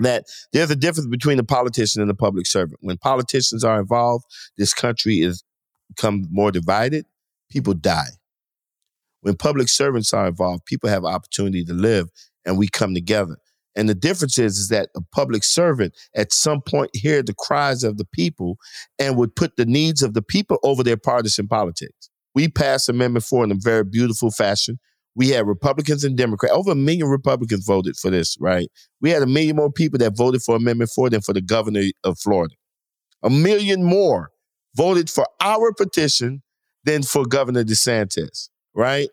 That 0.00 0.24
there's 0.52 0.70
a 0.70 0.76
difference 0.76 1.08
between 1.08 1.36
the 1.36 1.44
politician 1.44 2.02
and 2.02 2.10
the 2.10 2.14
public 2.14 2.46
servant. 2.46 2.80
When 2.80 2.98
politicians 2.98 3.64
are 3.64 3.80
involved, 3.80 4.24
this 4.58 4.74
country 4.74 5.20
is 5.20 5.44
become 5.88 6.26
more 6.30 6.50
divided. 6.50 7.06
People 7.50 7.74
die. 7.74 8.10
When 9.26 9.36
public 9.36 9.68
servants 9.68 10.14
are 10.14 10.28
involved, 10.28 10.66
people 10.66 10.88
have 10.88 11.04
opportunity 11.04 11.64
to 11.64 11.72
live 11.72 12.10
and 12.44 12.56
we 12.56 12.68
come 12.68 12.94
together. 12.94 13.38
And 13.74 13.88
the 13.88 13.94
difference 13.94 14.38
is, 14.38 14.56
is 14.56 14.68
that 14.68 14.90
a 14.94 15.00
public 15.12 15.42
servant 15.42 15.94
at 16.14 16.32
some 16.32 16.60
point 16.60 16.94
hear 16.94 17.24
the 17.24 17.34
cries 17.34 17.82
of 17.82 17.98
the 17.98 18.04
people 18.04 18.56
and 19.00 19.16
would 19.16 19.34
put 19.34 19.56
the 19.56 19.66
needs 19.66 20.00
of 20.04 20.14
the 20.14 20.22
people 20.22 20.60
over 20.62 20.84
their 20.84 20.96
partisan 20.96 21.48
politics. 21.48 22.08
We 22.36 22.46
passed 22.46 22.88
Amendment 22.88 23.24
4 23.24 23.42
in 23.42 23.50
a 23.50 23.56
very 23.58 23.82
beautiful 23.82 24.30
fashion. 24.30 24.78
We 25.16 25.30
had 25.30 25.44
Republicans 25.44 26.04
and 26.04 26.16
Democrats. 26.16 26.54
Over 26.54 26.70
a 26.70 26.76
million 26.76 27.08
Republicans 27.08 27.66
voted 27.66 27.96
for 27.96 28.12
this, 28.12 28.36
right? 28.38 28.68
We 29.00 29.10
had 29.10 29.24
a 29.24 29.26
million 29.26 29.56
more 29.56 29.72
people 29.72 29.98
that 29.98 30.16
voted 30.16 30.42
for 30.42 30.54
Amendment 30.54 30.92
4 30.94 31.10
than 31.10 31.20
for 31.20 31.32
the 31.32 31.42
governor 31.42 31.82
of 32.04 32.16
Florida. 32.20 32.54
A 33.24 33.30
million 33.30 33.82
more 33.82 34.30
voted 34.76 35.10
for 35.10 35.26
our 35.40 35.72
petition 35.72 36.44
than 36.84 37.02
for 37.02 37.26
Governor 37.26 37.64
DeSantis, 37.64 38.50
right? 38.72 39.08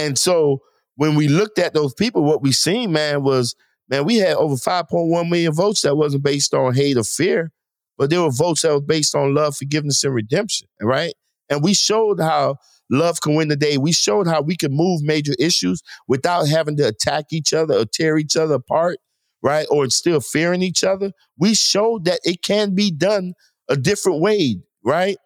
And 0.00 0.18
so 0.18 0.62
when 0.96 1.14
we 1.14 1.28
looked 1.28 1.58
at 1.58 1.74
those 1.74 1.94
people, 1.94 2.24
what 2.24 2.42
we 2.42 2.52
seen, 2.52 2.92
man, 2.92 3.22
was 3.22 3.54
man, 3.88 4.04
we 4.04 4.16
had 4.16 4.36
over 4.36 4.54
5.1 4.54 5.28
million 5.28 5.52
votes 5.52 5.82
that 5.82 5.96
wasn't 5.96 6.24
based 6.24 6.54
on 6.54 6.74
hate 6.74 6.96
or 6.96 7.04
fear, 7.04 7.52
but 7.98 8.08
there 8.08 8.22
were 8.22 8.30
votes 8.30 8.62
that 8.62 8.72
were 8.72 8.80
based 8.80 9.14
on 9.14 9.34
love, 9.34 9.56
forgiveness, 9.56 10.04
and 10.04 10.14
redemption, 10.14 10.68
right? 10.80 11.14
And 11.50 11.62
we 11.62 11.74
showed 11.74 12.20
how 12.20 12.56
love 12.90 13.20
can 13.20 13.34
win 13.34 13.48
the 13.48 13.56
day. 13.56 13.76
We 13.76 13.92
showed 13.92 14.26
how 14.26 14.40
we 14.40 14.56
could 14.56 14.72
move 14.72 15.02
major 15.02 15.34
issues 15.38 15.82
without 16.08 16.48
having 16.48 16.76
to 16.78 16.88
attack 16.88 17.26
each 17.32 17.52
other 17.52 17.74
or 17.74 17.84
tear 17.84 18.16
each 18.16 18.36
other 18.36 18.54
apart, 18.54 18.98
right? 19.42 19.66
Or 19.70 19.88
still 19.90 20.20
fearing 20.20 20.62
each 20.62 20.82
other. 20.82 21.12
We 21.38 21.54
showed 21.54 22.04
that 22.06 22.20
it 22.24 22.42
can 22.42 22.74
be 22.74 22.90
done 22.90 23.34
a 23.68 23.76
different 23.76 24.20
way, 24.20 24.60
right? 24.84 25.16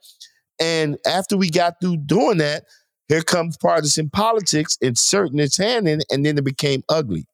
And 0.61 0.99
after 1.07 1.37
we 1.37 1.51
got 1.51 1.75
through 1.81 1.99
doing 2.07 2.39
that, 2.39 2.65
here 3.09 3.23
comes 3.23 3.57
partisan 3.57 4.09
politics 4.11 4.79
inserting 4.81 5.39
its 5.39 5.57
hand 5.57 5.89
in, 5.89 6.01
and 6.11 6.25
then 6.25 6.39
it 6.39 6.45
became 6.45 6.83
ugly. 6.89 7.27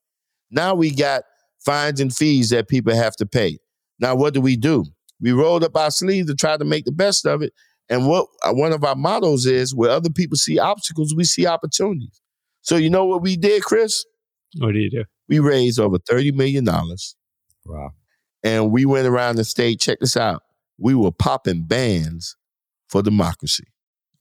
Now 0.51 0.75
we 0.75 0.91
got 0.91 1.23
fines 1.65 2.01
and 2.01 2.15
fees 2.15 2.51
that 2.51 2.69
people 2.69 2.95
have 2.95 3.15
to 3.17 3.27
pay. 3.27 3.59
Now, 4.01 4.15
what 4.15 4.35
do 4.35 4.41
we 4.41 4.57
do? 4.57 4.87
We 5.21 5.33
rolled 5.33 5.63
up 5.63 5.77
our 5.77 5.91
sleeves 5.91 6.29
to 6.29 6.35
try 6.35 6.57
to 6.57 6.65
make 6.65 6.87
the 6.87 6.93
best 6.93 7.27
of 7.27 7.43
it. 7.43 7.53
And 7.89 8.07
what 8.07 8.27
uh, 8.43 8.53
one 8.53 8.73
of 8.73 8.83
our 8.85 8.95
mottos 8.95 9.47
is 9.47 9.75
where 9.75 9.91
other 9.91 10.11
people 10.11 10.37
see 10.37 10.59
obstacles, 10.59 11.15
we 11.15 11.25
see 11.25 11.47
opportunities. 11.47 12.21
So 12.63 12.77
you 12.77 12.89
know 12.89 13.05
what 13.05 13.23
we 13.23 13.37
did, 13.37 13.63
Chris? 13.63 14.05
What 14.59 14.73
do 14.73 14.79
you 14.79 14.91
do? 14.91 15.05
We 15.29 15.39
raised 15.39 15.79
over 15.79 15.99
$30 15.99 16.33
million. 16.35 16.65
Wow. 16.65 17.91
And 18.43 18.73
we 18.73 18.85
went 18.87 19.07
around 19.07 19.37
the 19.37 19.45
state, 19.45 19.81
check 19.81 19.99
this 20.01 20.17
out. 20.17 20.43
We 20.79 20.95
were 20.95 21.13
popping 21.13 21.65
bands 21.65 22.37
for 22.89 23.03
democracy. 23.03 23.65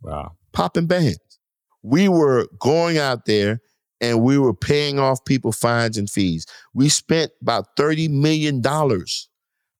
Wow. 0.01 0.33
Popping 0.51 0.87
bands 0.87 1.28
we 1.83 2.09
were 2.09 2.47
going 2.59 2.97
out 2.97 3.25
there 3.25 3.61
and 4.01 4.21
we 4.23 4.37
were 4.37 4.53
paying 4.53 4.99
off 4.99 5.23
people 5.25 5.51
fines 5.51 5.97
and 5.97 6.09
fees. 6.09 6.45
We 6.73 6.89
spent 6.89 7.31
about 7.41 7.75
$30 7.77 8.09
million 8.09 8.61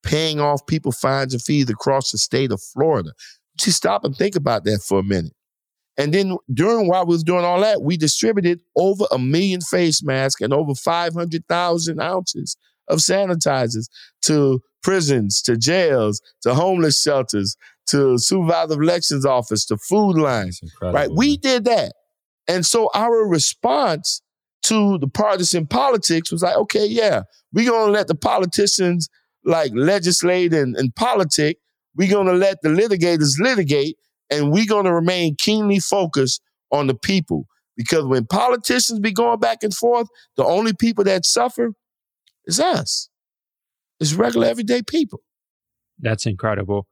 paying 0.04 0.39
off 0.39 0.66
people 0.68 0.91
fines 0.91 1.34
and 1.34 1.41
fees 1.41 1.70
across 1.70 2.12
the 2.12 2.18
state 2.18 2.52
of 2.52 2.62
Florida. 2.62 3.12
Just 3.58 3.78
stop 3.78 4.04
and 4.04 4.16
think 4.16 4.36
about 4.36 4.64
that 4.66 4.82
for 4.82 5.00
a 5.00 5.04
minute. 5.04 5.34
And 5.97 6.14
then 6.14 6.38
during 6.54 6.88
while 6.88 7.06
we 7.06 7.14
was 7.14 7.24
doing 7.24 7.43
all 7.43 7.60
that, 7.60 7.82
we 7.82 7.97
distributed 7.97 8.62
over 8.78 9.06
a 9.12 9.20
million 9.20 9.60
face 9.60 10.02
masks 10.02 10.41
and 10.41 10.54
over 10.54 10.74
500,000 10.74 12.02
ounces 12.02 12.56
of 12.88 13.00
sanitizers 13.00 13.89
to 14.24 14.62
prisons, 14.82 15.41
to 15.41 15.58
jails, 15.58 16.22
to 16.41 16.54
homeless 16.54 17.02
shelters, 17.02 17.58
to 17.89 18.17
supervisor 18.17 18.73
of 18.73 18.81
elections 18.81 19.25
office, 19.25 19.65
to 19.65 19.77
food 19.77 20.13
lines. 20.13 20.59
Right? 20.81 21.09
We 21.11 21.37
did 21.37 21.65
that. 21.65 21.93
And 22.47 22.65
so 22.65 22.89
our 22.93 23.27
response 23.27 24.21
to 24.63 24.97
the 24.97 25.07
partisan 25.07 25.67
politics 25.67 26.31
was 26.31 26.43
like, 26.43 26.55
okay, 26.55 26.85
yeah, 26.85 27.23
we're 27.53 27.69
gonna 27.69 27.91
let 27.91 28.07
the 28.07 28.15
politicians 28.15 29.09
like 29.45 29.71
legislate 29.73 30.53
and, 30.53 30.75
and 30.75 30.93
politic. 30.95 31.57
We're 31.95 32.11
gonna 32.11 32.33
let 32.33 32.61
the 32.61 32.69
litigators 32.69 33.39
litigate, 33.39 33.97
and 34.29 34.51
we're 34.51 34.67
gonna 34.67 34.93
remain 34.93 35.35
keenly 35.37 35.79
focused 35.79 36.41
on 36.71 36.87
the 36.87 36.95
people. 36.95 37.45
Because 37.77 38.05
when 38.05 38.25
politicians 38.25 38.99
be 38.99 39.13
going 39.13 39.39
back 39.39 39.63
and 39.63 39.73
forth, 39.73 40.07
the 40.35 40.43
only 40.43 40.73
people 40.73 41.05
that 41.05 41.25
suffer 41.25 41.71
is 42.45 42.59
us. 42.59 43.09
It's 44.01 44.13
regular 44.13 44.47
everyday 44.47 44.81
people. 44.81 45.21
That's 45.97 46.25
incredible. 46.25 46.87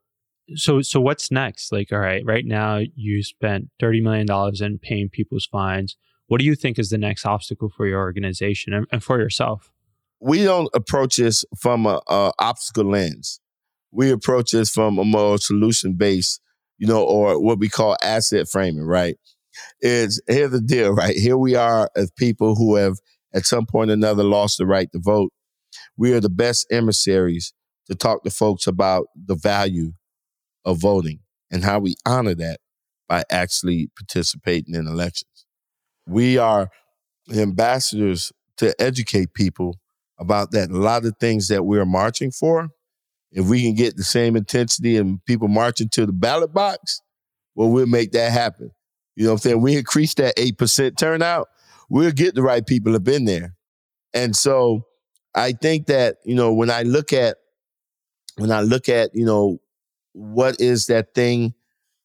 So 0.56 0.82
so 0.82 1.02
what's 1.02 1.32
next? 1.32 1.72
Like, 1.72 1.92
all 1.92 2.00
right, 2.00 2.24
right 2.26 2.46
now 2.46 2.82
you 2.96 3.24
spent 3.24 3.70
$30 3.82 4.02
million 4.02 4.28
in 4.62 4.80
paying 4.80 5.10
people's 5.10 5.46
fines. 5.46 5.98
What 6.28 6.40
do 6.40 6.46
you 6.46 6.56
think 6.56 6.78
is 6.78 6.90
the 6.90 6.98
next 6.98 7.26
obstacle 7.26 7.70
for 7.70 7.86
your 7.88 8.00
organization 8.00 8.74
and, 8.74 8.86
and 8.92 9.04
for 9.04 9.20
yourself? 9.20 9.72
We 10.20 10.44
don't 10.44 10.70
approach 10.74 11.18
this 11.18 11.46
from 11.60 11.86
a, 11.86 12.02
a 12.08 12.32
obstacle 12.40 12.90
lens. 12.90 13.40
We 13.92 14.12
approach 14.12 14.52
this 14.52 14.70
from 14.70 14.98
a 14.98 15.06
more 15.06 15.38
solution 15.38 15.94
based, 15.94 16.42
you 16.78 16.88
know, 16.88 17.04
or 17.04 17.40
what 17.42 17.60
we 17.60 17.70
call 17.70 17.96
asset 18.04 18.48
framing, 18.50 18.84
right? 18.84 19.16
Is 19.82 20.22
here's 20.28 20.52
the 20.52 20.62
deal, 20.62 20.92
right? 20.92 21.16
Here 21.16 21.38
we 21.38 21.56
are 21.56 21.90
as 21.96 22.12
people 22.12 22.56
who 22.56 22.76
have 22.76 22.98
at 23.34 23.46
some 23.46 23.66
point 23.66 23.90
or 23.90 23.94
another 23.94 24.24
lost 24.24 24.58
the 24.58 24.66
right 24.66 24.92
to 24.92 25.00
vote. 25.00 25.32
We 25.98 26.14
are 26.14 26.20
the 26.20 26.30
best 26.30 26.68
emissaries 26.72 27.54
to 27.88 27.96
talk 27.96 28.24
to 28.24 28.30
folks 28.30 28.68
about 28.68 29.08
the 29.16 29.36
value 29.36 29.94
of 30.68 30.82
voting 30.82 31.22
and 31.50 31.64
how 31.64 31.80
we 31.80 31.96
honor 32.06 32.36
that 32.36 32.60
by 33.08 33.24
actually 33.32 33.90
participating 33.98 34.76
in 34.76 34.86
elections. 34.86 35.46
We 36.06 36.38
are 36.38 36.70
ambassadors 37.34 38.34
to 38.58 38.76
educate 38.80 39.34
people 39.34 39.80
about 40.20 40.52
that. 40.52 40.70
A 40.70 40.78
lot 40.78 41.06
of 41.06 41.16
things 41.20 41.48
that 41.48 41.64
we're 41.64 41.86
marching 41.86 42.32
for, 42.32 42.68
if 43.32 43.48
we 43.48 43.64
can 43.64 43.76
get 43.76 43.96
the 43.96 44.04
same 44.04 44.36
intensity 44.36 44.98
and 44.98 45.24
people 45.26 45.48
marching 45.48 45.88
to 45.94 46.06
the 46.06 46.12
ballot 46.12 46.54
box, 46.54 47.02
well, 47.56 47.70
we'll 47.70 47.88
make 47.88 48.12
that 48.12 48.34
happen. 48.34 48.72
You 49.16 49.24
know 49.24 49.32
what 49.32 49.36
I'm 49.36 49.50
saying? 49.50 49.62
We 49.62 49.78
increase 49.78 50.14
that 50.16 50.36
8% 50.36 50.98
turnout, 50.98 51.48
we'll 51.90 52.12
get 52.12 52.36
the 52.36 52.44
right 52.44 52.66
people 52.66 52.94
up 52.94 53.08
in 53.08 53.24
there. 53.24 53.56
And 54.14 54.36
so 54.36 54.82
I 55.34 55.54
think 55.54 55.88
that, 55.88 56.18
you 56.26 56.36
know, 56.36 56.54
when 56.54 56.70
I 56.70 56.82
look 56.82 57.14
at 57.14 57.38
when 58.38 58.52
I 58.52 58.62
look 58.62 58.88
at, 58.88 59.10
you 59.14 59.26
know, 59.26 59.60
what 60.18 60.60
is 60.60 60.88
that 60.88 61.14
thing 61.14 61.54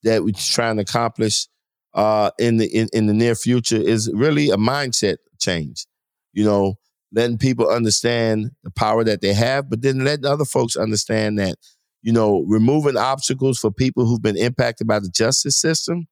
that 0.03 0.23
we're 0.23 0.35
trying 0.37 0.77
to 0.77 0.83
accomplish 0.83 1.47
uh, 1.95 2.31
in 2.39 2.59
the 2.59 2.67
in, 2.67 2.89
in 2.93 3.07
the 3.07 3.15
near 3.15 3.35
future 3.35 3.77
is 3.81 4.11
really 4.13 4.51
a 4.51 4.57
mindset 4.57 5.17
change. 5.39 5.87
You 6.33 6.45
know, 6.45 6.75
letting 7.13 7.39
people 7.39 7.69
understand 7.69 8.51
the 8.65 8.71
power 8.71 9.05
that 9.05 9.21
they 9.21 9.33
have, 9.35 9.71
but 9.71 9.83
then 9.83 10.05
letting 10.05 10.27
other 10.27 10.45
folks 10.45 10.77
understand 10.77 11.39
that, 11.39 11.57
you 12.03 12.13
know, 12.13 12.45
removing 12.47 12.97
obstacles 12.97 13.59
for 13.59 13.71
people 13.71 14.07
who've 14.07 14.23
been 14.23 14.37
impacted 14.37 14.87
by 14.87 14.99
the 14.99 15.11
justice 15.11 15.57
system 15.57 16.07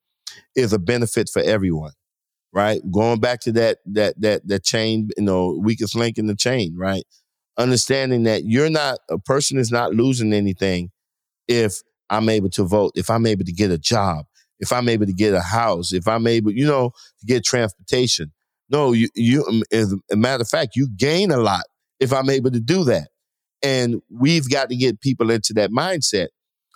is 0.55 0.73
a 0.73 0.79
benefit 0.79 1.29
for 1.31 1.41
everyone. 1.41 1.93
Right? 2.53 2.81
Going 2.91 3.19
back 3.19 3.39
to 3.41 3.51
that 3.53 3.77
that 3.85 4.19
that 4.21 4.47
that 4.47 4.63
chain, 4.63 5.09
you 5.17 5.23
know, 5.23 5.57
weakest 5.61 5.95
link 5.95 6.17
in 6.17 6.27
the 6.27 6.35
chain, 6.35 6.75
right? 6.75 7.03
Understanding 7.57 8.23
that 8.23 8.43
you're 8.45 8.69
not 8.69 8.99
a 9.09 9.17
person 9.19 9.57
is 9.57 9.71
not 9.71 9.93
losing 9.93 10.33
anything 10.33 10.89
if 11.47 11.81
I'm 12.11 12.29
able 12.29 12.49
to 12.51 12.63
vote, 12.63 12.91
if 12.95 13.09
I'm 13.09 13.25
able 13.25 13.45
to 13.45 13.53
get 13.53 13.71
a 13.71 13.77
job, 13.77 14.25
if 14.59 14.71
I'm 14.71 14.89
able 14.89 15.07
to 15.07 15.13
get 15.13 15.33
a 15.33 15.41
house, 15.41 15.93
if 15.93 16.07
I'm 16.07 16.27
able, 16.27 16.51
you 16.51 16.67
know, 16.67 16.91
to 17.19 17.25
get 17.25 17.43
transportation. 17.43 18.31
No, 18.69 18.91
you, 18.91 19.09
you, 19.15 19.43
um, 19.45 19.63
as 19.71 19.95
a 20.11 20.15
matter 20.15 20.41
of 20.41 20.49
fact, 20.49 20.75
you 20.75 20.87
gain 20.95 21.31
a 21.31 21.37
lot 21.37 21.63
if 21.99 22.13
I'm 22.13 22.29
able 22.29 22.51
to 22.51 22.59
do 22.59 22.83
that. 22.83 23.07
And 23.63 24.01
we've 24.09 24.49
got 24.49 24.69
to 24.69 24.75
get 24.75 25.01
people 25.01 25.31
into 25.31 25.53
that 25.53 25.71
mindset 25.71 26.27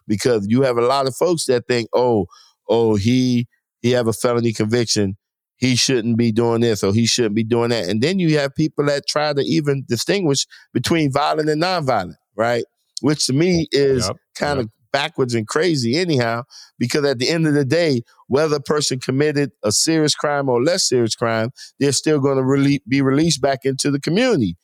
because 0.08 0.46
you 0.50 0.62
have 0.64 0.78
a 0.78 0.86
lot 0.86 1.08
of 1.08 1.16
folks 1.16 1.46
that 1.46 1.68
think, 1.68 1.90
oh, 1.94 2.28
oh, 2.70 2.96
he, 2.96 3.48
he 3.82 3.92
have 3.92 4.08
a 4.08 4.14
felony 4.14 4.54
conviction. 4.54 5.18
He 5.58 5.76
shouldn't 5.76 6.18
be 6.18 6.32
doing 6.32 6.62
this 6.62 6.84
or 6.84 6.94
he 6.94 7.06
shouldn't 7.06 7.36
be 7.36 7.44
doing 7.44 7.70
that. 7.70 7.88
And 7.88 8.02
then 8.02 8.20
you 8.20 8.38
have 8.38 8.56
people 8.56 8.86
that 8.86 9.08
try 9.08 9.34
to 9.34 9.42
even 9.42 9.86
distinguish 9.88 10.46
between 10.74 11.12
violent 11.12 11.50
and 11.50 11.62
nonviolent, 11.62 12.16
right? 12.36 12.66
Which 13.02 13.26
to 13.28 13.34
me 13.34 13.68
is 13.72 14.08
yep, 14.08 14.18
kind 14.36 14.60
yep. 14.60 14.70
Backwards 14.96 15.36
and 15.36 15.46
crazy 15.46 15.98
anyhow, 15.98 16.44
because 16.80 17.04
at 17.04 17.20
the 17.20 17.28
end 17.28 17.46
of 17.46 17.54
the 17.54 17.66
day, 17.66 18.02
whether 18.28 18.56
a 18.56 18.62
person 18.62 18.98
committed 18.98 19.52
a 19.62 19.70
serious 19.70 20.16
crime 20.16 20.48
or 20.48 20.64
less 20.64 20.88
serious 20.88 21.16
crime, 21.16 21.50
they're 21.82 21.92
still 21.92 22.22
going 22.22 22.38
to 22.38 22.44
rele- 22.44 22.80
be 22.88 23.02
released 23.02 23.42
back 23.42 23.66
into 23.66 23.92
the 23.92 24.00
community 24.00 24.56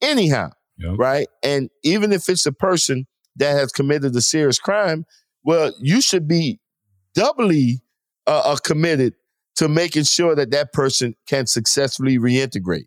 anyhow, 0.00 0.48
yep. 0.78 0.94
right? 0.96 1.26
And 1.42 1.70
even 1.82 2.12
if 2.12 2.28
it's 2.28 2.46
a 2.46 2.52
person 2.52 3.08
that 3.34 3.50
has 3.56 3.72
committed 3.72 4.14
a 4.14 4.20
serious 4.20 4.60
crime, 4.60 5.06
well, 5.42 5.74
you 5.80 6.00
should 6.00 6.28
be 6.28 6.60
doubly 7.12 7.80
uh, 8.28 8.42
uh, 8.44 8.56
committed 8.62 9.14
to 9.56 9.68
making 9.68 10.04
sure 10.04 10.36
that 10.36 10.52
that 10.52 10.72
person 10.72 11.16
can 11.26 11.48
successfully 11.48 12.16
reintegrate, 12.16 12.86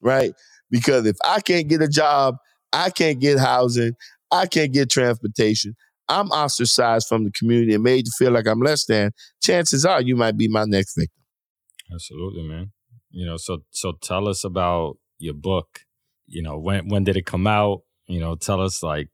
right? 0.00 0.32
Because 0.68 1.06
if 1.06 1.16
I 1.24 1.40
can't 1.42 1.68
get 1.68 1.80
a 1.80 1.88
job, 1.88 2.38
I 2.72 2.90
can't 2.90 3.20
get 3.20 3.38
housing, 3.38 3.94
I 4.32 4.46
can't 4.46 4.72
get 4.72 4.90
transportation, 4.90 5.76
I'm 6.10 6.28
ostracized 6.30 7.08
from 7.08 7.24
the 7.24 7.30
community 7.30 7.74
and 7.74 7.84
made 7.84 8.04
to 8.04 8.10
feel 8.18 8.32
like 8.32 8.46
I'm 8.46 8.60
less 8.60 8.84
than, 8.84 9.12
chances 9.42 9.86
are 9.86 10.02
you 10.02 10.16
might 10.16 10.36
be 10.36 10.48
my 10.48 10.64
next 10.64 10.96
victim. 10.96 11.22
Absolutely, 11.92 12.42
man. 12.42 12.72
You 13.10 13.26
know, 13.26 13.36
so 13.36 13.58
so 13.70 13.92
tell 14.02 14.28
us 14.28 14.44
about 14.44 14.98
your 15.18 15.34
book. 15.34 15.80
You 16.26 16.42
know, 16.42 16.58
when 16.58 16.88
when 16.88 17.04
did 17.04 17.16
it 17.16 17.26
come 17.26 17.46
out? 17.46 17.82
You 18.06 18.20
know, 18.20 18.34
tell 18.34 18.60
us 18.60 18.82
like 18.82 19.08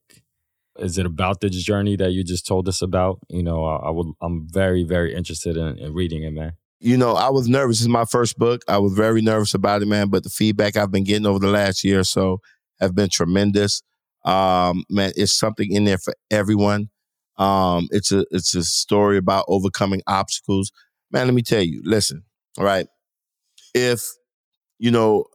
is 0.79 0.99
it 0.99 1.07
about 1.07 1.41
this 1.41 1.53
journey 1.63 1.97
that 1.97 2.13
you 2.13 2.23
just 2.23 2.47
told 2.47 2.69
us 2.69 2.83
about? 2.83 3.19
You 3.29 3.43
know, 3.43 3.65
I, 3.65 3.89
I 3.89 3.91
would 3.91 4.09
I'm 4.21 4.47
very 4.51 4.85
very 4.85 5.15
interested 5.15 5.57
in, 5.57 5.79
in 5.79 5.95
reading 5.95 6.23
it, 6.23 6.33
man. 6.33 6.53
You 6.79 6.99
know, 6.99 7.15
I 7.15 7.31
was 7.31 7.49
nervous. 7.49 7.81
It's 7.81 7.89
my 7.89 8.05
first 8.05 8.39
book. 8.39 8.63
I 8.69 8.79
was 8.79 8.93
very 8.93 9.23
nervous 9.23 9.55
about 9.55 9.83
it, 9.83 9.87
man. 9.87 10.09
But 10.09 10.25
the 10.25 10.29
feedback 10.29 10.77
I've 10.77 10.91
been 10.91 11.05
getting 11.05 11.27
over 11.27 11.39
the 11.39 11.49
last 11.49 11.83
year 11.85 12.01
or 12.01 12.05
so 12.05 12.41
have 12.81 12.95
been 12.95 13.09
tremendous. 13.09 13.83
Um, 14.27 14.85
man, 14.91 15.13
it's 15.17 15.33
something 15.33 15.73
in 15.73 15.85
there 15.85 15.99
for 15.99 16.15
everyone. 16.31 16.91
Um, 17.39 17.89
it's 17.91 18.13
a 18.13 18.25
it's 18.31 18.55
a 18.55 18.65
story 18.65 19.17
about 19.17 19.45
overcoming 19.49 20.03
obstacles. 20.07 20.73
Man, 21.13 21.27
let 21.27 21.35
me 21.35 21.43
tell 21.43 21.63
you, 21.63 21.81
listen, 21.85 22.25
all 22.59 22.65
right. 22.65 22.87
If, 23.75 24.03
you 24.79 24.91
know, 24.91 25.27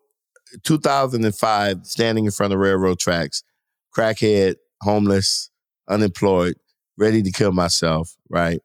2005, 0.64 1.86
standing 1.86 2.26
in 2.26 2.32
front 2.32 2.54
of 2.54 2.60
railroad 2.60 3.00
tracks, 3.00 3.44
crackhead, 3.96 4.56
homeless, 4.82 5.50
unemployed, 5.88 6.56
ready 6.98 7.22
to 7.22 7.32
kill 7.32 7.52
myself, 7.52 8.16
right? 8.30 8.60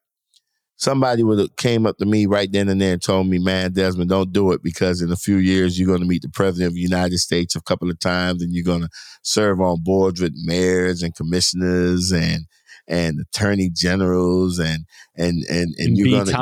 Somebody 0.77 1.23
would 1.23 1.39
have 1.39 1.57
came 1.57 1.87
up 1.87 1.97
to 1.99 2.07
me 2.07 2.27
right 2.27 2.51
then 2.51 2.69
and 2.69 2.81
there 2.81 2.93
and 2.93 3.03
told 3.03 3.27
me, 3.27 3.39
man, 3.39 3.73
Desmond, 3.73 4.11
don't 4.11 4.33
do 4.33 4.53
it 4.53 4.63
because 4.63 5.01
in 5.01 5.11
a 5.11 5.17
few 5.17 5.37
years 5.37 5.79
you're 5.79 5.89
going 5.89 6.01
to 6.01 6.07
meet 6.07 6.23
the 6.23 6.29
president 6.29 6.69
of 6.69 6.75
the 6.75 6.81
United 6.81 7.19
States 7.19 7.57
a 7.57 7.63
couple 7.63 7.91
of 7.91 7.99
times 7.99 8.43
and 8.43 8.53
you're 8.53 8.65
going 8.65 8.83
to 8.83 8.89
serve 9.23 9.61
on 9.61 9.83
boards 9.83 10.21
with 10.21 10.35
mayors 10.45 11.03
and 11.03 11.15
commissioners 11.15 12.13
and 12.13 12.47
and 12.89 13.19
attorney 13.21 13.69
generals 13.69 14.61
and 14.61 14.85
and 15.17 15.43
and 15.49 15.75
and 15.79 15.99
you're 15.99 16.25
going 16.25 16.27
to 16.27 16.33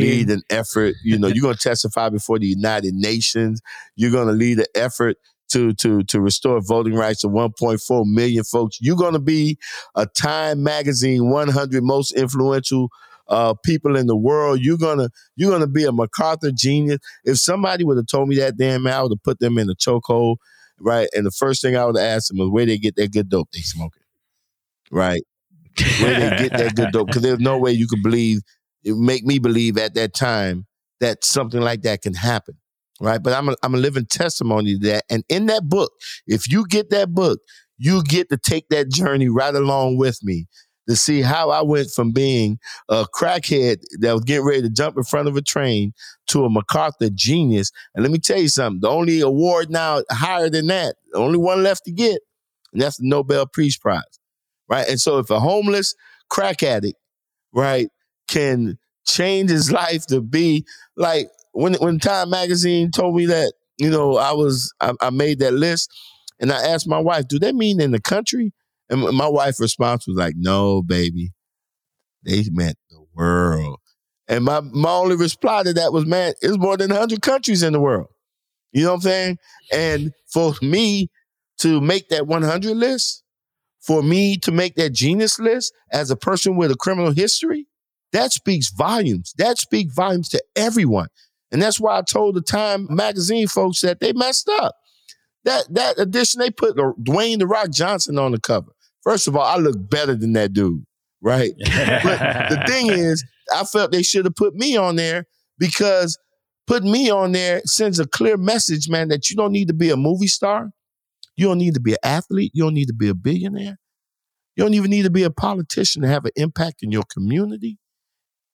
lead 0.00 0.28
an 0.28 0.42
effort. 0.50 0.94
You 1.02 1.18
know, 1.18 1.28
you're 1.28 1.42
going 1.42 1.54
to 1.58 1.68
testify 1.68 2.10
before 2.10 2.38
the 2.38 2.46
United 2.46 2.92
Nations. 2.94 3.62
You're 3.96 4.10
going 4.10 4.26
to 4.26 4.34
lead 4.34 4.58
an 4.58 4.66
effort 4.74 5.16
to 5.52 5.72
to 5.74 6.02
to 6.02 6.20
restore 6.20 6.60
voting 6.60 6.94
rights 6.94 7.20
to 7.20 7.28
1.4 7.28 8.04
million 8.06 8.44
folks. 8.44 8.78
You're 8.80 8.96
going 8.96 9.14
to 9.14 9.20
be 9.20 9.58
a 9.94 10.06
Time 10.06 10.62
Magazine 10.62 11.30
100 11.30 11.82
most 11.82 12.12
influential 12.12 12.88
uh, 13.28 13.54
people 13.64 13.96
in 13.96 14.06
the 14.06 14.16
world. 14.16 14.60
You're 14.60 14.78
gonna 14.78 15.08
you're 15.36 15.50
gonna 15.50 15.66
be 15.66 15.84
a 15.84 15.92
MacArthur 15.92 16.50
genius. 16.52 16.98
If 17.24 17.38
somebody 17.38 17.84
would 17.84 17.96
have 17.96 18.06
told 18.06 18.28
me 18.28 18.36
that, 18.36 18.56
damn 18.56 18.82
man, 18.82 18.94
I 18.94 19.02
would 19.02 19.12
have 19.12 19.22
put 19.22 19.40
them 19.40 19.58
in 19.58 19.66
the 19.66 19.76
chokehold, 19.76 20.36
right? 20.80 21.08
And 21.14 21.26
the 21.26 21.30
first 21.30 21.62
thing 21.62 21.76
I 21.76 21.84
would 21.84 21.96
have 21.96 22.04
asked 22.06 22.28
them 22.28 22.40
is 22.40 22.50
where 22.50 22.66
they 22.66 22.78
get 22.78 22.96
that 22.96 23.12
good 23.12 23.28
dope 23.28 23.50
they 23.52 23.60
smoking, 23.60 24.02
right? 24.90 25.22
Where 26.00 26.20
they 26.20 26.48
get 26.48 26.52
that 26.52 26.74
good 26.76 26.92
dope? 26.92 27.08
Because 27.08 27.22
there's 27.22 27.40
no 27.40 27.58
way 27.58 27.72
you 27.72 27.86
could 27.88 28.02
believe 28.02 28.40
make 28.84 29.24
me 29.24 29.38
believe 29.38 29.78
at 29.78 29.94
that 29.94 30.14
time 30.14 30.66
that 31.00 31.24
something 31.24 31.60
like 31.60 31.82
that 31.82 32.02
can 32.02 32.14
happen. 32.14 32.56
Right. 33.00 33.20
But 33.20 33.32
I'm 33.32 33.48
a, 33.48 33.56
I'm 33.62 33.74
a 33.74 33.78
living 33.78 34.06
testimony 34.06 34.78
to 34.78 34.86
that. 34.88 35.04
And 35.10 35.24
in 35.28 35.46
that 35.46 35.68
book, 35.68 35.92
if 36.28 36.48
you 36.50 36.64
get 36.68 36.90
that 36.90 37.12
book, 37.12 37.40
you 37.76 38.04
get 38.04 38.28
to 38.28 38.36
take 38.36 38.68
that 38.68 38.88
journey 38.88 39.28
right 39.28 39.54
along 39.54 39.98
with 39.98 40.20
me 40.22 40.46
to 40.88 40.96
see 40.96 41.22
how 41.22 41.50
I 41.50 41.62
went 41.62 41.90
from 41.90 42.12
being 42.12 42.58
a 42.88 43.06
crackhead 43.14 43.82
that 44.00 44.12
was 44.12 44.24
getting 44.24 44.44
ready 44.46 44.62
to 44.62 44.70
jump 44.70 44.96
in 44.96 45.04
front 45.04 45.28
of 45.28 45.36
a 45.36 45.42
train 45.42 45.92
to 46.28 46.44
a 46.44 46.50
MacArthur 46.50 47.08
genius. 47.14 47.70
And 47.94 48.02
let 48.02 48.12
me 48.12 48.18
tell 48.18 48.38
you 48.38 48.48
something 48.48 48.80
the 48.80 48.88
only 48.88 49.20
award 49.20 49.70
now 49.70 50.02
higher 50.10 50.50
than 50.50 50.66
that, 50.68 50.96
the 51.12 51.18
only 51.18 51.38
one 51.38 51.62
left 51.62 51.84
to 51.86 51.92
get 51.92 52.20
and 52.74 52.82
that's 52.82 52.98
the 52.98 53.08
Nobel 53.08 53.46
Peace 53.46 53.78
Prize, 53.78 54.02
right? 54.68 54.86
And 54.86 55.00
so 55.00 55.18
if 55.18 55.30
a 55.30 55.40
homeless 55.40 55.94
crack 56.28 56.62
addict, 56.62 56.98
right, 57.54 57.88
can 58.28 58.78
change 59.06 59.48
his 59.48 59.72
life 59.72 60.06
to 60.08 60.20
be 60.20 60.66
like 60.96 61.28
when 61.52 61.74
when 61.74 61.98
Time 62.00 62.30
Magazine 62.30 62.90
told 62.90 63.16
me 63.16 63.26
that, 63.26 63.54
you 63.78 63.88
know, 63.88 64.16
I 64.16 64.32
was 64.32 64.74
I, 64.80 64.92
I 65.00 65.10
made 65.10 65.38
that 65.38 65.54
list, 65.54 65.90
and 66.40 66.52
I 66.52 66.66
asked 66.66 66.88
my 66.88 66.98
wife, 66.98 67.28
"Do 67.28 67.38
that 67.38 67.54
mean 67.54 67.80
in 67.80 67.92
the 67.92 68.00
country?" 68.00 68.52
And 68.90 69.02
my 69.16 69.28
wife's 69.28 69.60
response 69.60 70.06
was 70.06 70.16
like, 70.16 70.34
"No, 70.36 70.82
baby, 70.82 71.32
they 72.24 72.44
meant 72.50 72.76
the 72.90 73.04
world." 73.14 73.80
And 74.28 74.44
my 74.44 74.60
my 74.60 74.90
only 74.90 75.16
reply 75.16 75.62
to 75.64 75.72
that 75.74 75.92
was, 75.92 76.06
"Man, 76.06 76.34
it's 76.42 76.58
more 76.58 76.76
than 76.76 76.90
hundred 76.90 77.22
countries 77.22 77.62
in 77.62 77.72
the 77.72 77.80
world." 77.80 78.08
You 78.72 78.84
know 78.84 78.90
what 78.90 78.96
I'm 78.96 79.00
saying? 79.02 79.38
And 79.72 80.12
for 80.32 80.54
me 80.60 81.08
to 81.58 81.80
make 81.80 82.08
that 82.08 82.26
100 82.26 82.76
list, 82.76 83.22
for 83.80 84.02
me 84.02 84.36
to 84.38 84.50
make 84.50 84.74
that 84.76 84.92
genius 84.92 85.38
list 85.38 85.72
as 85.92 86.10
a 86.10 86.16
person 86.16 86.56
with 86.56 86.70
a 86.72 86.76
criminal 86.76 87.12
history, 87.12 87.66
that 88.12 88.32
speaks 88.32 88.70
volumes. 88.70 89.32
That 89.38 89.58
speaks 89.58 89.94
volumes 89.94 90.28
to 90.30 90.42
everyone. 90.56 91.08
And 91.52 91.62
that's 91.62 91.78
why 91.78 91.98
I 91.98 92.02
told 92.02 92.34
the 92.34 92.40
Time 92.42 92.88
magazine 92.90 93.46
folks 93.46 93.80
that 93.82 94.00
they 94.00 94.12
messed 94.12 94.48
up. 94.48 94.74
That 95.44 95.72
that 95.74 95.98
edition, 95.98 96.40
they 96.40 96.50
put 96.50 96.76
Dwayne 96.76 97.38
the 97.38 97.46
Rock 97.46 97.70
Johnson 97.70 98.18
on 98.18 98.32
the 98.32 98.40
cover. 98.40 98.72
First 99.02 99.28
of 99.28 99.36
all, 99.36 99.42
I 99.42 99.56
look 99.56 99.76
better 99.78 100.14
than 100.14 100.32
that 100.32 100.52
dude, 100.52 100.84
right? 101.20 101.52
but 101.58 102.48
the 102.48 102.64
thing 102.66 102.90
is, 102.90 103.24
I 103.54 103.64
felt 103.64 103.92
they 103.92 104.02
should 104.02 104.24
have 104.24 104.34
put 104.34 104.54
me 104.54 104.76
on 104.76 104.96
there 104.96 105.26
because 105.58 106.18
putting 106.66 106.90
me 106.90 107.10
on 107.10 107.32
there 107.32 107.60
sends 107.66 107.98
a 107.98 108.06
clear 108.06 108.38
message, 108.38 108.88
man, 108.88 109.08
that 109.08 109.28
you 109.28 109.36
don't 109.36 109.52
need 109.52 109.68
to 109.68 109.74
be 109.74 109.90
a 109.90 109.96
movie 109.96 110.26
star. 110.26 110.70
You 111.36 111.48
don't 111.48 111.58
need 111.58 111.74
to 111.74 111.80
be 111.80 111.92
an 111.92 111.98
athlete. 112.02 112.52
You 112.54 112.64
don't 112.64 112.74
need 112.74 112.88
to 112.88 112.94
be 112.94 113.08
a 113.08 113.14
billionaire. 113.14 113.78
You 114.56 114.64
don't 114.64 114.74
even 114.74 114.90
need 114.90 115.02
to 115.02 115.10
be 115.10 115.24
a 115.24 115.30
politician 115.30 116.02
to 116.02 116.08
have 116.08 116.24
an 116.24 116.30
impact 116.36 116.82
in 116.82 116.92
your 116.92 117.02
community, 117.12 117.78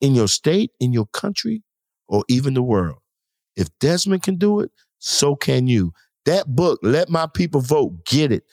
in 0.01 0.15
your 0.15 0.29
state, 0.29 0.73
in 0.81 0.93
your 0.93 1.07
country, 1.07 1.63
or 2.09 2.25
even 2.29 2.55
the 2.55 2.63
world. 2.63 2.99
If 3.55 3.69
Desmond 3.79 4.23
can 4.23 4.37
do 4.37 4.61
it, 4.61 4.71
so 4.99 5.37
can 5.37 5.67
you. 5.67 5.93
That 6.27 6.47
book, 6.47 6.81
Let 6.83 7.09
My 7.09 7.27
People 7.27 7.61
Vote, 7.61 8.05
get 8.05 8.33
it. 8.33 8.45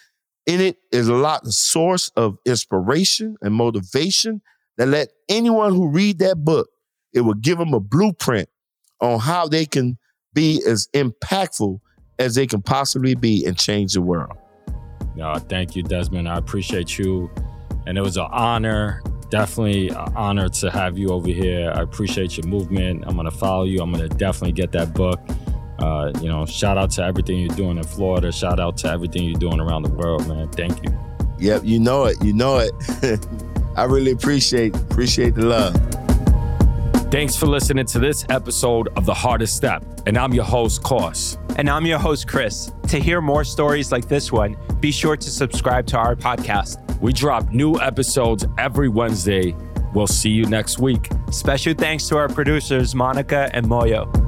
In 0.46 0.62
it 0.62 0.78
is 0.92 1.10
a 1.10 1.16
lot 1.16 1.46
of 1.46 1.54
source 1.54 2.10
of 2.16 2.38
inspiration 2.46 3.36
and 3.42 3.54
motivation 3.54 4.42
that 4.78 4.88
let 4.88 5.10
anyone 5.28 5.74
who 5.74 5.90
read 5.90 6.20
that 6.20 6.38
book, 6.46 6.70
it 7.14 7.22
will 7.22 7.34
give 7.34 7.58
them 7.58 7.74
a 7.74 7.80
blueprint 7.80 8.48
on 9.02 9.20
how 9.20 9.48
they 9.48 9.66
can 9.66 9.98
be 10.34 10.62
as 10.66 10.88
impactful 10.94 11.80
as 12.20 12.36
they 12.36 12.48
can 12.48 12.62
possibly 12.62 13.16
be 13.16 13.46
and 13.46 13.58
change 13.58 13.94
the 13.94 14.02
world. 14.02 14.38
No, 15.16 15.36
thank 15.36 15.76
you, 15.76 15.84
Desmond. 15.84 16.30
I 16.30 16.38
appreciate 16.38 16.98
you. 16.98 17.30
And 17.86 17.98
it 17.98 18.02
was 18.02 18.18
an 18.18 18.28
honor, 18.32 19.02
definitely 19.30 19.90
an 19.90 20.14
honor 20.16 20.48
to 20.50 20.70
have 20.70 20.98
you 20.98 21.10
over 21.10 21.30
here. 21.30 21.72
I 21.76 21.82
appreciate 21.82 22.38
your 22.38 22.48
movement. 22.48 23.04
I'm 23.08 23.16
going 23.16 23.30
to 23.30 23.36
follow 23.36 23.64
you. 23.64 23.82
I'm 23.82 23.92
going 23.92 24.08
to 24.08 24.16
definitely 24.16 24.54
get 24.54 24.72
that 24.74 24.94
book. 24.94 25.20
Uh, 25.80 26.12
you 26.22 26.28
know, 26.28 26.46
shout 26.46 26.78
out 26.78 26.92
to 26.92 27.04
everything 27.04 27.40
you're 27.40 27.56
doing 27.56 27.78
in 27.78 27.84
Florida. 27.84 28.32
Shout 28.32 28.60
out 28.60 28.78
to 28.78 28.90
everything 28.90 29.24
you're 29.24 29.40
doing 29.40 29.60
around 29.60 29.84
the 29.84 29.92
world, 29.92 30.28
man. 30.28 30.50
Thank 30.50 30.84
you. 30.84 30.98
Yep, 31.40 31.62
you 31.66 31.80
know 31.80 32.06
it. 32.06 32.18
You 32.24 32.34
know 32.34 32.58
it. 32.58 33.28
I 33.78 33.84
really 33.84 34.12
appreciate 34.12 34.76
appreciate 34.76 35.36
the 35.36 35.46
love. 35.46 35.76
Thanks 37.12 37.38
for 37.38 37.46
listening 37.46 37.86
to 37.86 38.00
this 38.00 38.26
episode 38.30 38.90
of 38.98 39.06
The 39.06 39.14
Hardest 39.14 39.56
Step. 39.56 39.84
And 40.08 40.18
I'm 40.18 40.34
your 40.34 40.44
host, 40.44 40.84
Coss. 40.84 41.38
And 41.56 41.70
I'm 41.70 41.86
your 41.86 42.00
host, 42.00 42.28
Chris. 42.28 42.72
To 42.90 43.00
hear 43.00 43.22
more 43.22 43.46
stories 43.46 43.92
like 43.92 44.10
this 44.10 44.32
one, 44.32 44.58
be 44.82 44.92
sure 44.92 45.16
to 45.16 45.30
subscribe 45.30 45.86
to 45.88 45.98
our 45.98 46.16
podcast. 46.16 47.00
We 47.00 47.14
drop 47.14 47.50
new 47.52 47.80
episodes 47.80 48.46
every 48.58 48.90
Wednesday. 48.90 49.56
We'll 49.94 50.08
see 50.08 50.32
you 50.32 50.46
next 50.48 50.80
week. 50.80 51.10
Special 51.32 51.74
thanks 51.74 52.10
to 52.10 52.18
our 52.18 52.28
producers, 52.28 52.94
Monica 52.94 53.50
and 53.54 53.66
Moyo. 53.66 54.27